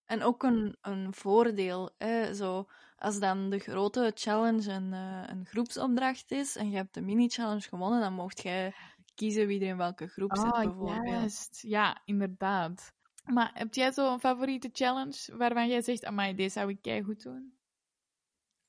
En 0.06 0.24
ook 0.24 0.44
een, 0.44 0.78
een 0.82 1.14
voordeel. 1.14 1.96
Hè? 1.98 2.34
Zo, 2.34 2.70
als 3.04 3.20
dan 3.20 3.50
de 3.50 3.60
grote 3.60 4.12
challenge 4.16 4.72
een, 4.72 4.94
eh, 4.94 5.24
een 5.28 5.46
groepsopdracht 5.46 6.32
is 6.32 6.56
en 6.56 6.70
je 6.70 6.76
hebt 6.76 6.94
de 6.94 7.02
mini-challenge 7.02 7.62
gewonnen, 7.68 8.00
dan 8.02 8.14
mocht 8.14 8.42
jij 8.42 8.74
kiezen 9.16 9.48
wie 9.48 9.60
er 9.62 9.68
in 9.68 9.78
welke 9.78 10.08
groep 10.08 10.36
zit, 10.36 10.46
Ah, 10.52 10.62
bijvoorbeeld. 10.64 11.08
juist. 11.08 11.62
Ja, 11.62 12.02
inderdaad. 12.06 12.94
Maar 13.26 13.52
heb 13.54 13.74
jij 13.74 13.92
zo'n 13.94 14.20
favoriete 14.20 14.70
challenge 14.72 15.38
waarvan 15.38 15.68
jij 15.68 15.82
zegt, 15.82 16.06
amai, 16.06 16.36
deze 16.36 16.50
zou 16.50 16.78
ik 16.82 17.04
goed 17.06 17.24
doen? 17.24 17.58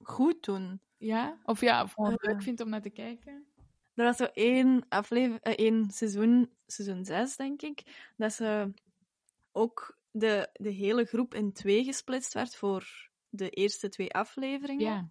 Goed 0.03 0.43
doen. 0.45 0.81
Ja? 0.97 1.39
Of 1.45 1.61
ja, 1.61 1.83
of 1.83 1.93
gewoon 1.93 2.13
Eh. 2.13 2.29
leuk 2.31 2.43
vindt 2.43 2.61
om 2.61 2.69
naar 2.69 2.83
te 2.83 2.91
kijken? 2.91 3.47
Er 3.95 4.05
was 4.05 4.17
zo 4.17 4.25
één, 4.25 4.87
aflever 4.89 5.41
eh, 5.41 5.53
één 5.67 5.91
seizoen, 5.91 6.51
seizoen 6.67 7.05
6 7.05 7.37
denk 7.37 7.63
ik, 7.63 8.11
dat 8.17 8.33
ze 8.33 8.73
ook 9.53 9.99
de, 10.11 10.49
de 10.53 10.71
hele 10.71 11.05
groep 11.05 11.35
in 11.35 11.53
twee 11.53 11.85
gesplitst 11.85 12.33
werd 12.35 12.57
voor 12.57 13.11
de 13.37 13.51
eerste 13.51 13.89
twee 13.89 14.13
afleveringen. 14.13 14.87
Ja. 14.87 15.11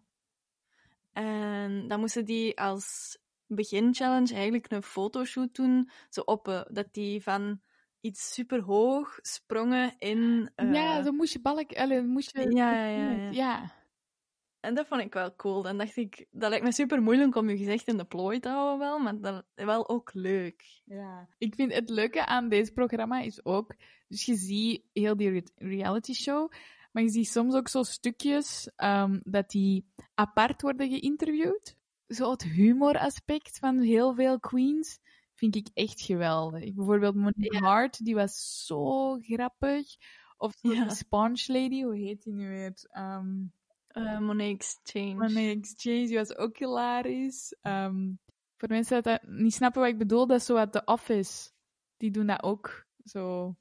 En 1.11 1.87
dan 1.87 1.99
moesten 1.99 2.25
die 2.25 2.59
als 2.59 3.17
beginchallenge 3.47 4.33
eigenlijk 4.33 4.71
een 4.71 4.83
fotoshoot 4.83 5.55
doen, 5.55 5.89
zo 6.09 6.21
op, 6.21 6.47
eh, 6.47 6.61
dat 6.67 6.93
die 6.93 7.21
van 7.21 7.61
iets 8.01 8.33
superhoog 8.33 9.19
sprongen 9.21 9.95
in... 9.99 10.51
eh, 10.55 10.73
ja, 10.73 11.01
dan 11.01 11.15
moest 11.15 11.33
je 11.33 11.41
balk... 11.41 11.73
Allee, 11.73 11.97
dan 11.97 12.07
moest 12.09 12.37
je... 12.37 12.51
Ja, 12.51 12.87
ja, 12.87 13.11
ja, 13.11 13.31
ja. 13.31 13.81
En 14.59 14.75
dat 14.75 14.87
vond 14.87 15.01
ik 15.01 15.13
wel 15.13 15.35
cool. 15.35 15.61
Dan 15.61 15.77
dacht 15.77 15.95
ik, 15.95 16.25
dat 16.31 16.49
lijkt 16.49 16.65
me 16.65 16.71
super 16.71 17.01
moeilijk 17.01 17.35
om 17.35 17.49
je 17.49 17.57
gezicht 17.57 17.87
in 17.87 17.97
de 17.97 18.05
plooi 18.05 18.39
te 18.39 18.49
houden 18.49 18.79
wel, 18.79 18.99
maar 18.99 19.19
dat 19.19 19.45
wel 19.55 19.89
ook 19.89 20.13
leuk. 20.13 20.81
Ja. 20.85 21.27
Ik 21.37 21.55
vind 21.55 21.73
het 21.73 21.89
leuke 21.89 22.25
aan 22.25 22.49
deze 22.49 22.73
programma 22.73 23.21
is 23.21 23.45
ook, 23.45 23.75
dus 24.07 24.25
je 24.25 24.35
ziet 24.35 24.83
heel 24.93 25.17
die 25.17 25.29
re- 25.29 25.67
reality 25.67 26.13
show, 26.13 26.51
maar 26.93 27.03
je 27.03 27.09
ziet 27.09 27.27
soms 27.27 27.55
ook 27.55 27.67
zo 27.67 27.83
stukjes 27.83 28.69
ehm, 28.75 29.19
dat 29.23 29.49
die 29.49 29.85
apart 30.13 30.61
worden 30.61 30.89
geïnterviewd. 30.89 31.75
Zo 32.07 32.31
het 32.31 32.43
humoraspect 32.43 33.57
van 33.57 33.79
heel 33.79 34.13
veel 34.15 34.39
queens 34.39 34.99
vind 35.33 35.55
ik 35.55 35.67
echt 35.73 36.01
geweldig. 36.01 36.73
Bijvoorbeeld 36.73 37.15
Monique 37.15 37.57
Hart, 37.57 38.05
die 38.05 38.15
was 38.15 38.65
zo 38.65 39.17
grappig. 39.19 39.87
Of 40.37 40.53
Ja. 40.61 40.83
die 40.83 40.95
Sponge 40.95 41.43
Lady, 41.47 41.83
hoe 41.83 41.97
heet 41.97 42.23
die 42.23 42.33
nu 42.33 42.47
weer? 42.47 42.73
Ehm 42.89 43.45
Eh 43.93 44.19
Monet 44.19 44.53
Exchange. 44.53 45.13
Money 45.15 45.49
Exchange, 45.51 46.07
die 46.07 46.17
was 46.17 46.35
ook 46.35 46.57
hilarisch. 46.57 47.55
Ehm, 47.61 48.11
voor 48.57 48.69
mensen 48.69 49.03
dat, 49.03 49.03
dat 49.03 49.29
niet 49.31 49.53
snappen 49.53 49.81
wat 49.81 49.89
ik 49.89 49.97
bedoel, 49.97 50.27
dat 50.27 50.39
is 50.39 50.45
zo 50.45 50.55
uit 50.55 50.71
The 50.71 50.81
Office. 50.85 51.51
Die 51.97 52.11
doen 52.11 52.27
dat 52.27 52.43
ook 52.43 52.85
zo. 53.05 53.55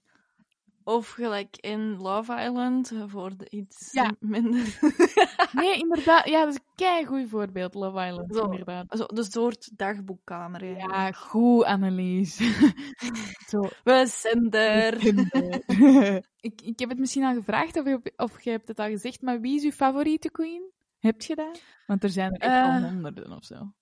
Of 0.85 1.09
gelijk 1.11 1.57
in 1.57 1.97
Love 1.97 2.41
Island, 2.43 2.91
eh, 2.91 3.03
voor 3.07 3.37
de 3.37 3.47
iets 3.51 3.93
Ja. 3.93 4.13
minder... 4.21 4.79
Nee, 5.53 5.77
inderdaad. 5.79 6.29
Ja, 6.29 6.39
dat 6.45 6.49
is 6.49 6.55
een 6.55 6.67
kei 6.75 7.05
goed 7.07 7.29
voorbeeld, 7.29 7.75
Love 7.75 8.07
Island. 8.07 8.35
Zo. 8.37 8.45
Inderdaad. 8.45 8.85
Zo, 8.99 9.05
de 9.07 9.25
soort 9.25 9.79
dagboekkamer. 9.79 10.65
Ja, 10.77 11.13
goed, 11.13 11.65
Annelies. 11.65 12.37
zo. 13.51 13.69
We 13.85 14.07
zijn 14.07 14.51
er. 14.51 15.07
ik, 16.41 16.61
ik 16.63 16.79
heb 16.79 16.89
het 16.89 16.99
misschien 16.99 17.25
al 17.25 17.35
gevraagd, 17.35 17.77
of 17.79 17.87
je, 17.87 18.13
of 18.17 18.43
je 18.43 18.51
hebt 18.51 18.69
het 18.69 18.79
al 18.79 18.89
gezegd, 18.89 19.23
maar 19.23 19.41
wie 19.41 19.57
is 19.57 19.65
uw 19.65 19.71
favoriete 19.71 20.31
queen? 20.31 20.71
Heb 20.99 21.23
je 21.23 21.35
dat? 21.37 21.63
Want 21.87 22.03
er 22.03 22.11
zijn 22.11 22.33
er 22.35 22.41
echt 22.41 22.53
Eh. 22.67 22.81
wel 22.81 22.91
honderden 22.91 23.33
of 23.33 23.45
zo. 23.45 23.73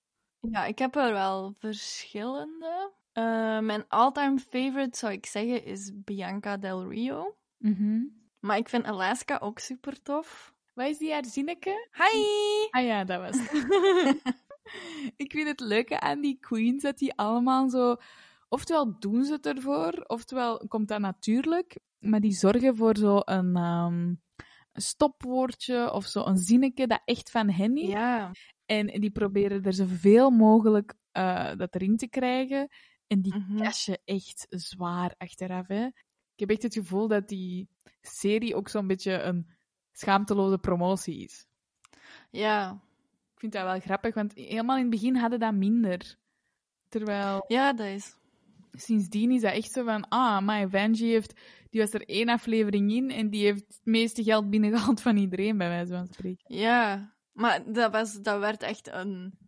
Ja, 0.41 0.65
ik 0.65 0.79
heb 0.79 0.97
er 0.97 1.13
wel 1.13 1.55
verschillende. 1.59 2.93
Eh, 3.21 3.59
mijn 3.59 3.85
all-time 3.89 4.39
favorite, 4.39 4.99
zou 4.99 5.13
ik 5.13 5.27
zeggen, 5.27 5.65
is 5.65 5.93
Bianca 5.95 6.57
Del 6.57 6.89
Rio. 6.89 7.37
Mhm. 7.59 8.03
Maar 8.41 8.57
ik 8.57 8.69
vind 8.69 8.85
Alaska 8.85 9.39
ook 9.39 9.59
super 9.59 10.03
tof. 10.03 10.55
Wat 10.73 10.87
is 10.87 10.99
die 10.99 11.13
haar 11.13 11.25
zinneke? 11.25 11.89
Hi! 11.93 12.23
Ah 12.81 12.85
ja, 12.85 13.05
dat 13.05 13.21
was 13.21 13.37
het. 13.41 14.23
ik 15.25 15.33
vind 15.33 15.49
het 15.49 15.61
leuke 15.61 16.01
aan 16.01 16.21
die 16.21 16.39
queens 16.41 16.83
dat 16.83 16.99
die 16.99 17.15
allemaal 17.15 17.69
zo. 17.69 17.97
Oftewel 18.49 18.99
doen 18.99 19.25
ze 19.25 19.33
het 19.33 19.47
ervoor, 19.47 20.05
oftewel 20.07 20.67
komt 20.69 20.89
dat 20.89 21.01
natuurlijk. 21.01 21.79
Maar 21.99 22.21
die 22.21 22.33
zorgen 22.33 22.77
voor 22.77 22.97
zo 22.97 23.21
een, 23.25 23.57
ehm, 23.57 24.15
stopwoordje 24.73 25.93
of 25.93 26.07
zo 26.07 26.25
een 26.25 26.37
zinnetje 26.37 26.87
dat 26.87 27.03
echt 27.05 27.31
van 27.31 27.51
hen 27.51 27.77
is. 27.77 27.89
Ja, 27.89 28.31
En 28.67 28.87
die 28.87 29.11
proberen 29.11 29.63
er 29.63 29.73
zoveel 29.73 30.31
mogelijk 30.31 30.95
eh, 31.11 31.57
dat 31.57 31.75
erin 31.75 31.97
te 31.97 32.09
krijgen. 32.09 32.69
En 33.11 33.21
die 33.23 33.45
cashen 33.57 33.99
echt 34.05 34.47
zwaar 34.49 35.15
achteraf. 35.19 35.67
Hè. 35.67 35.85
Ik 36.35 36.37
heb 36.37 36.51
echt 36.51 36.63
het 36.63 36.75
gevoel 36.75 37.09
dat 37.09 37.29
die 37.29 37.69
serie 38.01 38.55
ook 38.55 38.69
zo'n 38.69 38.87
beetje 38.87 39.13
een 39.13 39.51
schaamteloze 39.93 40.59
promotie 40.59 41.23
is. 41.25 41.47
ja. 42.31 42.81
Ik 43.35 43.41
vind 43.51 43.53
dat 43.53 43.73
wel 43.73 43.81
grappig, 43.81 44.15
want 44.15 44.35
helemaal 44.35 44.77
in 44.77 44.83
het 44.83 44.91
begin 44.91 45.17
hadden 45.17 45.39
dat 45.39 45.55
minder. 45.55 46.17
Terwijl 46.89 47.45
Ja, 47.49 47.73
dat 47.73 47.87
is. 47.87 48.15
sindsdien 48.73 49.31
is 49.31 49.41
dat 49.41 49.53
echt 49.53 49.73
zo 49.73 49.85
van, 49.85 50.09
ah, 50.09 50.41
maar 50.41 50.69
Vanjie 50.69 51.11
heeft, 51.11 51.41
die 51.71 51.81
was 51.81 51.93
er 51.93 52.09
één 52.09 52.29
aflevering 52.29 52.93
in 52.93 53.11
en 53.11 53.31
die 53.31 53.45
heeft 53.45 53.65
het 53.67 53.81
meeste 53.85 54.23
geld 54.23 54.51
binnengehaald 54.51 55.03
van 55.03 55.17
iedereen, 55.17 55.59
bij 55.59 55.69
wijze 55.69 55.93
van 55.93 56.07
spreken. 56.07 56.57
Ja, 56.57 57.15
maar 57.33 57.73
dat, 57.73 57.93
was, 57.93 58.23
dat 58.23 58.39
werd 58.41 58.63
echt 58.63 58.89
een, 58.89 59.39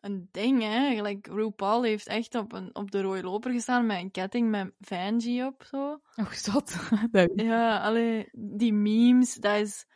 een 0.00 0.28
ding, 0.30 0.62
hè. 0.62 0.94
Gelijk, 0.94 1.26
RuPaul 1.26 1.82
heeft 1.82 2.06
echt 2.06 2.34
op, 2.34 2.52
een, 2.52 2.74
op 2.74 2.90
de 2.90 3.00
rode 3.00 3.22
loper 3.22 3.52
gestaan 3.52 3.86
met 3.86 4.00
een 4.00 4.10
ketting 4.10 4.50
met 4.50 4.72
Vanjie 4.80 5.44
op, 5.44 5.64
zo. 5.70 6.00
Oh, 6.16 6.30
zot. 6.30 6.76
Ja, 7.34 7.78
allee, 7.78 8.28
die 8.32 8.72
memes, 8.72 9.34
dat 9.34 9.60
is 9.60 9.86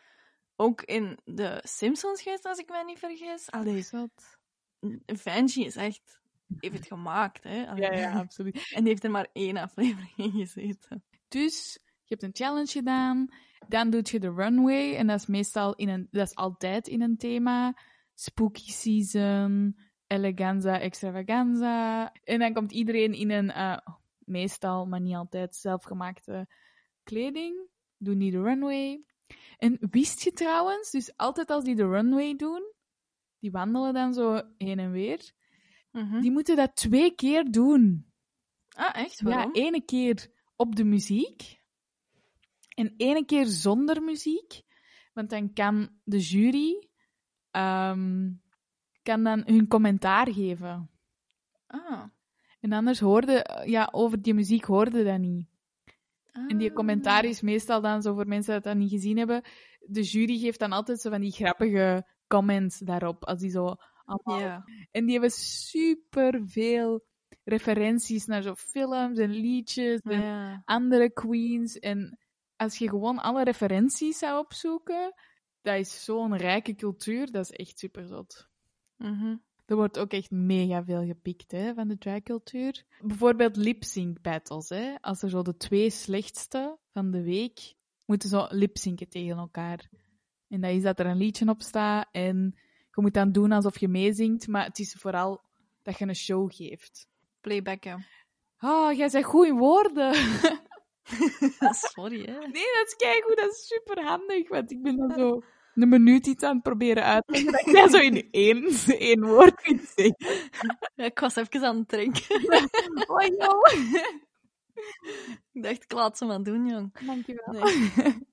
ook 0.56 0.82
in 0.82 1.18
de 1.24 1.60
Simpsons 1.62 2.22
geweest, 2.22 2.44
als 2.44 2.58
ik 2.58 2.68
mij 2.68 2.82
niet 2.82 2.98
vergis. 2.98 3.50
Allee, 3.50 3.82
zot. 3.82 4.38
Vanjie 5.06 5.64
is 5.64 5.76
echt 5.76 6.20
heeft 6.60 6.76
het 6.76 6.86
gemaakt, 6.86 7.42
hè. 7.42 7.66
Allee. 7.66 7.82
Ja, 7.82 7.92
ja, 7.92 8.18
absoluut. 8.18 8.54
En 8.74 8.80
die 8.80 8.88
heeft 8.88 9.04
er 9.04 9.10
maar 9.10 9.28
één 9.32 9.56
aflevering 9.56 10.16
in 10.16 10.30
gezeten. 10.30 11.04
Dus 11.28 11.78
je 11.82 12.18
hebt 12.18 12.22
een 12.22 12.46
challenge 12.46 12.70
gedaan, 12.70 13.34
dan 13.68 13.90
doe 13.90 14.00
je 14.04 14.20
de 14.20 14.32
runway 14.32 14.96
en 14.96 15.06
dat 15.06 15.20
is 15.20 15.26
meestal 15.26 15.74
in 15.74 15.88
een, 15.88 16.08
dat 16.10 16.26
is 16.26 16.34
altijd 16.34 16.88
in 16.88 17.02
een 17.02 17.16
thema. 17.16 17.76
Spooky 18.14 18.70
season, 18.70 19.78
eleganza, 20.12 20.80
extravaganza. 20.80 22.12
En 22.24 22.38
dan 22.38 22.52
komt 22.52 22.72
iedereen 22.72 23.12
in 23.14 23.30
een, 23.30 23.50
eh, 23.50 23.76
meestal, 24.18 24.86
maar 24.86 25.00
niet 25.00 25.14
altijd, 25.14 25.56
zelfgemaakte 25.56 26.46
kleding. 27.02 27.68
Doen 27.96 28.18
die 28.18 28.30
de 28.30 28.42
runway. 28.42 29.04
En 29.56 29.78
wist 29.90 30.22
je 30.22 30.32
trouwens, 30.32 30.90
dus 30.90 31.16
altijd 31.16 31.50
als 31.50 31.64
die 31.64 31.74
de 31.74 31.86
runway 31.88 32.36
doen, 32.36 32.72
die 33.38 33.50
wandelen 33.50 33.94
dan 33.94 34.14
zo 34.14 34.42
heen 34.58 34.78
en 34.78 34.90
weer, 34.90 35.32
Mhm. 35.90 36.20
die 36.20 36.30
moeten 36.30 36.56
dat 36.56 36.76
twee 36.76 37.14
keer 37.14 37.50
doen. 37.50 38.06
Ah, 38.76 38.96
echt? 38.96 39.18
Ja, 39.18 39.24
Waarom? 39.24 39.52
ene 39.52 39.84
keer 39.84 40.30
op 40.56 40.76
de 40.76 40.84
muziek 40.84 41.60
en 42.74 42.94
ene 42.96 43.24
keer 43.24 43.46
zonder 43.46 44.02
muziek. 44.02 44.62
Want 45.12 45.30
dan 45.30 45.52
kan 45.52 46.00
de 46.04 46.18
jury 46.18 46.88
ehm, 47.50 48.30
kan 49.02 49.22
dan 49.22 49.42
hun 49.46 49.68
commentaar 49.68 50.32
geven. 50.32 50.90
Ah. 51.66 52.02
En 52.60 52.72
anders 52.72 53.00
hoorde, 53.00 53.62
ja, 53.66 53.88
over 53.92 54.22
die 54.22 54.34
muziek 54.34 54.64
hoorde 54.64 55.04
dat 55.04 55.18
niet. 55.18 55.46
En 56.48 56.58
die 56.58 56.68
Ah. 56.68 56.74
commentaar 56.74 57.24
is 57.24 57.40
meestal 57.40 57.80
dan 57.80 58.02
zo 58.02 58.14
voor 58.14 58.26
mensen 58.26 58.52
die 58.52 58.62
dat 58.62 58.76
niet 58.76 58.90
gezien 58.90 59.16
hebben. 59.16 59.42
De 59.80 60.02
jury 60.02 60.38
geeft 60.38 60.58
dan 60.58 60.72
altijd 60.72 61.00
zo 61.00 61.10
van 61.10 61.20
die 61.20 61.32
grappige 61.32 62.06
comments 62.26 62.78
daarop. 62.78 63.24
Als 63.24 63.40
die 63.40 63.50
zo 63.50 63.74
allemaal 64.04 64.40
Ja. 64.40 64.64
En 64.90 65.02
die 65.04 65.12
hebben 65.12 65.30
super 65.30 66.40
veel 66.46 67.04
referenties 67.44 68.26
naar 68.26 68.42
zo 68.42 68.54
films 68.54 69.18
en 69.18 69.30
liedjes 69.30 70.00
en 70.00 70.20
ja. 70.20 70.62
andere 70.64 71.12
queens. 71.12 71.78
En 71.78 72.18
als 72.56 72.78
je 72.78 72.88
gewoon 72.88 73.18
alle 73.18 73.44
referenties 73.44 74.18
zou 74.18 74.38
opzoeken, 74.38 75.14
dat 75.60 75.78
is 75.78 76.04
zo'n 76.04 76.36
rijke 76.36 76.74
cultuur, 76.74 77.30
dat 77.30 77.44
is 77.44 77.50
echt 77.50 77.78
super 77.78 78.06
zot. 78.06 78.50
Mhm. 79.02 79.36
Er 79.66 79.76
wordt 79.76 79.98
ook 79.98 80.12
echt 80.12 80.30
mega 80.30 80.84
veel 80.84 81.06
gepikt 81.06 81.50
hè, 81.50 81.74
van 81.74 81.88
de 81.88 81.98
dragcultuur. 81.98 82.84
Bijvoorbeeld 83.00 83.56
lip-sync 83.56 84.20
battles. 84.20 84.68
Hè. 84.68 84.94
Als 85.00 85.22
er 85.22 85.30
zo 85.30 85.42
de 85.42 85.56
twee 85.56 85.90
slechtste 85.90 86.78
van 86.92 87.10
de 87.10 87.22
week 87.22 87.74
moeten 88.06 88.28
zo 88.28 88.46
lip-synken 88.50 89.08
tegen 89.08 89.36
elkaar. 89.36 89.88
En 90.48 90.60
dat 90.60 90.70
is 90.70 90.82
dat 90.82 90.98
er 90.98 91.06
een 91.06 91.16
liedje 91.16 91.48
op 91.48 91.62
staat 91.62 92.08
en 92.12 92.54
je 92.94 93.02
moet 93.02 93.14
dan 93.14 93.32
doen 93.32 93.52
alsof 93.52 93.78
je 93.78 93.88
meezingt, 93.88 94.46
maar 94.46 94.64
het 94.64 94.78
is 94.78 94.92
vooral 94.92 95.40
dat 95.82 95.98
je 95.98 96.06
een 96.06 96.16
show 96.16 96.52
geeft. 96.54 97.08
Playbacken. 97.40 98.06
Ah, 98.56 98.96
jij 98.96 99.08
zegt 99.08 99.28
goed 99.28 99.46
in 99.46 99.56
woorden. 99.56 100.14
Sorry, 101.94 102.24
hè. 102.24 102.38
Nee, 102.38 102.72
dat 102.74 102.86
is 102.86 102.94
keigoed, 102.96 103.36
dat 103.36 103.50
is 103.50 103.66
super 103.66 104.04
handig, 104.04 104.48
want 104.48 104.70
ik 104.70 104.82
ben 104.82 104.96
dan 104.96 105.10
zo 105.10 105.42
een 105.74 105.88
minuut 105.88 106.26
iets 106.26 106.44
aan 106.44 106.54
het 106.54 106.62
proberen 106.62 107.04
uit 107.04 107.22
te 107.26 107.44
leggen. 107.64 107.90
Zo 107.90 107.98
in 107.98 108.28
één, 108.30 108.64
één 108.98 109.24
woord 109.26 109.54
kunt 109.62 109.92
zeggen. 109.96 110.50
Ik 110.94 111.18
was 111.18 111.36
even 111.36 111.64
aan 111.64 111.76
het 111.76 111.88
drinken. 111.88 112.22
Oh, 113.06 113.22
joh. 113.38 113.90
Ik 115.52 115.62
dacht, 115.62 115.82
ik 115.82 115.92
laat 115.92 116.18
ze 116.18 116.24
maar 116.24 116.42
doen, 116.42 116.66
jong. 116.68 117.06
Dankjewel. 117.06 117.52
Nee. 117.52 117.90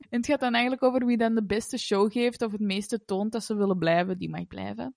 En 0.09 0.17
het 0.17 0.25
gaat 0.25 0.39
dan 0.39 0.53
eigenlijk 0.53 0.83
over 0.83 1.05
wie 1.05 1.17
dan 1.17 1.35
de 1.35 1.45
beste 1.45 1.77
show 1.77 2.11
geeft 2.11 2.41
of 2.41 2.51
het 2.51 2.61
meeste 2.61 3.05
toont 3.05 3.31
dat 3.31 3.43
ze 3.43 3.55
willen 3.55 3.77
blijven, 3.77 4.17
die 4.17 4.29
mag 4.29 4.47
blijven. 4.47 4.95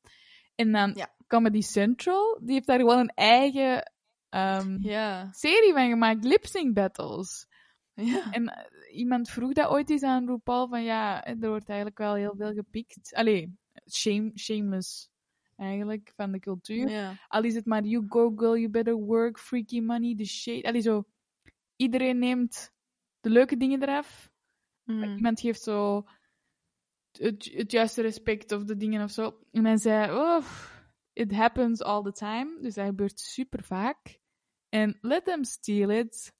En 0.54 0.72
dan 0.72 0.92
Ja. 0.94 1.08
Comedy 1.26 1.60
Central, 1.60 2.40
die 2.42 2.54
heeft 2.54 2.66
daar 2.66 2.78
gewoon 2.78 2.98
een 2.98 3.12
eigen 3.14 3.92
ehm, 4.28 4.76
Ja. 4.80 5.28
serie 5.32 5.72
van 5.72 5.88
gemaakt, 5.88 6.24
lip 6.24 6.46
sync 6.46 6.74
battles. 6.74 7.46
Ja. 7.94 8.32
En 8.32 8.48
eh, 8.48 8.96
iemand 8.96 9.30
vroeg 9.30 9.52
dat 9.52 9.70
ooit 9.70 9.90
eens 9.90 10.02
aan 10.02 10.26
RuPaul 10.26 10.68
van 10.68 10.82
ja, 10.82 11.24
er 11.24 11.48
wordt 11.48 11.68
eigenlijk 11.68 11.98
wel 11.98 12.14
heel 12.14 12.34
veel 12.36 12.52
gepikt. 12.52 13.14
Allee, 13.14 13.56
shame, 13.90 14.32
shameless 14.34 15.10
eigenlijk 15.56 16.12
van 16.16 16.32
de 16.32 16.38
cultuur. 16.38 16.88
Ja. 16.88 17.14
Al 17.28 17.44
is 17.44 17.54
het 17.54 17.66
maar 17.66 17.84
you 17.84 18.04
go 18.08 18.32
girl, 18.36 18.56
you 18.56 18.70
better 18.70 18.94
work, 18.94 19.38
freaky 19.38 19.80
money, 19.80 20.14
the 20.14 20.24
shade. 20.24 20.62
Allee, 20.62 20.80
zo. 20.80 21.04
Iedereen 21.76 22.18
neemt 22.18 22.72
de 23.20 23.30
leuke 23.30 23.56
dingen 23.56 23.82
eraf. 23.82 24.30
Mm. 24.84 25.02
Iemand 25.02 25.40
geeft 25.40 25.62
zo 25.62 26.04
het, 27.12 27.50
het 27.52 27.70
juiste 27.70 28.02
respect 28.02 28.52
of 28.52 28.64
de 28.64 28.76
dingen 28.76 29.02
of 29.02 29.10
zo. 29.10 29.38
En 29.50 29.64
hij 29.64 29.76
zei, 29.76 30.12
oh, 30.12 30.46
it 31.12 31.32
happens 31.32 31.82
all 31.82 32.02
the 32.02 32.12
time. 32.12 32.58
Dus 32.60 32.74
dat 32.74 32.86
gebeurt 32.86 33.20
super 33.20 33.62
vaak. 33.62 34.20
En 34.68 34.98
let 35.00 35.24
them 35.24 35.44
steal 35.44 35.90
it, 35.90 36.32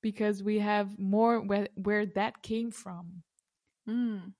because 0.00 0.42
we 0.42 0.60
have 0.62 0.94
more 0.98 1.46
where, 1.46 1.70
where 1.74 2.10
that 2.12 2.40
came 2.40 2.72
from. 2.72 3.22
Mm. 3.82 4.36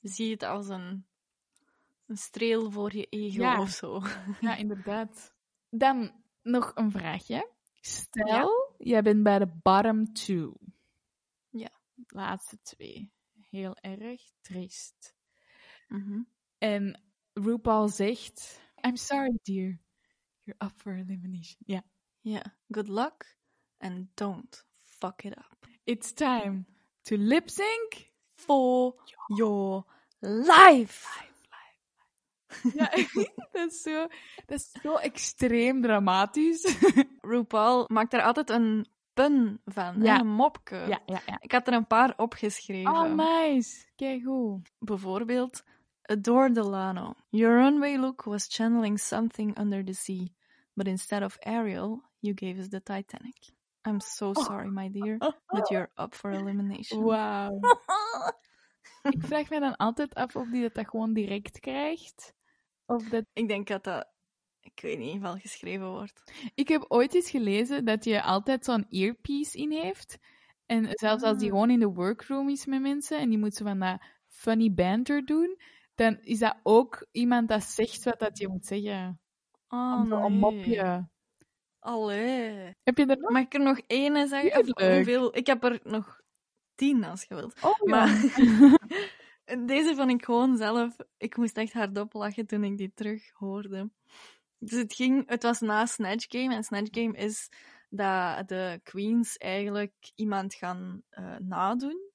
Zie 0.00 0.30
het 0.30 0.42
als 0.42 0.68
een, 0.68 1.06
een 2.06 2.16
streel 2.16 2.70
voor 2.70 2.96
je 2.96 3.06
ego 3.06 3.42
Ja. 3.42 3.60
of 3.60 3.70
zo. 3.70 4.00
Ja, 4.40 4.56
inderdaad. 4.56 5.34
Dan 5.70 6.22
nog 6.42 6.72
een 6.74 6.90
vraagje. 6.90 7.50
Stel, 7.80 8.26
Ja. 8.26 8.48
jij 8.78 9.02
bent 9.02 9.22
bij 9.22 9.38
de 9.38 9.46
bottom 9.62 10.12
two. 10.12 10.54
Ja. 11.50 11.70
Laatste 12.06 12.60
twee. 12.62 13.12
Heel 13.50 13.76
erg 13.76 14.22
triest. 14.40 15.14
Mhm. 15.88 16.22
En 16.58 17.02
RuPaul 17.32 17.88
zegt: 17.88 18.60
I'm 18.86 18.96
sorry, 18.96 19.38
dear. 19.42 19.80
You're 20.42 20.64
up 20.64 20.72
for 20.76 20.92
elimination. 20.94 21.56
Ja. 21.66 21.82
Ja. 22.20 22.58
Good 22.68 22.88
luck 22.88 23.38
and 23.78 24.06
don't 24.16 24.66
fuck 25.00 25.24
it 25.24 25.36
up. 25.38 25.66
It's 25.84 26.12
time 26.12 26.66
to 27.02 27.16
lip 27.16 27.48
sync. 27.50 28.08
For 28.46 28.94
your 29.36 29.84
life. 30.22 31.28
Ja, 32.74 32.90
dat 33.52 33.70
is 33.70 33.82
zo, 33.82 34.06
dat 34.46 34.58
is 34.58 34.70
zo 34.82 34.94
extreem 34.96 35.82
dramatisch. 35.82 36.76
RuPaul 37.30 37.84
maakt 37.88 38.12
er 38.12 38.22
altijd 38.22 38.50
een 38.50 38.86
pun 39.14 39.60
van, 39.64 40.02
Ja. 40.02 40.20
een 40.20 40.26
mopke. 40.32 40.74
ja, 40.76 41.02
ja, 41.06 41.20
ja. 41.26 41.38
Ik 41.40 41.52
had 41.52 41.66
er 41.66 41.72
een 41.72 41.86
paar 41.86 42.14
opgeschreven. 42.16 42.90
Oh, 42.92 43.12
nice. 43.14 43.86
Kijk 43.96 44.22
goed. 44.24 44.70
Bijvoorbeeld, 44.78 45.62
Adore 46.02 46.50
Delano. 46.52 47.14
Your 47.28 47.56
runway 47.62 47.96
look 47.96 48.22
was 48.24 48.46
channeling 48.48 48.98
something 48.98 49.58
under 49.58 49.84
the 49.84 49.92
sea, 49.94 50.34
but 50.74 50.86
instead 50.86 51.22
of 51.22 51.36
Ariel, 51.38 52.02
you 52.20 52.34
gave 52.36 52.58
us 52.60 52.68
the 52.68 52.82
Titanic. 52.82 53.52
I'm 53.88 54.00
so 54.00 54.32
sorry, 54.34 54.70
my 54.70 54.88
dear, 54.90 55.18
but 55.46 55.68
you're 55.70 55.90
up 55.96 56.14
for 56.14 56.30
elimination. 56.30 57.02
Wauw. 57.04 57.60
Ik 59.10 59.22
vraag 59.22 59.50
me 59.50 59.60
dan 59.60 59.76
altijd 59.76 60.14
af 60.14 60.36
of 60.36 60.48
die 60.48 60.70
dat, 60.72 60.88
gewoon 60.88 61.12
direct 61.12 61.60
krijgt. 61.60 62.34
Of 62.86 63.08
dat... 63.08 63.24
Ik 63.32 63.48
denk 63.48 63.66
dat 63.66 63.84
dat, 63.84 64.08
ik 64.60 64.80
weet 64.80 64.98
niet, 64.98 65.20
wel 65.20 65.36
geschreven 65.36 65.90
wordt. 65.90 66.32
Ik 66.54 66.68
heb 66.68 66.84
ooit 66.88 67.14
eens 67.14 67.30
gelezen 67.30 67.84
dat 67.84 68.04
je 68.04 68.22
altijd 68.22 68.64
zo'n 68.64 68.86
earpiece 68.88 69.58
in 69.58 69.70
heeft. 69.72 70.18
En 70.66 70.86
zelfs 70.90 71.22
als 71.22 71.38
die 71.38 71.46
Ah. 71.48 71.52
gewoon 71.54 71.70
in 71.70 71.78
de 71.78 71.92
workroom 71.92 72.48
is 72.48 72.66
met 72.66 72.80
mensen 72.80 73.18
en 73.18 73.28
die 73.28 73.38
moet 73.38 73.54
zo 73.54 73.64
van 73.64 73.78
dat 73.78 74.02
funny 74.26 74.74
banter 74.74 75.24
doen, 75.24 75.60
dan 75.94 76.18
is 76.20 76.38
dat 76.38 76.56
ook 76.62 77.06
iemand 77.12 77.48
dat 77.48 77.62
zegt 77.62 78.04
wat 78.04 78.18
dat 78.18 78.38
je 78.38 78.48
moet 78.48 78.66
zeggen. 78.66 79.20
Oh, 79.68 79.94
Om 80.00 80.06
zo 80.06 80.16
een 80.16 80.30
nee. 80.30 80.40
mopje. 80.40 81.08
Allee. 81.80 82.74
Heb 82.82 82.98
je 82.98 83.06
er 83.06 83.18
nog? 83.18 83.30
Mag 83.30 83.42
ik 83.42 83.54
er 83.54 83.60
nog 83.60 83.80
één 83.86 84.28
zeggen? 84.28 84.94
Hoeveel? 84.94 85.36
Ik 85.36 85.46
heb 85.46 85.64
er 85.64 85.80
nog 85.82 86.20
tien 86.74 87.04
als 87.04 87.24
je 87.24 87.34
wilt. 87.34 87.62
Oh, 87.62 87.76
ja. 87.84 87.90
Maar 87.90 88.08
deze 89.66 89.94
vond 89.94 90.10
ik 90.10 90.24
gewoon 90.24 90.56
zelf. 90.56 90.96
Ik 91.16 91.36
moest 91.36 91.56
echt 91.56 91.72
hardop 91.72 92.12
lachen 92.12 92.46
toen 92.46 92.64
ik 92.64 92.76
die 92.76 92.92
terug 92.94 93.30
hoorde. 93.32 93.90
Dus 94.58 94.78
het 94.78 94.94
ging, 94.94 95.28
het 95.28 95.42
was 95.42 95.60
na 95.60 95.86
Snatch 95.86 96.26
Game. 96.28 96.54
En 96.54 96.64
Snatch 96.64 96.88
Game 96.90 97.16
is 97.16 97.48
dat 97.88 98.48
de 98.48 98.80
queens 98.82 99.36
eigenlijk 99.36 100.12
iemand 100.14 100.54
gaan 100.54 101.02
eh, 101.10 101.36
nadoen. 101.38 102.08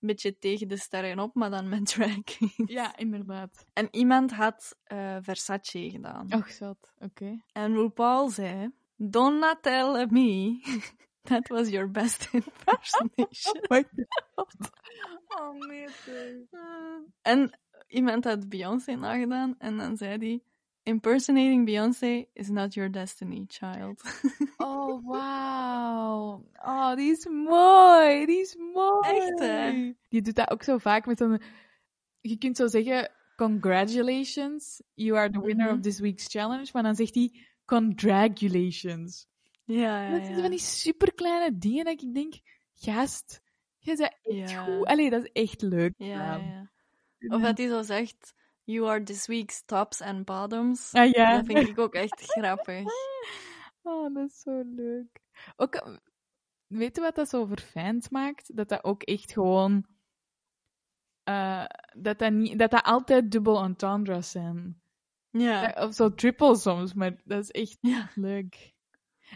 Een 0.00 0.08
beetje 0.08 0.38
tegen 0.38 0.68
de 0.68 0.76
sterren 0.76 1.18
op, 1.18 1.34
maar 1.34 1.50
dan 1.50 1.68
met 1.68 1.86
drag 1.92 2.22
queens. 2.24 2.70
Ja, 2.70 2.96
inderdaad. 2.96 3.66
En 3.72 3.88
iemand 3.90 4.32
had 4.32 4.78
eh, 4.84 5.16
Versace 5.20 5.90
gedaan. 5.90 6.32
Och, 6.32 6.50
zat. 6.50 6.92
Oké. 6.98 7.42
En 7.52 7.74
RuPaul 7.74 8.28
zei: 8.28 8.70
Donna 8.98 9.54
tell 9.60 10.06
me 10.10 10.60
that 11.24 11.48
was 11.50 11.68
your 11.70 11.86
best 11.90 12.28
impersonation. 12.32 13.62
my 13.70 13.84
god. 13.94 14.70
Oh 15.40 15.52
nee, 15.66 15.86
En 17.22 17.58
iemand 17.88 18.24
had 18.24 18.48
Beyoncé 18.48 18.92
nagedaan 18.94 19.54
en 19.58 19.76
dan 19.76 19.96
zei 19.96 20.16
hij: 20.18 20.42
Impersonating 20.82 21.64
Beyoncé 21.64 22.26
is 22.32 22.48
not 22.48 22.74
your 22.74 22.90
destiny, 22.90 23.44
child. 23.48 24.02
Oh, 24.60 25.00
wauw. 25.04 26.44
Oh, 26.64 26.94
die 26.96 27.10
is 27.10 27.26
mooi. 27.26 28.26
Die 28.26 28.40
is 28.40 28.56
mooi. 28.72 29.08
Echt, 29.08 29.38
hè? 29.38 29.92
Die 30.08 30.22
doet 30.22 30.34
dat 30.34 30.50
ook 30.50 30.62
zo 30.62 30.78
vaak 30.78 31.06
met 31.06 31.20
een... 31.20 31.42
Je 32.20 32.38
kunt 32.38 32.56
zo 32.56 32.66
zeggen, 32.66 33.10
congratulations, 33.36 34.82
you 34.94 35.16
are 35.18 35.30
the 35.30 35.40
winner 35.40 35.66
Mhm. 35.66 35.74
of 35.76 35.80
this 35.82 36.00
week's 36.00 36.26
challenge. 36.28 36.70
Maar 36.72 36.82
dan 36.82 36.94
zegt 36.94 37.14
hij, 37.14 37.46
Congratulations. 37.68 39.26
Ja, 39.64 40.02
ja, 40.02 40.10
Dat 40.10 40.20
zijn 40.24 40.34
ja. 40.36 40.40
van 40.40 40.50
die 40.50 40.58
superkleine 40.60 41.58
dingen 41.58 41.84
dat 41.84 42.02
ik 42.02 42.14
denk, 42.14 42.34
gast, 42.74 43.40
jij 43.78 43.96
bent 43.96 44.16
echt 44.22 44.50
Ja. 44.50 44.64
goed. 44.64 44.86
Allee, 44.86 45.10
dat 45.10 45.24
is 45.24 45.30
echt 45.32 45.62
leuk. 45.62 45.94
Ja, 45.96 46.36
ja. 46.36 46.70
Of 47.34 47.42
dat 47.42 47.58
hij 47.58 47.68
zo 47.68 47.82
zegt, 47.82 48.34
you 48.64 48.88
are 48.88 49.02
this 49.02 49.26
week's 49.26 49.62
tops 49.64 50.00
and 50.00 50.24
bottoms. 50.24 50.92
Ah 50.92 51.10
ja. 51.10 51.36
Dat 51.36 51.46
vind 51.46 51.68
ik 51.68 51.78
ook 51.78 51.94
echt 51.94 52.22
grappig. 52.22 52.84
Oh, 53.82 54.14
dat 54.14 54.28
is 54.28 54.40
zo 54.40 54.62
leuk. 54.66 55.20
Ook, 55.56 55.98
weet 56.66 56.96
je 56.96 57.02
wat 57.02 57.14
dat 57.14 57.28
zo 57.28 57.48
fans 57.54 58.08
maakt? 58.08 58.56
Dat 58.56 58.68
dat 58.68 58.84
ook 58.84 59.02
echt 59.02 59.32
gewoon... 59.32 59.86
eh, 61.24 61.64
dat, 61.96 62.18
dat, 62.18 62.32
niet, 62.32 62.58
dat 62.58 62.70
dat 62.70 62.82
altijd 62.84 63.30
dubbel 63.30 63.62
entendres 63.62 64.30
zijn. 64.30 64.82
Ja. 65.30 65.74
Of 65.78 65.94
zo 65.94 66.14
triple 66.14 66.56
soms, 66.56 66.94
maar 66.94 67.20
dat 67.24 67.42
is 67.42 67.50
echt 67.50 67.78
Ja. 67.80 68.10
leuk. 68.14 68.74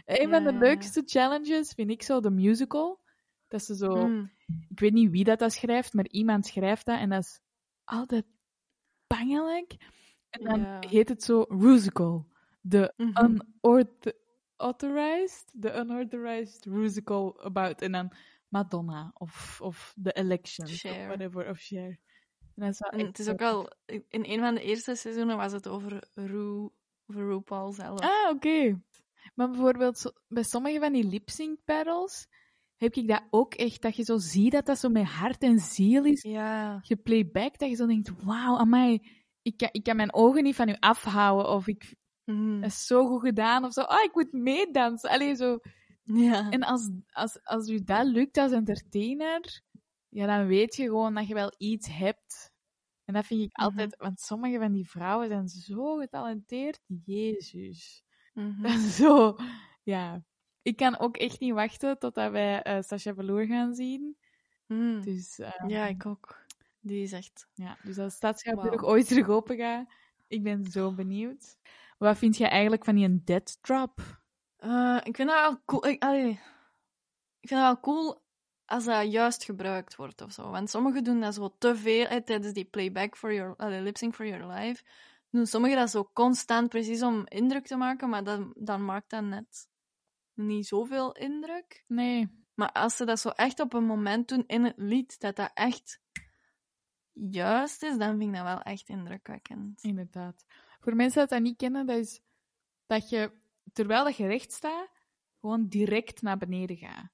Een 0.05 0.29
Ja, 0.29 0.29
van 0.29 0.43
de 0.43 0.53
leukste 0.53 1.01
challenges 1.05 1.71
vind 1.73 1.89
ik 1.91 2.01
zo 2.03 2.19
de 2.19 2.29
musical. 2.31 3.01
Dat 3.47 3.63
ze 3.63 3.75
zo... 3.75 4.07
Mm. 4.07 4.31
Ik 4.69 4.79
weet 4.79 4.93
niet 4.93 5.11
wie 5.11 5.23
dat, 5.23 5.39
dat 5.39 5.53
schrijft, 5.53 5.93
maar 5.93 6.07
iemand 6.07 6.45
schrijft 6.45 6.85
dat 6.85 6.99
en 6.99 7.09
dat 7.09 7.23
is 7.23 7.39
altijd 7.83 8.25
bangelijk. 9.07 9.75
En 10.29 10.43
dan 10.43 10.59
Ja. 10.59 10.79
heet 10.87 11.09
het 11.09 11.23
zo 11.23 11.45
Rusical. 11.49 12.27
De 12.61 12.93
Mhm. 12.97 13.37
unauthorized, 13.61 15.45
de 15.53 15.73
unauthorized 15.79 16.65
Rusical 16.65 17.41
about. 17.43 17.81
En 17.81 17.91
dan 17.91 18.11
Madonna 18.47 19.11
of, 19.13 19.61
of 19.61 19.93
The 20.03 20.11
Elections 20.11 20.85
of 20.85 20.91
whatever, 21.05 21.49
of 21.49 21.57
Cher. 21.59 21.99
En 22.55 22.61
dat 22.65 22.69
is 22.73 22.79
wel 22.79 22.89
En 22.91 22.99
echt 22.99 23.07
het 23.07 23.19
is 23.19 23.27
ook. 23.29 23.75
In 23.85 24.25
een 24.25 24.39
van 24.39 24.55
de 24.55 24.61
eerste 24.61 24.95
seizoenen 24.95 25.37
was 25.37 25.51
het 25.51 25.67
over 25.67 26.07
Ru, 26.13 26.69
over 27.07 27.27
RuPaul 27.27 27.71
zelf. 27.71 27.99
Ah, 27.99 28.29
oké. 28.29 28.81
Maar 29.35 29.49
bijvoorbeeld 29.49 30.13
bij 30.27 30.43
sommige 30.43 30.79
van 30.79 30.93
die 30.93 31.03
lip-sync 31.03 31.59
battles 31.65 32.27
heb 32.75 32.93
ik 32.95 33.07
dat 33.07 33.23
ook 33.29 33.53
echt, 33.53 33.81
dat 33.81 33.95
je 33.95 34.03
zo 34.03 34.17
ziet 34.17 34.51
dat 34.51 34.65
dat 34.65 34.77
zo 34.79 34.89
met 34.89 35.05
hart 35.05 35.41
en 35.43 35.59
ziel 35.59 36.05
is 36.05 36.21
Ja. 36.21 36.79
geplayback, 36.79 37.57
dat 37.57 37.69
je 37.69 37.75
zo 37.75 37.85
denkt, 37.85 38.23
wauw, 38.23 38.57
amai, 38.57 39.07
ik 39.41 39.57
kan, 39.57 39.69
ik 39.71 39.83
kan 39.83 39.95
mijn 39.95 40.13
ogen 40.13 40.43
niet 40.43 40.55
van 40.55 40.69
u 40.69 40.75
afhouden, 40.79 41.49
of 41.51 41.67
ik, 41.67 41.95
Mm. 42.25 42.61
dat 42.61 42.69
is 42.69 42.85
zo 42.85 43.07
goed 43.07 43.21
gedaan, 43.21 43.65
of 43.65 43.73
zo, 43.73 43.81
ah, 43.81 44.03
ik 44.03 44.13
moet 44.13 44.31
meedansen. 44.31 45.09
Allee, 45.09 45.35
zo. 45.35 45.59
Ja. 46.03 46.49
En 46.49 46.63
als, 46.63 46.89
als, 47.09 47.43
als 47.43 47.69
u 47.69 47.83
dat 47.83 48.05
lukt 48.05 48.37
als 48.37 48.51
entertainer, 48.51 49.61
ja, 50.13 50.25
dan 50.37 50.47
weet 50.47 50.75
je 50.75 50.83
gewoon 50.83 51.13
dat 51.13 51.27
je 51.27 51.33
wel 51.33 51.53
iets 51.57 51.87
hebt. 51.87 52.51
En 53.05 53.13
dat 53.13 53.25
vind 53.25 53.41
ik 53.41 53.57
Mhm. 53.57 53.65
altijd, 53.65 53.95
want 53.97 54.19
sommige 54.19 54.59
van 54.59 54.71
die 54.73 54.89
vrouwen 54.89 55.27
zijn 55.27 55.47
zo 55.47 55.95
getalenteerd, 55.97 56.79
jezus. 57.05 58.03
Mhm. 58.33 58.61
Dat 58.61 58.71
is 58.71 58.95
zo, 58.95 59.35
ja. 59.83 60.23
Ik 60.61 60.75
kan 60.75 60.99
ook 60.99 61.17
echt 61.17 61.39
niet 61.39 61.53
wachten 61.53 61.99
totdat 61.99 62.31
wij 62.31 62.61
eh 62.61 62.81
Sasha 62.81 63.13
Velour 63.13 63.45
gaan 63.45 63.73
zien. 63.75 64.17
Mm. 64.67 65.01
Dus, 65.01 65.39
Ja, 65.67 65.85
ik 65.87 66.05
ook. 66.05 66.45
Die 66.79 67.03
is 67.03 67.11
echt... 67.11 67.47
ja, 67.53 67.77
dus 67.83 67.97
als 67.97 68.13
Stadsschouwburg 68.13 68.81
Wauw. 68.81 68.89
ooit 68.93 69.07
terug 69.07 69.27
open 69.29 69.57
gaat, 69.57 69.93
ik 70.27 70.43
ben 70.43 70.65
zo 70.65 70.93
benieuwd. 70.93 71.57
Wat 71.97 72.17
vind 72.17 72.37
jij 72.37 72.49
eigenlijk 72.49 72.85
van 72.85 72.95
die 72.95 73.23
dead 73.23 73.57
drop? 73.61 74.21
Eh, 74.57 74.99
ik 75.03 75.15
vind 75.15 75.29
dat 75.29 75.39
wel 75.41 75.61
cool. 75.65 75.85
Ik, 75.87 76.03
allee, 76.03 76.29
ik 77.39 77.47
vind 77.47 77.61
dat 77.61 77.71
wel 77.71 77.79
cool 77.79 78.22
als 78.73 78.83
dat 78.83 79.11
juist 79.11 79.43
gebruikt 79.43 79.95
wordt 79.95 80.21
of 80.21 80.31
zo. 80.31 80.49
Want 80.49 80.69
sommigen 80.69 81.03
doen 81.03 81.19
dat 81.19 81.33
zo 81.33 81.55
te 81.57 81.75
veel 81.75 82.05
hè, 82.05 82.21
tijdens 82.21 82.53
die 82.53 82.65
playback 82.65 83.17
for 83.17 83.33
your, 83.33 83.55
allee, 83.57 83.81
lip 83.81 83.97
sync 83.97 84.15
for 84.15 84.27
your 84.27 84.47
life. 84.47 84.83
Doen 85.29 85.45
sommigen 85.45 85.77
dat 85.77 85.89
zo 85.89 86.09
constant 86.13 86.69
precies 86.69 87.01
om 87.01 87.27
indruk 87.27 87.65
te 87.67 87.75
maken, 87.75 88.09
maar 88.09 88.23
dan, 88.23 88.53
dan 88.57 88.85
maakt 88.85 89.09
dat 89.09 89.23
net 89.23 89.67
niet 90.33 90.67
zoveel 90.67 91.11
indruk. 91.11 91.83
Nee. 91.87 92.27
Maar 92.53 92.71
als 92.71 92.95
ze 92.95 93.05
dat 93.05 93.19
zo 93.19 93.29
echt 93.29 93.59
op 93.59 93.73
een 93.73 93.85
moment 93.85 94.27
doen 94.27 94.43
in 94.47 94.63
het 94.63 94.77
lied, 94.77 95.19
dat 95.19 95.35
dat 95.35 95.51
echt 95.53 96.01
juist 97.11 97.83
is, 97.83 97.97
dan 97.97 98.17
vind 98.17 98.29
ik 98.29 98.35
dat 98.35 98.43
wel 98.43 98.61
echt 98.61 98.89
indrukwekkend. 98.89 99.83
Inderdaad. 99.83 100.45
Voor 100.79 100.95
mensen 100.95 101.19
dat 101.19 101.29
dat 101.29 101.41
niet 101.41 101.57
kennen, 101.57 101.85
dat 101.85 101.97
is 101.97 102.21
dat 102.85 103.09
je, 103.09 103.31
terwijl 103.73 104.03
dat 104.03 104.15
je 104.15 104.27
recht 104.27 104.51
staat, 104.51 104.89
gewoon 105.39 105.67
direct 105.67 106.21
naar 106.21 106.37
beneden 106.37 106.77
gaat. 106.77 107.11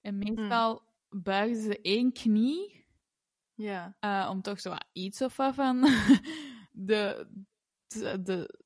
En 0.00 0.18
meestal 0.18 0.85
buigen 1.22 1.62
ze 1.62 1.80
één 1.80 2.12
knie, 2.12 2.84
Ja. 3.54 3.96
eh, 4.00 4.28
om 4.30 4.42
toch 4.42 4.60
zo 4.60 4.74
iets 4.92 5.22
of 5.22 5.36
wat 5.36 5.54
van 5.54 5.80
de, 6.72 7.26
de, 7.86 8.22
de 8.22 8.64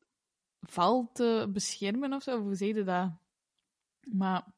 val 0.60 1.10
te 1.12 1.48
beschermen 1.52 2.12
of 2.12 2.22
zo. 2.22 2.40
Hoe 2.42 2.54
zeg 2.54 2.68
je 2.74 2.84
dat? 2.84 3.12
Maar 4.00 4.54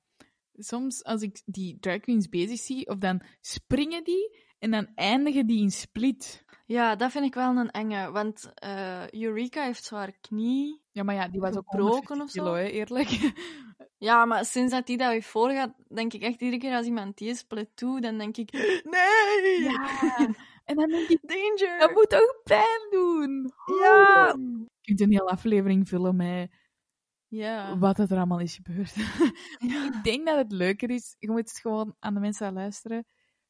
soms 0.52 1.04
als 1.04 1.22
ik 1.22 1.42
die 1.44 1.78
drag 1.78 2.00
queens 2.00 2.28
bezig 2.28 2.58
zie, 2.58 2.88
of 2.88 2.98
dan 2.98 3.22
springen 3.40 4.04
die 4.04 4.38
en 4.58 4.70
dan 4.70 4.94
eindigen 4.94 5.46
die 5.46 5.60
in 5.62 5.70
split. 5.70 6.44
Ja, 6.72 6.96
dat 6.96 7.10
vind 7.10 7.24
ik 7.24 7.34
wel 7.34 7.56
een 7.56 7.70
enge. 7.70 8.10
Want 8.10 8.52
eh, 8.54 9.10
Eureka 9.10 9.62
heeft 9.64 9.84
zo 9.84 9.96
haar 9.96 10.12
knie. 10.20 10.82
Ja, 10.90 11.02
maar 11.02 11.14
ja, 11.14 11.28
die 11.28 11.40
was 11.40 11.56
ook 11.56 11.70
Gebroken 11.70 12.16
150 12.16 12.20
of 12.24 12.30
zo? 12.30 12.42
kilo, 12.42 12.54
hè, 12.54 12.64
eerlijk. 12.64 13.08
Ja, 13.98 14.24
maar 14.24 14.44
sinds 14.44 14.72
dat 14.72 14.86
die 14.86 14.96
dat 14.96 15.10
weer 15.10 15.22
voorgaat, 15.22 15.74
denk 15.88 16.12
ik 16.12 16.22
echt 16.22 16.40
iedere 16.40 16.58
keer 16.62 16.74
als 16.76 16.86
iemand 16.86 17.18
die 17.18 17.34
split 17.34 17.76
toe, 17.76 18.00
dan 18.00 18.18
denk 18.18 18.36
ik: 18.36 18.52
Nee! 18.96 19.60
Ja. 19.62 19.88
En 20.64 20.76
dan 20.76 20.88
denk 20.88 21.08
ik, 21.08 21.20
Danger! 21.34 21.78
dat 21.78 21.92
moet 21.92 22.08
toch 22.10 22.40
pijn 22.44 22.86
doen? 22.90 23.52
Ja. 23.82 24.34
Je 24.36 24.68
kunt 24.80 25.00
een 25.00 25.10
hele 25.10 25.28
aflevering 25.28 25.88
vullen 25.88 26.16
met 26.16 26.50
Ja. 27.28 27.78
wat 27.78 27.98
er 27.98 28.16
allemaal 28.16 28.40
is 28.40 28.54
gebeurd. 28.62 28.94
Ja. 29.72 29.84
Ik 29.86 30.04
denk 30.04 30.26
dat 30.26 30.36
het 30.36 30.52
leuker 30.52 30.90
is, 30.90 31.16
je 31.18 31.30
moet 31.30 31.48
het 31.48 31.58
gewoon 31.60 31.94
aan 31.98 32.14
de 32.14 32.20
mensen 32.20 32.52
luisteren. 32.52 33.06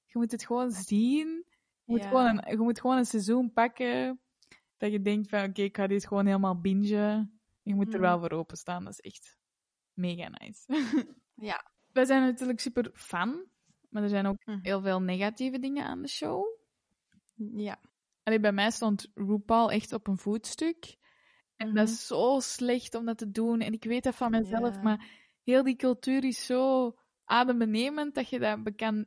Je 0.07 0.19
moet 0.19 0.33
het 0.33 0.47
gewoon 0.47 0.71
zien. 0.71 1.45
Je 1.93 1.99
moet, 1.99 2.03
Ja. 2.03 2.09
gewoon, 2.09 2.27
een, 2.45 2.51
je 2.51 2.63
moet 2.63 2.81
gewoon 2.81 2.97
een 2.97 3.05
seizoen 3.05 3.53
pakken. 3.53 4.21
Dat 4.77 4.93
je 4.93 5.03
denkt 5.03 5.29
van, 5.29 5.45
oké, 5.45 5.63
ik 5.63 5.77
ga 5.77 5.87
dit 5.87 6.07
gewoon 6.07 6.27
helemaal 6.27 6.61
bingen. 6.61 7.41
Je 7.63 7.75
moet 7.75 7.87
er 7.95 8.01
Mhm. 8.01 8.09
wel 8.09 8.19
voor 8.21 8.31
openstaan. 8.31 8.85
Dat 8.85 8.93
is 8.93 9.01
echt 9.01 9.39
mega 9.93 10.29
nice. 10.29 10.65
Ja. 11.35 11.71
Wij 11.93 12.05
zijn 12.05 12.23
natuurlijk 12.23 12.61
super 12.61 12.91
fan. 12.95 13.45
Maar 13.89 14.03
er 14.03 14.09
zijn 14.09 14.27
ook 14.27 14.47
Mhm. 14.47 14.59
heel 14.63 14.81
veel 14.81 15.01
negatieve 15.03 15.59
dingen 15.59 15.85
aan 15.85 16.03
de 16.03 16.09
show. 16.09 16.45
Ja. 17.55 17.81
Allee, 18.23 18.41
bij 18.41 18.53
mij 18.53 18.71
stond 18.71 19.11
RuPaul 19.15 19.71
echt 19.71 19.93
op 19.93 20.07
een 20.07 20.19
voetstuk. 20.19 20.97
En 21.57 21.67
dat 21.67 21.85
Mhm. 21.85 21.93
is 21.95 22.07
zo 22.07 22.39
slecht 22.41 22.95
om 22.95 23.05
dat 23.05 23.19
te 23.19 23.31
doen. 23.31 23.61
En 23.61 23.73
ik 23.73 23.85
weet 23.85 24.05
dat 24.05 24.15
van 24.15 24.31
mezelf, 24.31 24.75
Ja. 24.75 24.83
maar 24.83 25.07
heel 25.43 25.63
die 25.63 25.77
cultuur 25.77 26.25
is 26.25 26.47
zo 26.47 26.93
adembenemend 27.25 28.15
dat 28.15 28.29
je 28.29 28.39
dat 28.39 28.63
bekan, 28.63 29.07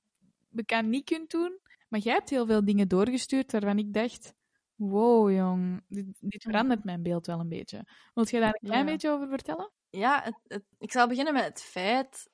bekan 0.50 0.90
niet 0.90 1.06
kunt 1.06 1.32
doen. 1.32 1.60
Maar 1.88 2.00
jij 2.00 2.14
hebt 2.14 2.30
heel 2.30 2.46
veel 2.46 2.66
dingen 2.66 2.88
doorgestuurd 2.88 3.52
waarvan 3.52 3.78
ik 3.78 3.94
dacht: 3.94 4.34
wow, 4.76 5.32
jong, 5.32 5.84
dit, 5.88 6.06
dit 6.20 6.44
verandert 6.44 6.84
mijn 6.84 7.04
beeld 7.04 7.26
wel 7.26 7.40
een 7.40 7.50
beetje. 7.50 7.88
Wilt 8.14 8.30
jij 8.30 8.40
daar 8.40 8.54
een 8.54 8.70
klein 8.70 8.86
Ja. 8.86 8.92
beetje 8.92 9.10
over 9.10 9.28
vertellen? 9.28 9.72
Ja, 9.90 10.22
het, 10.24 10.40
het- 10.44 10.66
ik 10.78 10.92
zal 10.92 11.08
beginnen 11.08 11.34
met 11.34 11.44
het 11.46 11.62
feit 11.62 12.30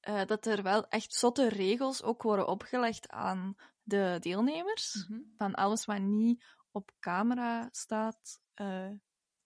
eh, 0.00 0.24
dat 0.24 0.46
er 0.46 0.62
wel 0.62 0.88
echt 0.88 1.14
zotte 1.14 1.48
regels 1.48 2.02
ook 2.02 2.22
worden 2.22 2.48
opgelegd 2.48 3.08
aan 3.08 3.54
de 3.82 4.16
deelnemers. 4.20 5.08
Van 5.36 5.54
alles 5.54 5.84
wat 5.84 6.00
niet 6.00 6.44
op 6.70 6.90
camera 6.98 7.68
staat, 7.72 8.40
eh, 8.54 8.90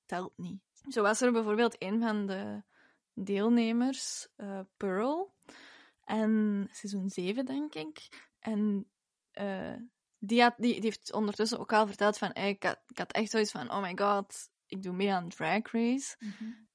telt 0.07 0.33
niet. 0.37 0.61
Zo 0.89 1.03
was 1.03 1.21
er 1.21 1.33
bijvoorbeeld 1.33 1.83
een 1.83 2.01
van 2.01 2.27
de 2.27 2.63
deelnemers, 3.15 4.29
eh, 4.37 4.61
Pearl, 4.77 5.35
en 6.05 6.67
seizoen 6.73 7.09
7, 7.09 7.45
denk 7.45 7.75
ik. 7.75 8.09
En 8.39 8.91
eh, 9.33 9.75
die, 10.19 10.43
had, 10.43 10.55
die, 10.57 10.73
die 10.73 10.83
heeft 10.83 11.13
ondertussen 11.13 11.59
ook 11.59 11.73
al 11.73 11.87
verteld 11.87 12.19
van, 12.19 12.33
eh, 12.33 12.49
ik, 12.49 12.63
had, 12.63 12.81
ik 12.87 12.99
had 12.99 13.13
echt 13.13 13.31
zoiets 13.31 13.51
van, 13.51 13.71
oh 13.71 13.83
my 13.83 13.93
god, 13.97 14.49
ik 14.67 14.83
doe 14.83 14.93
mee 14.93 15.13
aan 15.13 15.29
Drag 15.29 15.73
Race. 15.73 16.17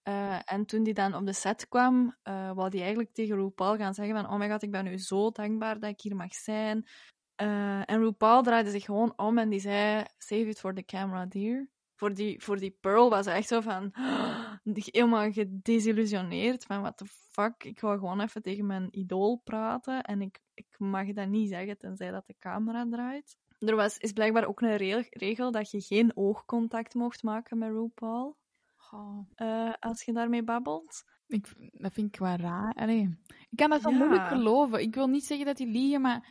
Eh, 0.04 0.40
en 0.46 0.66
toen 0.66 0.84
die 0.84 0.94
dan 0.94 1.16
op 1.16 1.26
de 1.26 1.34
set 1.34 1.68
kwam, 1.68 2.16
eh 2.24 2.52
wou 2.52 2.70
die 2.70 2.80
eigenlijk 2.80 3.14
tegen 3.14 3.36
RuPaul 3.36 3.76
gaan 3.76 3.94
zeggen 3.94 4.16
van 4.16 4.30
oh 4.32 4.40
my 4.40 4.50
god, 4.50 4.64
ik 4.64 4.72
ben 4.72 4.84
nu 4.84 4.98
zo 4.98 5.32
dankbaar 5.32 5.80
dat 5.80 5.90
ik 5.90 6.02
hier 6.02 6.16
mag 6.16 6.34
zijn. 6.34 6.88
Eh, 7.36 7.90
en 7.90 8.00
RuPaul 8.00 8.44
draaide 8.44 8.70
zich 8.70 8.86
gewoon 8.86 9.14
om 9.16 9.38
en 9.38 9.50
die 9.50 9.60
zei, 9.60 10.06
save 10.18 10.48
it 10.48 10.60
for 10.60 10.74
the 10.74 10.86
camera, 10.86 11.26
dear. 11.26 11.68
Voor 11.96 12.14
die, 12.14 12.42
voor 12.44 12.58
die 12.58 12.78
Pearl 12.82 13.10
was 13.10 13.26
hij 13.26 13.36
echt 13.36 13.48
zo 13.48 13.62
van, 13.62 13.92
helemaal 14.64 15.32
gedesillusioneerd 15.32 16.66
van 16.66 16.82
what 16.82 16.98
the 16.98 17.06
fuck, 17.06 17.64
ik 17.64 17.80
wou 17.80 17.98
gewoon 18.00 18.22
even 18.22 18.42
tegen 18.42 18.66
mijn 18.66 18.88
idool 18.92 19.42
praten 19.44 20.02
en 20.04 20.22
ik, 20.22 20.40
ik 20.54 20.76
mag 20.78 21.14
dat 21.14 21.28
niet 21.28 21.50
zeggen 21.50 21.78
tenzij 21.78 22.12
dat 22.12 22.28
de 22.28 22.36
camera 22.40 22.86
draait. 22.90 23.38
Er 23.60 23.76
was, 23.76 23.98
is 23.98 24.12
blijkbaar 24.12 24.46
ook 24.46 24.62
een 24.62 24.76
re- 24.78 25.08
regel 25.10 25.52
dat 25.52 25.72
je 25.72 25.82
geen 25.82 26.12
oogcontact 26.18 26.94
mocht 26.94 27.24
maken 27.24 27.58
met 27.58 27.70
RuPaul 27.70 28.38
Oh, 28.92 29.28
eh, 29.36 29.74
als 29.80 30.04
je 30.04 30.14
daarmee 30.14 30.44
babbelt. 30.44 31.04
ik, 31.28 31.54
dat 31.72 31.94
vind 31.94 32.08
ik 32.14 32.20
wel 32.20 32.36
raar. 32.36 32.74
Allee, 32.74 33.18
ik 33.50 33.58
kan 33.58 33.70
dat 33.70 33.82
zo 33.82 33.90
Ja. 33.90 33.98
moeilijk 33.98 34.28
geloven. 34.28 34.82
Ik 34.82 34.96
wil 34.96 35.08
niet 35.08 35.26
zeggen 35.26 35.46
dat 35.46 35.58
die 35.58 35.68
liegen, 35.68 36.02
maar 36.02 36.28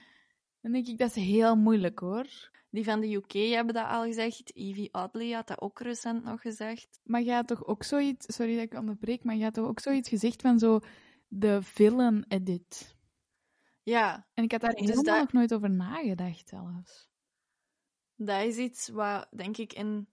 dan 0.61 0.73
denk 0.73 0.87
ik 0.87 0.99
dat 0.99 1.17
is 1.17 1.25
heel 1.25 1.57
moeilijk 1.57 1.99
hoor. 1.99 2.27
Die 2.75 2.85
van 2.85 3.01
de 3.01 3.14
UK 3.14 3.33
hebben 3.33 3.75
dat 3.75 3.87
al 3.89 4.05
gezegd. 4.05 4.55
Evie 4.57 4.93
Oddly 4.93 5.33
had 5.33 5.47
dat 5.47 5.61
ook 5.61 5.81
recent 5.81 6.25
nog 6.25 6.41
gezegd. 6.41 7.01
Maar 7.05 7.22
je 7.22 7.33
had 7.33 7.47
toch 7.47 7.64
ook 7.66 7.83
zoiets... 7.83 8.35
Sorry 8.35 8.55
dat 8.55 8.64
ik 8.64 8.75
onderbreek, 8.79 9.25
maar 9.25 9.35
je 9.37 9.45
had 9.45 9.55
toch 9.55 9.66
ook 9.66 9.81
zoiets 9.81 10.09
gezegd 10.09 10.43
van 10.43 10.59
zo... 10.59 10.81
De 11.29 11.62
villain 11.62 12.25
edit. 12.29 12.97
Ja, 13.83 14.27
En 14.35 14.45
ik 14.45 14.53
had 14.53 14.61
daar 14.61 14.70
Dus 14.70 14.81
helemaal 14.81 15.05
dat- 15.05 15.18
nog 15.18 15.33
nooit 15.33 15.55
over 15.55 15.70
nagedacht 15.70 16.49
zelfs. 16.49 17.09
dat 18.16 18.43
is 18.43 18.57
iets 18.57 18.89
wat, 18.89 19.27
denk 19.31 19.57
ik, 19.57 19.72
in 19.72 20.09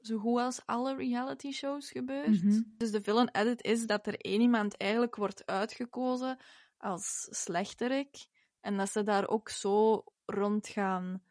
zo 0.00 0.18
goed 0.18 0.40
als 0.40 0.60
alle 0.66 0.94
reality 0.96 1.50
shows 1.50 1.90
gebeurt. 1.90 2.42
Mhm. 2.44 2.60
Dus 2.76 2.90
de 2.90 3.02
villain 3.02 3.28
edit 3.32 3.62
is 3.64 3.86
dat 3.86 4.06
er 4.06 4.14
één 4.20 4.40
iemand 4.40 4.76
eigenlijk 4.76 5.16
wordt 5.16 5.46
uitgekozen 5.46 6.38
als 6.78 7.26
slechterik. 7.30 8.26
En 8.60 8.76
dat 8.76 8.90
ze 8.90 9.02
daar 9.02 9.28
ook 9.28 9.48
zo 9.48 10.04
rond 10.26 10.68
gaan 10.68 11.22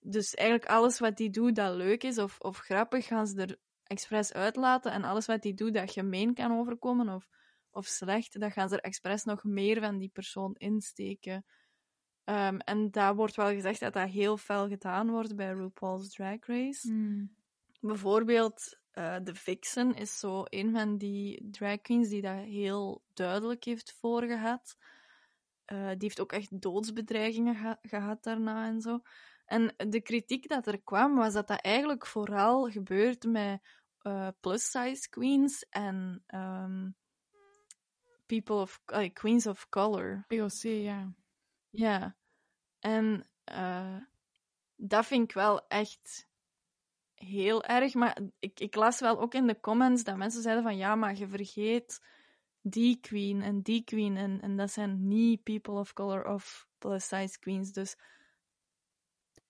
Dus 0.00 0.34
eigenlijk 0.34 0.70
alles 0.70 0.98
wat 0.98 1.16
die 1.16 1.30
doet 1.30 1.54
dat 1.54 1.74
leuk 1.74 2.02
is 2.02 2.18
of, 2.18 2.38
of 2.40 2.58
grappig, 2.58 3.06
gaan 3.06 3.26
ze 3.26 3.42
er 3.42 3.56
expres 3.82 4.32
uitlaten. 4.32 4.92
En 4.92 5.04
alles 5.04 5.26
wat 5.26 5.42
die 5.42 5.54
doet 5.54 5.74
dat 5.74 5.92
gemeen 5.92 6.34
kan 6.34 6.58
overkomen 6.58 7.08
of, 7.08 7.28
of 7.70 7.86
slecht, 7.86 8.40
dat 8.40 8.52
gaan 8.52 8.68
ze 8.68 8.74
er 8.74 8.82
expres 8.82 9.24
nog 9.24 9.44
meer 9.44 9.80
van 9.80 9.98
die 9.98 10.10
persoon 10.12 10.54
insteken. 10.54 11.44
Ehm, 12.24 12.56
en 12.56 12.90
daar 12.90 13.14
wordt 13.14 13.36
wel 13.36 13.50
gezegd 13.50 13.80
dat 13.80 13.92
dat 13.92 14.08
heel 14.08 14.36
fel 14.36 14.68
gedaan 14.68 15.10
wordt 15.10 15.36
bij 15.36 15.52
RuPaul's 15.52 16.08
Drag 16.08 16.46
Race. 16.46 16.88
Hmm. 16.88 17.36
Bijvoorbeeld, 17.80 18.78
eh, 18.90 19.16
de 19.22 19.34
Vixen 19.34 19.94
is 19.94 20.18
zo 20.18 20.42
een 20.44 20.72
van 20.72 20.98
die 20.98 21.48
drag 21.50 21.80
queens 21.80 22.08
die 22.08 22.22
dat 22.22 22.38
heel 22.38 23.02
duidelijk 23.14 23.64
heeft 23.64 23.92
voorgehad. 23.92 24.76
Eh, 25.64 25.88
die 25.88 25.96
heeft 25.98 26.20
ook 26.20 26.32
echt 26.32 26.60
doodsbedreigingen 26.62 27.54
geha- 27.54 27.78
gehad 27.82 28.22
daarna 28.22 28.66
en 28.66 28.80
zo. 28.80 29.00
En 29.44 29.74
de 29.76 30.00
kritiek 30.00 30.48
dat 30.48 30.66
er 30.66 30.82
kwam, 30.82 31.14
was 31.14 31.32
dat 31.32 31.48
dat 31.48 31.60
eigenlijk 31.60 32.06
vooral 32.06 32.70
gebeurt 32.70 33.24
met 33.24 33.60
eh, 33.98 34.28
plus-size 34.40 35.08
queens 35.08 35.66
en 35.68 36.22
ehm, 36.26 36.90
people 38.26 38.56
of, 38.56 38.80
allee, 38.84 39.10
queens 39.10 39.46
of 39.46 39.68
color. 39.68 40.24
POC, 40.28 40.60
ja. 40.62 41.14
Ja. 41.70 42.16
En 42.78 43.28
eh, 43.44 43.96
dat 44.76 45.06
vind 45.06 45.24
ik 45.24 45.34
wel 45.34 45.66
echt 45.68 46.28
heel 47.14 47.64
erg. 47.64 47.94
Maar 47.94 48.18
ik, 48.38 48.60
ik 48.60 48.74
las 48.74 49.00
wel 49.00 49.20
ook 49.20 49.34
in 49.34 49.46
de 49.46 49.60
comments 49.60 50.04
dat 50.04 50.16
mensen 50.16 50.42
zeiden 50.42 50.62
van 50.62 50.76
ja, 50.76 50.94
maar 50.94 51.16
je 51.16 51.28
vergeet 51.28 52.06
die 52.66 53.00
queen 53.00 53.42
en 53.42 53.62
die 53.62 53.84
queen. 53.84 54.16
En, 54.16 54.40
en 54.40 54.56
dat 54.56 54.70
zijn 54.70 55.08
niet 55.08 55.42
people 55.42 55.74
of 55.74 55.92
color 55.92 56.26
of 56.26 56.66
plus 56.78 57.08
size 57.08 57.38
queens. 57.38 57.72
Dus 57.72 57.96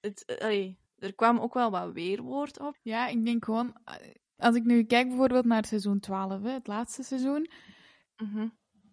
het, 0.00 0.24
eh, 0.24 0.38
allee, 0.38 0.78
er 0.98 1.14
kwam 1.14 1.38
ook 1.38 1.54
wel 1.54 1.70
wat 1.70 1.92
weerwoord 1.92 2.60
op. 2.60 2.76
Ja, 2.82 3.06
ik 3.06 3.24
denk 3.24 3.44
gewoon... 3.44 3.76
eh, 3.84 4.14
Als 4.36 4.56
ik 4.56 4.64
nu 4.64 4.84
kijk 4.84 5.08
bijvoorbeeld 5.08 5.44
naar 5.44 5.64
seizoen 5.66 6.00
12, 6.00 6.42
hè, 6.42 6.50
het 6.50 6.66
laatste 6.66 7.02
seizoen... 7.02 7.50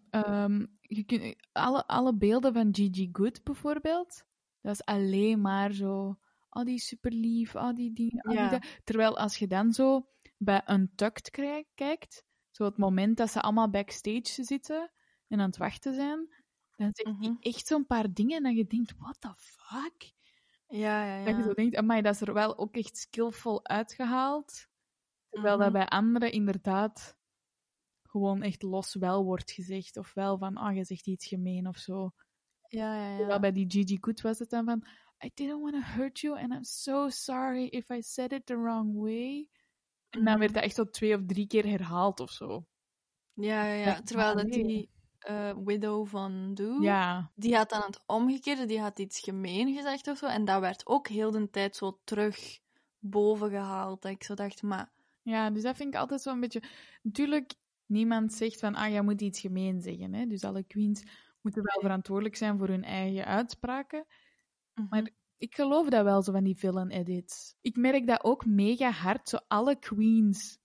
Ehm, 0.10 0.66
je 0.82 1.04
kunt, 1.04 1.36
alle, 1.52 1.88
alle 1.88 2.16
beelden 2.16 2.54
van 2.54 2.76
Gigi 2.76 3.10
Good 3.12 3.44
bijvoorbeeld, 3.44 4.26
dat 4.62 4.74
is 4.74 4.86
alleen 4.86 5.42
maar 5.42 5.74
zo, 5.74 6.20
oh 6.50 6.64
die 6.64 6.76
is 6.76 6.88
super 6.88 7.12
lief, 7.12 7.56
oh 7.56 7.74
die 7.76 7.94
dingen, 7.94 8.24
oh, 8.26 8.32
die 8.32 8.40
Ja. 8.40 8.50
dat. 8.50 8.66
Terwijl 8.84 9.18
als 9.18 9.38
je 9.38 9.48
dan 9.48 9.74
zo 9.74 10.08
bij 10.38 10.62
Untucked 10.68 11.30
krij- 11.30 11.66
kijkt, 11.76 12.24
zo 12.62 12.68
het 12.68 12.78
moment 12.78 13.18
dat 13.18 13.32
ze 13.32 13.42
allemaal 13.42 13.70
backstage 13.70 14.44
zitten 14.44 14.92
en 15.28 15.40
aan 15.40 15.48
het 15.48 15.58
wachten 15.58 15.94
zijn, 15.94 16.34
dan 16.76 16.90
zegt 16.94 17.10
Mhm. 17.18 17.22
hij 17.24 17.36
echt 17.40 17.68
zo'n 17.68 17.86
paar 17.86 18.14
dingen 18.14 18.46
en 18.46 18.56
je 18.56 18.68
denkt, 18.68 18.94
what 18.98 19.22
the 19.22 19.34
fuck? 19.36 20.14
Ja, 20.68 21.04
ja, 21.06 21.26
Dat 21.26 21.36
je 21.36 21.42
zo 21.42 21.48
ja. 21.48 21.54
denkt, 21.54 21.76
amai, 21.76 22.02
dat 22.02 22.14
is 22.16 22.22
er 22.22 22.34
wel 22.34 22.58
ook 22.58 22.76
echt 22.76 22.98
skillful 22.98 23.66
uitgehaald. 23.66 24.68
Terwijl 25.30 25.58
dat 25.58 25.70
Mhm. 25.70 25.78
bij 25.78 25.88
anderen 25.88 26.32
inderdaad 26.32 27.18
gewoon 28.04 28.42
echt 28.42 28.62
los 28.62 28.96
wel 28.96 29.24
wordt 29.24 29.52
gezegd. 29.52 29.98
Of 29.98 30.14
wel 30.14 30.38
van, 30.38 30.56
ah, 30.58 30.76
je 30.76 30.84
zegt 30.84 31.08
iets 31.08 31.28
gemeen 31.28 31.68
of 31.68 31.78
zo. 31.78 32.12
Ja, 32.68 32.96
ja, 32.96 33.08
Terwijl 33.08 33.30
ja. 33.34 33.40
bij 33.40 33.52
die 33.52 33.72
Gigi 33.72 33.98
Good 34.02 34.22
was 34.22 34.40
het 34.40 34.50
dan 34.50 34.66
van, 34.66 34.88
I 35.26 35.32
didn't 35.34 35.62
want 35.62 35.74
to 35.74 35.82
hurt 35.82 36.20
you 36.20 36.40
and 36.40 36.52
I'm 36.54 36.64
so 36.64 37.10
sorry 37.10 37.66
if 37.66 37.90
I 37.90 38.02
said 38.02 38.32
it 38.32 38.46
the 38.46 38.56
wrong 38.58 38.94
way. 39.02 39.50
En 40.12 40.24
dan 40.24 40.30
Mhm. 40.34 40.40
werd 40.40 40.54
dat 40.54 40.64
echt 40.64 40.76
zo 40.76 40.90
twee 40.90 41.16
of 41.16 41.22
drie 41.26 41.48
keer 41.48 41.66
herhaald 41.66 42.20
of 42.20 42.32
zo. 42.32 42.66
Ja, 43.34 43.64
ja, 43.64 43.74
ja. 43.74 44.02
Terwijl 44.02 44.30
ah, 44.30 44.36
dat 44.36 44.52
die 44.52 44.90
eh, 45.20 45.54
widow 45.66 46.08
van 46.08 46.54
Doe... 46.54 46.82
Ja, 46.84 47.32
Die 47.36 47.56
had 47.56 47.70
dan 47.70 47.82
het 47.82 48.04
omgekeerde, 48.06 48.66
die 48.66 48.80
had 48.80 49.00
iets 49.00 49.20
gemeen 49.20 49.76
gezegd 49.76 50.08
of 50.08 50.18
zo. 50.18 50.26
En 50.26 50.46
dat 50.46 50.60
werd 50.62 50.88
ook 50.88 51.08
heel 51.08 51.32
de 51.32 51.50
tijd 51.50 51.76
zo 51.76 52.00
terug 52.04 52.60
boven 53.00 53.50
gehaald. 53.50 54.02
Dat 54.02 54.12
ik 54.12 54.24
zo 54.24 54.34
dacht, 54.34 54.62
maar 54.62 54.92
ja, 55.22 55.50
dus 55.50 55.64
dat 55.64 55.76
vind 55.76 55.94
ik 55.94 56.00
altijd 56.00 56.22
zo'n 56.22 56.40
beetje... 56.40 56.64
Natuurlijk, 57.02 57.54
niemand 57.86 58.34
zegt 58.34 58.60
van, 58.60 58.76
ah, 58.76 58.92
jij 58.92 59.02
moet 59.02 59.22
iets 59.22 59.40
gemeen 59.40 59.82
zeggen. 59.82 60.14
Hè? 60.14 60.26
Dus 60.26 60.44
alle 60.44 60.64
queens 60.64 61.04
moeten 61.42 61.64
wel 61.64 61.82
verantwoordelijk 61.82 62.36
zijn 62.36 62.58
voor 62.58 62.68
hun 62.68 62.84
eigen 62.84 63.26
uitspraken. 63.26 64.06
Maar 64.90 65.10
ik 65.42 65.56
geloof 65.56 65.90
dat 65.90 66.04
wel, 66.04 66.22
zo 66.22 66.32
van 66.32 66.44
die 66.44 66.58
villain 66.58 66.90
edits. 66.90 67.56
Ik 67.62 67.76
merk 67.76 68.08
dat 68.08 68.24
ook 68.24 68.46
mega 68.46 68.92
hard, 68.92 69.30
zo 69.30 69.38
alle 69.48 69.80
queens 69.80 70.60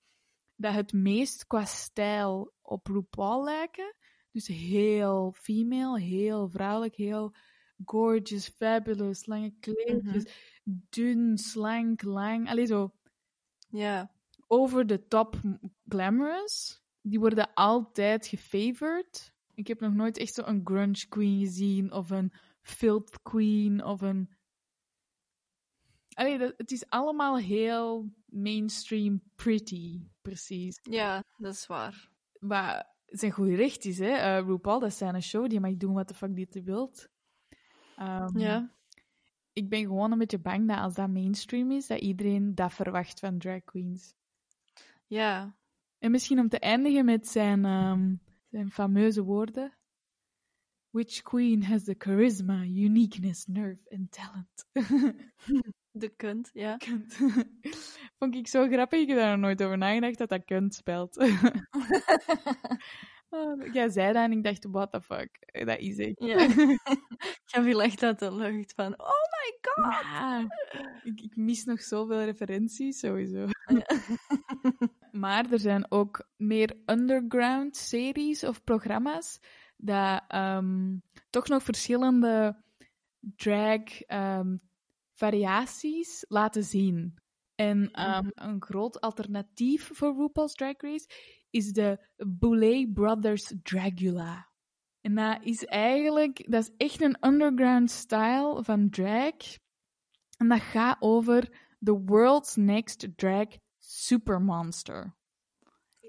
dat 0.57 0.75
het 0.75 0.93
meest 0.93 1.47
qua 1.47 1.65
stijl 1.65 2.53
op 2.63 2.87
RuPaul 2.87 3.45
lijken. 3.45 3.95
Dus 4.31 4.47
heel 4.47 5.33
female, 5.37 6.01
heel 6.01 6.49
vrouwelijk, 6.49 6.95
heel 6.95 7.35
gorgeous, 7.85 8.49
fabulous, 8.49 9.27
lange 9.27 9.55
kleedjes, 9.61 10.25
dun, 10.65 11.39
slank, 11.39 12.03
lang. 12.03 12.49
Allee, 12.49 12.67
zo 12.67 12.93
ja. 13.69 14.11
over 14.47 14.87
the 14.87 15.07
top 15.07 15.41
glamorous. 15.89 16.83
Die 17.01 17.19
worden 17.19 17.55
altijd 17.55 18.27
gefavored. 18.27 19.35
Ik 19.55 19.67
heb 19.67 19.81
nog 19.81 19.93
nooit 19.93 20.19
echt 20.19 20.35
zo'n 20.35 20.61
grunge 20.65 21.09
queen 21.09 21.39
gezien, 21.39 21.93
of 21.93 22.11
een 22.11 22.33
filth 22.63 23.23
queen, 23.23 23.85
of 23.85 24.01
een... 24.01 24.36
Allee, 26.17 26.39
dat, 26.39 26.55
het 26.57 26.71
is 26.71 26.89
allemaal 26.89 27.39
heel 27.39 28.11
mainstream 28.27 29.23
pretty, 29.35 30.01
precies. 30.23 30.79
ja, 30.83 31.25
dat 31.39 31.55
is 31.55 31.67
waar. 31.67 32.11
Maar 32.39 32.95
zijn 33.07 33.33
goed 33.33 33.49
recht 33.49 33.85
is, 33.85 33.99
hè. 33.99 34.11
Eh, 34.11 34.47
RuPaul, 34.47 34.81
dat 34.81 34.89
is 34.89 34.97
zijn 34.97 35.23
show, 35.23 35.49
die 35.49 35.61
mag 35.61 35.77
doen 35.77 35.95
wat 35.95 36.09
de 36.09 36.15
fuck 36.15 36.35
die 36.35 36.47
hij 36.51 36.63
wilt. 36.63 37.09
Ehm, 37.97 38.39
Ja. 38.39 38.75
Ik 39.53 39.69
ben 39.69 39.81
gewoon 39.81 40.13
een 40.13 40.19
beetje 40.19 40.39
bang 40.39 40.69
dat 40.69 40.79
als 40.79 40.95
dat 40.95 41.09
mainstream 41.09 41.71
is, 41.71 41.87
dat 41.87 42.01
iedereen 42.01 42.55
dat 42.55 42.73
verwacht 42.73 43.21
van 43.21 43.39
drag 43.39 43.65
queens. 43.65 44.15
Ja. 45.07 45.57
En 45.99 46.11
misschien 46.11 46.39
om 46.39 46.49
te 46.49 46.59
eindigen 46.59 47.05
met 47.05 47.29
zijn, 47.29 47.65
ehm, 47.65 48.15
zijn 48.51 48.71
fameuze 48.71 49.23
woorden. 49.23 49.77
Which 50.91 51.23
queen 51.23 51.65
has 51.65 51.85
the 51.85 51.95
charisma, 51.99 52.63
uniqueness, 52.65 53.47
nerve 53.47 53.91
and 53.91 54.11
talent? 54.13 54.67
De 55.99 56.09
kunt, 56.17 56.51
ja. 56.53 56.77
Vond 58.19 58.35
ik 58.35 58.49
zo 58.49 58.67
grappig. 58.69 59.01
Ik 59.01 59.09
heb 59.09 59.19
daar 59.19 59.31
nog 59.31 59.41
nooit 59.41 59.63
over 59.63 59.79
nagedacht 59.79 60.19
dat 60.19 60.29
dat 60.29 60.45
kunt 60.45 60.75
spelt. 60.75 61.17
Oh, 63.29 63.73
Jij 63.73 63.89
zei 63.89 64.13
dat 64.13 64.23
en 64.23 64.33
ik 64.33 64.45
dacht, 64.45 64.67
what 64.71 64.93
the 64.93 65.03
fuck? 65.03 65.39
Dat 65.67 65.79
is 65.79 65.99
ik. 65.99 66.19
Ja. 66.19 66.37
Ik 66.39 67.53
heb 67.53 67.63
viel 67.63 67.83
echt 67.83 68.03
uit 68.03 68.19
de 68.19 68.35
lucht 68.35 68.73
van, 68.75 68.99
oh 69.01 69.07
my 69.07 69.59
god! 69.61 70.03
Ja, 70.03 70.47
ik, 71.03 71.21
ik 71.21 71.37
mis 71.37 71.65
nog 71.65 71.81
zoveel 71.83 72.25
referenties, 72.25 72.99
sowieso. 72.99 73.47
maar 75.13 75.53
er 75.53 75.59
zijn 75.59 75.91
ook 75.91 76.29
meer 76.37 76.77
underground 76.87 77.77
series 77.77 78.45
of 78.45 78.65
programma's 78.65 79.41
dat 79.77 80.23
ehm, 80.29 80.97
toch 81.31 81.49
nog 81.49 81.63
verschillende 81.63 82.63
drag 83.21 84.01
ehm, 84.01 84.57
variaties 85.17 86.25
laten 86.29 86.65
zien. 86.65 87.15
En 87.55 87.91
ehm, 87.91 88.31
een 88.35 88.63
groot 88.63 89.01
alternatief 89.01 89.91
voor 89.93 90.17
RuPaul's 90.17 90.55
Drag 90.55 90.75
Race 90.77 91.09
is 91.51 91.73
de 91.73 92.07
Boulet 92.17 92.93
Brothers 92.93 93.53
Dragula. 93.63 94.49
En 95.01 95.15
dat 95.15 95.39
is 95.41 95.65
eigenlijk, 95.65 96.51
dat 96.51 96.63
is 96.63 96.71
echt 96.77 97.03
een 97.03 97.17
underground 97.27 97.91
style 97.91 98.65
van 98.65 98.91
drag. 98.91 99.35
En 100.37 100.49
dat 100.49 100.61
gaat 100.61 100.97
over 101.01 101.65
The 101.79 102.03
World's 102.05 102.57
Next 102.57 103.09
Drag 103.17 103.47
Supermonster. 103.79 105.17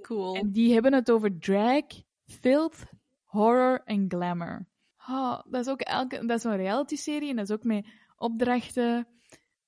Cool. 0.01 0.35
En 0.35 0.51
die 0.51 0.73
hebben 0.73 0.93
het 0.93 1.11
over 1.11 1.39
drag, 1.39 1.85
filth, 2.25 2.85
horror 3.23 3.81
en 3.83 4.05
glamour. 4.07 4.67
Oh, 5.09 5.39
dat 5.49 5.61
is 5.61 5.67
ook 5.67 5.81
elke, 5.81 6.25
dat 6.25 6.37
is 6.37 6.43
een 6.43 6.55
reality-serie 6.55 7.29
en 7.29 7.35
dat 7.35 7.49
is 7.49 7.55
ook 7.55 7.63
met 7.63 7.87
opdrachten. 8.17 9.07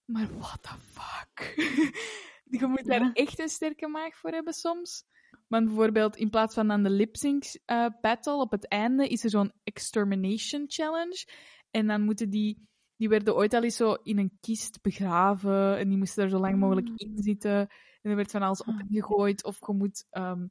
Maar 0.06 0.28
what 0.38 0.64
the 0.64 0.76
fuck? 0.80 1.54
Je 2.60 2.66
moet 2.68 2.86
daar 2.86 3.02
Ja. 3.02 3.14
echt 3.14 3.40
een 3.40 3.50
sterke 3.50 3.88
maag 3.88 4.18
voor 4.18 4.30
hebben 4.32 4.54
soms. 4.54 5.04
Want 5.48 5.66
bijvoorbeeld 5.66 6.16
in 6.16 6.30
plaats 6.30 6.54
van 6.56 6.68
dan 6.68 6.84
de 6.84 6.90
lip-sync 6.90 7.44
eh, 7.66 7.86
battle 8.02 8.34
op 8.40 8.52
het 8.52 8.68
einde 8.68 9.08
is 9.08 9.24
er 9.24 9.30
zo'n 9.30 9.52
extermination 9.64 10.64
challenge. 10.68 11.28
En 11.72 11.88
dan 11.88 12.02
moeten 12.02 12.30
die 12.30 12.68
die 12.96 13.10
werden 13.10 13.36
ooit 13.36 13.54
al 13.54 13.64
eens 13.64 13.76
zo 13.76 13.94
in 13.94 14.18
een 14.18 14.38
kist 14.42 14.82
begraven 14.82 15.78
en 15.78 15.88
die 15.90 15.98
moesten 15.98 16.24
er 16.24 16.30
zo 16.30 16.40
lang 16.40 16.58
mogelijk 16.58 16.88
Ah. 16.88 16.94
in 16.98 17.18
zitten. 17.18 17.60
En 18.02 18.10
er 18.10 18.16
werd 18.16 18.32
van 18.32 18.42
alles 18.42 18.64
Ah. 18.64 18.80
gegooid 18.90 19.44
of 19.44 19.60
je 19.68 19.74
moet 19.74 20.06
ehm 20.10 20.48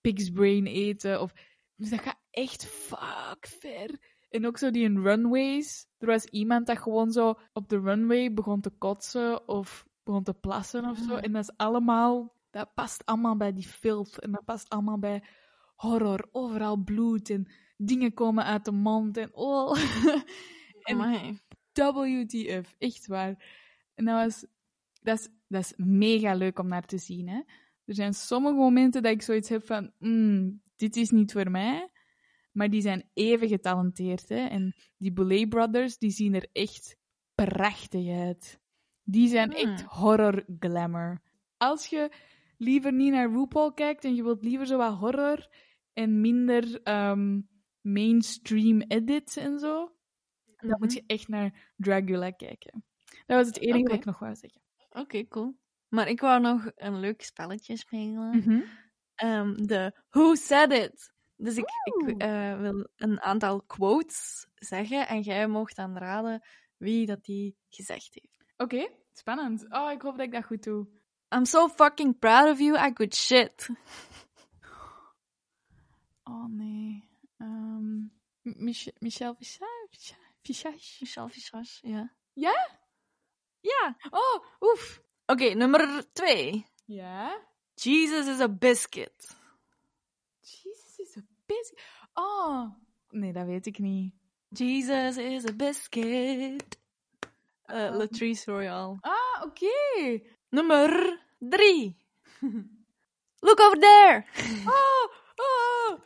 pig's 0.00 0.30
brain 0.30 0.66
eten. 0.66 1.20
Of... 1.20 1.32
Dus 1.76 1.90
dat 1.90 2.00
gaat 2.00 2.20
echt 2.30 2.66
fuck 2.66 3.46
ver. 3.60 4.16
En 4.28 4.46
ook 4.46 4.58
zo 4.58 4.70
die 4.70 4.84
in 4.84 5.02
runways. 5.02 5.86
Er 5.98 6.06
was 6.06 6.24
iemand 6.24 6.66
dat 6.66 6.78
gewoon 6.78 7.12
zo 7.12 7.34
op 7.52 7.68
de 7.68 7.80
runway 7.80 8.34
begon 8.34 8.60
te 8.60 8.70
kotsen 8.70 9.48
of 9.48 9.86
begon 10.02 10.22
te 10.22 10.34
plassen 10.34 10.84
of 10.84 10.98
zo. 10.98 11.14
Ah. 11.14 11.24
En 11.24 11.32
dat 11.32 11.42
is 11.42 11.56
allemaal... 11.56 12.36
Dat 12.50 12.74
past 12.74 13.06
allemaal 13.06 13.36
bij 13.36 13.52
die 13.52 13.68
filth. 13.68 14.18
En 14.18 14.32
dat 14.32 14.44
past 14.44 14.68
allemaal 14.68 14.98
bij 14.98 15.22
horror. 15.74 16.28
Overal 16.32 16.76
bloed 16.76 17.30
en 17.30 17.52
dingen 17.76 18.14
komen 18.14 18.44
uit 18.44 18.64
de 18.64 18.72
mond. 18.72 19.16
En 19.16 19.34
oh... 19.34 19.78
en 20.82 21.00
Amai. 21.00 21.38
WTF, 21.72 22.74
echt 22.78 23.06
waar. 23.06 23.44
En 23.94 24.04
dat 24.04 24.24
was... 24.24 24.46
Dat 25.02 25.18
is, 25.18 25.28
dat 25.48 25.60
is 25.60 25.72
mega 25.76 26.34
leuk 26.34 26.58
om 26.58 26.68
naar 26.68 26.86
te 26.86 26.98
zien, 26.98 27.28
hè. 27.28 27.42
Er 27.84 27.94
zijn 27.94 28.14
sommige 28.14 28.54
momenten 28.54 29.02
dat 29.02 29.12
ik 29.12 29.22
zoiets 29.22 29.48
heb 29.48 29.66
van... 29.66 29.92
"Mm, 29.98 30.62
dit 30.76 30.96
is 30.96 31.10
niet 31.10 31.32
voor 31.32 31.50
mij. 31.50 31.90
Maar 32.58 32.70
die 32.70 32.80
zijn 32.80 33.10
even 33.14 33.48
getalenteerd, 33.48 34.28
hè. 34.28 34.46
En 34.46 34.74
die 34.96 35.12
Boulet 35.12 35.48
Brothers, 35.48 35.98
die 35.98 36.10
zien 36.10 36.34
er 36.34 36.48
echt 36.52 36.96
prachtig 37.34 38.18
uit. 38.18 38.60
Die 39.02 39.28
zijn 39.28 39.52
echt 39.52 39.80
Hmm. 39.80 39.88
horror 39.88 40.44
glamour. 40.58 41.20
Als 41.56 41.86
je 41.86 42.12
liever 42.56 42.92
niet 42.92 43.12
naar 43.12 43.30
RuPaul 43.30 43.72
kijkt 43.72 44.04
en 44.04 44.14
je 44.14 44.22
wilt 44.22 44.42
liever 44.42 44.66
zo 44.66 44.76
wat 44.76 44.94
horror 44.98 45.48
en 45.92 46.20
minder 46.20 46.82
ehm, 46.82 47.40
mainstream 47.80 48.80
edits 48.80 49.36
en 49.36 49.58
zo, 49.58 49.92
dan 50.56 50.76
moet 50.78 50.92
je 50.92 51.02
echt 51.06 51.28
naar 51.28 51.72
Dragula 51.76 52.30
kijken. 52.30 52.84
Dat 53.26 53.36
was 53.36 53.46
het 53.46 53.60
enige 53.60 53.78
Oké. 53.78 53.88
wat 53.88 53.98
ik 53.98 54.04
nog 54.04 54.18
wou 54.18 54.34
zeggen. 54.34 54.60
Oké, 54.90 55.28
cool. 55.28 55.58
Maar 55.88 56.08
ik 56.08 56.20
wou 56.20 56.40
nog 56.40 56.70
een 56.74 57.00
leuk 57.00 57.22
spelletje 57.22 57.76
spelen. 57.76 58.36
Mhm. 58.36 58.60
Ehm, 59.14 59.54
de 59.54 59.92
Who 60.08 60.34
Said 60.34 60.72
It. 60.72 61.16
Dus 61.40 61.56
ik, 61.56 61.68
eh, 62.18 62.58
wil 62.58 62.88
een 62.96 63.20
aantal 63.20 63.62
quotes 63.62 64.46
zeggen 64.54 65.08
en 65.08 65.20
jij 65.20 65.46
mocht 65.46 65.76
dan 65.76 65.96
raden 65.96 66.42
wie 66.76 67.06
dat 67.06 67.24
die 67.24 67.56
gezegd 67.68 68.14
heeft. 68.14 68.44
Oké, 68.56 68.88
spannend. 69.12 69.66
Oh, 69.68 69.90
ik 69.90 70.02
hoop 70.02 70.16
dat 70.16 70.26
ik 70.26 70.32
dat 70.32 70.44
goed 70.44 70.62
doe. 70.62 70.88
I'm 71.34 71.44
so 71.44 71.68
fucking 71.68 72.18
proud 72.18 72.50
of 72.50 72.58
you, 72.58 72.86
I 72.88 72.92
could 72.92 73.14
shit. 73.14 73.68
Oh 76.22 76.46
nee. 76.48 77.08
Ehm, 77.36 78.06
Mich 78.42 78.88
Michel 78.98 79.34
Visage? 79.34 80.14
Visage? 80.42 80.96
Michel 81.00 81.28
Visage, 81.28 81.88
ja. 81.88 82.14
Ja? 82.32 82.80
Ja. 83.60 83.96
Oh, 84.10 84.44
oef. 84.60 85.02
Oké, 85.26 85.54
nummer 85.54 86.12
twee. 86.12 86.66
Ja? 86.84 87.46
Jesus 87.74 88.26
is 88.26 88.40
a 88.40 88.48
biscuit. 88.48 89.37
Oh. 92.12 92.70
Nee, 93.08 93.32
dat 93.32 93.46
weet 93.46 93.66
ik 93.66 93.78
niet. 93.78 94.14
Jesus 94.48 95.16
is 95.16 95.46
a 95.46 95.52
biscuit. 95.52 96.78
Uh, 97.66 97.96
Latrice 97.96 98.50
Royale. 98.50 98.96
Ah, 99.00 99.42
oké. 99.42 100.20
Nummer 100.48 101.20
drie. 101.38 101.96
Look 103.46 103.60
over 103.60 103.78
there. 103.78 104.24
Oh, 104.66 105.08
oh. 105.40 106.00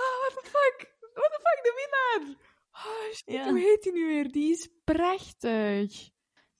Oh, 0.00 0.16
what 0.20 0.34
the 0.34 0.50
fuck? 0.50 0.86
What 1.14 1.30
the 1.32 1.40
fuck, 1.42 1.64
de 1.64 1.72
winnaar. 1.76 2.36
Oh, 2.72 3.12
shit, 3.12 3.44
hoe 3.50 3.58
heet 3.58 3.82
die 3.82 3.92
nu 3.92 4.06
weer? 4.06 4.32
Die 4.32 4.50
is 4.52 4.68
prachtig. 4.84 6.10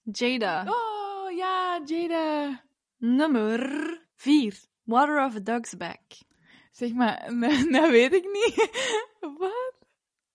Jada. 0.03 0.65
Oh, 0.67 1.31
ja, 1.31 1.81
Jada. 1.85 2.63
Nummer 2.97 3.61
vier. 4.15 4.53
Water 4.83 5.19
off 5.19 5.35
a 5.35 5.39
dog's 5.39 5.75
back. 5.75 6.01
Zeg 6.79 6.93
maar, 6.93 7.29
dat 7.71 7.89
weet 7.89 8.13
ik 8.13 8.23
niet. 8.23 8.69
Wat? 9.39 9.73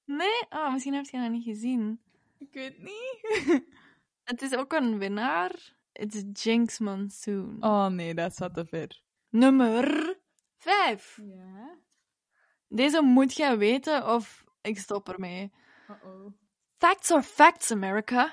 Nee? 0.05 0.47
Oh, 0.51 0.73
misschien 0.73 0.95
heb 0.95 1.05
je 1.05 1.19
dat 1.19 1.31
niet 1.31 1.45
gezien. 1.45 2.01
Ik 2.39 2.49
weet 2.53 2.79
niet. 2.79 3.63
Het 4.31 4.43
is 4.43 4.57
ook 4.57 4.73
een 4.73 4.99
winnaar. 4.99 5.77
Het 5.93 6.15
is 6.15 6.45
Jinx 6.45 6.79
Monsoon. 6.79 7.57
Oh 7.61 7.87
nee, 7.87 8.15
dat 8.15 8.37
zat 8.37 8.55
te 8.55 8.67
ver. 8.67 9.03
Nummer 9.29 10.19
vijf. 10.59 11.21
Ja? 11.23 11.79
Deze 12.69 13.03
moet 13.03 13.37
jij 13.37 13.59
weten 13.59 14.07
of 14.15 14.45
ik 14.61 14.79
stop 14.79 15.09
ermee. 15.09 15.53
Uh-oh. 15.91 16.33
Facts 16.79 17.11
are 17.11 17.23
facts, 17.23 17.71
America. 17.71 18.33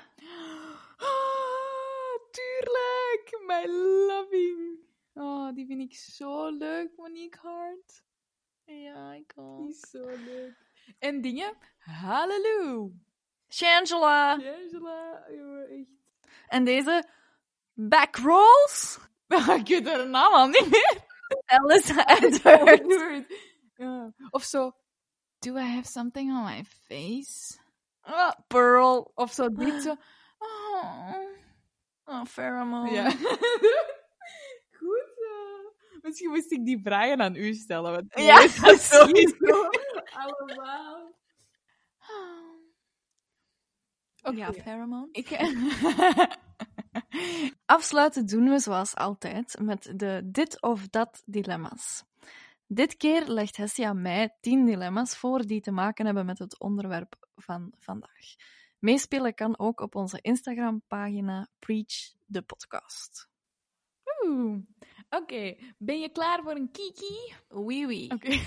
Ah, 0.96 2.18
tuurlijk! 2.30 3.42
My 3.46 3.66
loving. 4.06 4.71
Oh, 5.14 5.52
die 5.54 5.66
vind 5.66 5.80
ik 5.80 5.94
zo 5.98 6.48
leuk, 6.50 6.90
Monique 6.96 7.38
Hart. 7.40 8.04
Ja, 8.64 9.12
ik 9.12 9.32
Die 9.34 9.44
ook. 9.44 9.68
is 9.68 9.80
zo 9.90 10.04
leuk. 10.24 10.54
En 10.98 11.20
dingen? 11.20 11.56
Halleluja! 11.78 12.88
Shangela. 13.48 14.32
Angela, 14.32 15.24
jongen, 15.30 15.68
echt. 15.68 15.88
En 16.48 16.64
deze 16.64 17.04
backrolls. 17.74 18.98
ik 19.58 19.66
weet 19.68 19.86
haar 19.88 20.08
naam 20.08 20.32
al 20.32 20.46
niet 20.46 20.70
meer. 20.70 21.04
Alice. 21.46 22.04
Edward. 22.20 23.32
Ja. 23.74 24.12
Of 24.30 24.42
zo, 24.44 24.72
do 25.38 25.56
I 25.56 25.60
have 25.74 25.88
something 25.88 26.30
on 26.30 26.44
my 26.44 26.64
face? 26.64 27.58
Ah, 28.00 28.32
Pearl. 28.46 29.10
Of 29.14 29.32
zo, 29.32 29.48
dit 29.52 29.82
zo. 29.82 29.94
Oh. 30.44 31.14
Oh, 32.04 32.24
pheromone. 32.24 32.90
Ja. 32.90 33.10
Misschien 36.02 36.30
moest 36.30 36.52
ik 36.52 36.64
die 36.64 36.80
vragen 36.82 37.20
aan 37.20 37.36
u 37.36 37.54
stellen. 37.54 37.92
Want 37.92 38.12
Ja, 38.14 38.40
dat 38.40 38.50
sowieso. 38.50 38.84
sowieso 38.96 39.68
Allemaal. 40.22 41.14
Oké. 44.22 44.36
Ja, 44.36 44.50
pheromone. 44.50 45.08
Ik... 45.12 45.30
Afsluiten 47.66 48.26
doen 48.26 48.48
we 48.48 48.58
zoals 48.58 48.94
altijd 48.94 49.58
met 49.60 49.92
de 49.96 50.22
dit 50.24 50.62
of 50.62 50.88
dat 50.88 51.22
dilemma's. 51.26 52.04
Dit 52.66 52.96
keer 52.96 53.26
legt 53.26 53.56
Hessia 53.56 53.92
mij 53.92 54.36
10 54.40 54.64
dilemma's 54.64 55.16
voor 55.16 55.46
die 55.46 55.60
te 55.60 55.70
maken 55.70 56.04
hebben 56.04 56.26
met 56.26 56.38
het 56.38 56.60
onderwerp 56.60 57.28
van 57.34 57.72
vandaag. 57.78 58.34
Meespelen 58.78 59.34
kan 59.34 59.58
ook 59.58 59.80
op 59.80 59.94
onze 59.94 60.18
Instagram-pagina 60.20 61.48
Preach 61.58 62.12
the 62.30 62.42
Podcast. 62.42 63.28
Oeh. 64.24 64.58
Oké, 65.14 65.56
ben 65.78 66.00
je 66.00 66.08
klaar 66.08 66.42
voor 66.42 66.54
een 66.56 66.70
kiki? 66.70 67.34
Oui, 67.48 67.86
oui. 67.86 68.08
Oké. 68.08 68.30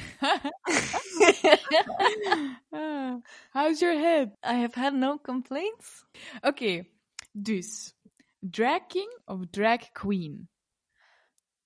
How's 3.53 3.80
your 3.80 3.97
head? 3.99 4.38
I 4.43 4.53
have 4.53 4.74
had 4.76 4.93
no 4.93 5.18
complaints. 5.20 6.05
Oké, 6.41 6.86
dus. 7.32 7.93
Drag 8.39 8.88
king 8.88 9.18
of 9.26 9.49
drag 9.49 9.91
queen? 9.91 10.49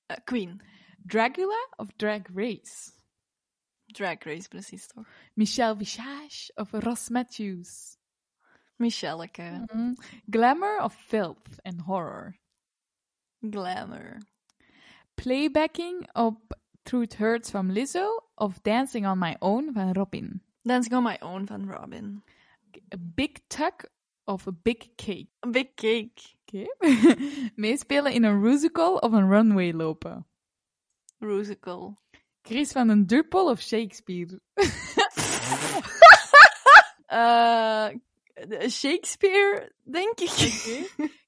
Eh, 0.06 0.18
Queen. 0.24 0.62
Dragula 1.06 1.68
of 1.78 1.88
drag 1.96 2.22
race? 2.34 2.92
Drag 3.92 4.24
Race, 4.26 4.48
precies 4.48 4.88
toch? 4.88 5.08
Michelle 5.36 5.76
Visage 5.76 6.52
of 6.56 6.72
Ross 6.74 7.10
Matthews? 7.10 7.98
Michelleke. 8.78 9.66
Mhm. 9.74 9.94
Glamour 10.30 10.80
of 10.82 10.94
filth 10.94 11.60
and 11.64 11.82
horror? 11.82 12.36
Glamour. 13.42 14.20
Playbacking 15.20 16.08
op 16.14 16.58
It 16.84 17.16
Hurts 17.18 17.50
van 17.50 17.72
Lizzo 17.72 18.24
of 18.36 18.62
Dancing 18.62 19.06
on 19.06 19.20
My 19.20 19.36
Own 19.40 19.74
van 19.74 19.94
Robin? 19.94 20.42
Dancing 20.64 20.96
on 20.96 21.04
my 21.04 21.18
own 21.22 21.46
van 21.46 21.70
Robin. 21.70 22.24
A 22.94 22.98
big 22.98 23.40
tuck 23.48 23.90
of 24.24 24.48
a 24.48 24.52
big 24.52 24.96
cake? 24.96 25.28
A 25.46 25.50
big 25.50 25.76
cake. 25.76 26.36
Oké. 26.46 26.66
Meespelen 27.56 28.14
in 28.14 28.24
een 28.24 28.40
musical 28.40 28.96
of 28.96 29.12
een 29.12 29.30
runway 29.30 29.72
lopen? 29.72 30.26
Rusical. 31.18 32.00
Chris 32.42 32.72
van 32.72 32.88
den 32.88 33.06
Druppel 33.06 33.50
of 33.50 33.62
Shakespeare? 33.62 34.40
Eh, 37.10 37.90
Shakespeare, 38.70 39.72
denk 39.84 40.20
ik. 40.20 40.30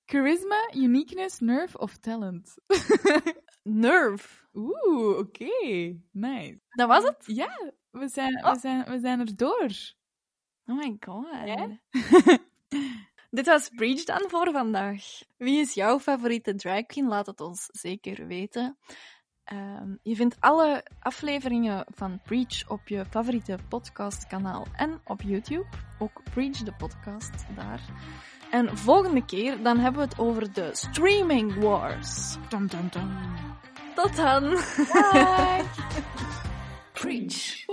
Charisma, 0.05 0.69
uniqueness, 0.75 1.39
nerve 1.39 1.77
of 1.77 1.97
talent? 1.97 2.55
Nerve. 3.63 4.47
Oeh, 4.53 5.17
oké. 5.17 5.95
Nice. 6.11 6.59
Dat 6.69 6.87
was 6.87 7.03
het? 7.03 7.23
Ja, 7.25 7.71
we 7.91 8.07
zijn, 8.07 8.45
Oh. 8.45 8.53
we 8.53 8.59
zijn, 8.59 8.83
we 8.83 8.99
zijn 8.99 9.19
er 9.19 9.35
door. 9.35 9.69
Oh 10.65 10.77
my 10.77 10.97
god. 10.99 11.25
Ja? 11.45 11.79
Dit 13.29 13.45
was 13.45 13.69
Breach 13.69 14.03
dan 14.03 14.23
voor 14.29 14.51
vandaag. 14.51 15.03
Wie 15.37 15.59
is 15.59 15.73
jouw 15.73 15.99
favoriete 15.99 16.55
drag 16.55 16.85
queen? 16.85 17.07
Laat 17.07 17.25
het 17.25 17.41
ons 17.41 17.67
zeker 17.71 18.27
weten. 18.27 18.77
Ehm, 19.43 19.95
je 20.01 20.15
vindt 20.15 20.35
alle 20.39 20.85
afleveringen 20.99 21.85
van 21.89 22.21
Preach 22.23 22.69
op 22.69 22.87
je 22.87 23.05
favoriete 23.05 23.57
podcastkanaal 23.69 24.65
en 24.75 25.01
op 25.05 25.21
YouTube. 25.21 25.65
Ook 25.99 26.23
Preach 26.33 26.57
de 26.57 26.73
podcast 26.73 27.55
daar. 27.55 27.81
En 28.51 28.77
volgende 28.77 29.25
keer 29.25 29.63
dan 29.63 29.79
hebben 29.79 30.01
we 30.01 30.07
het 30.07 30.19
over 30.19 30.53
de 30.53 30.69
streaming 30.71 31.59
wars. 31.59 32.35
Dum, 32.49 32.67
dum, 32.67 32.89
dum. 32.91 33.11
Tot 33.95 34.15
dan! 34.15 34.49
Bye! 34.91 35.63
Preach. 36.93 37.65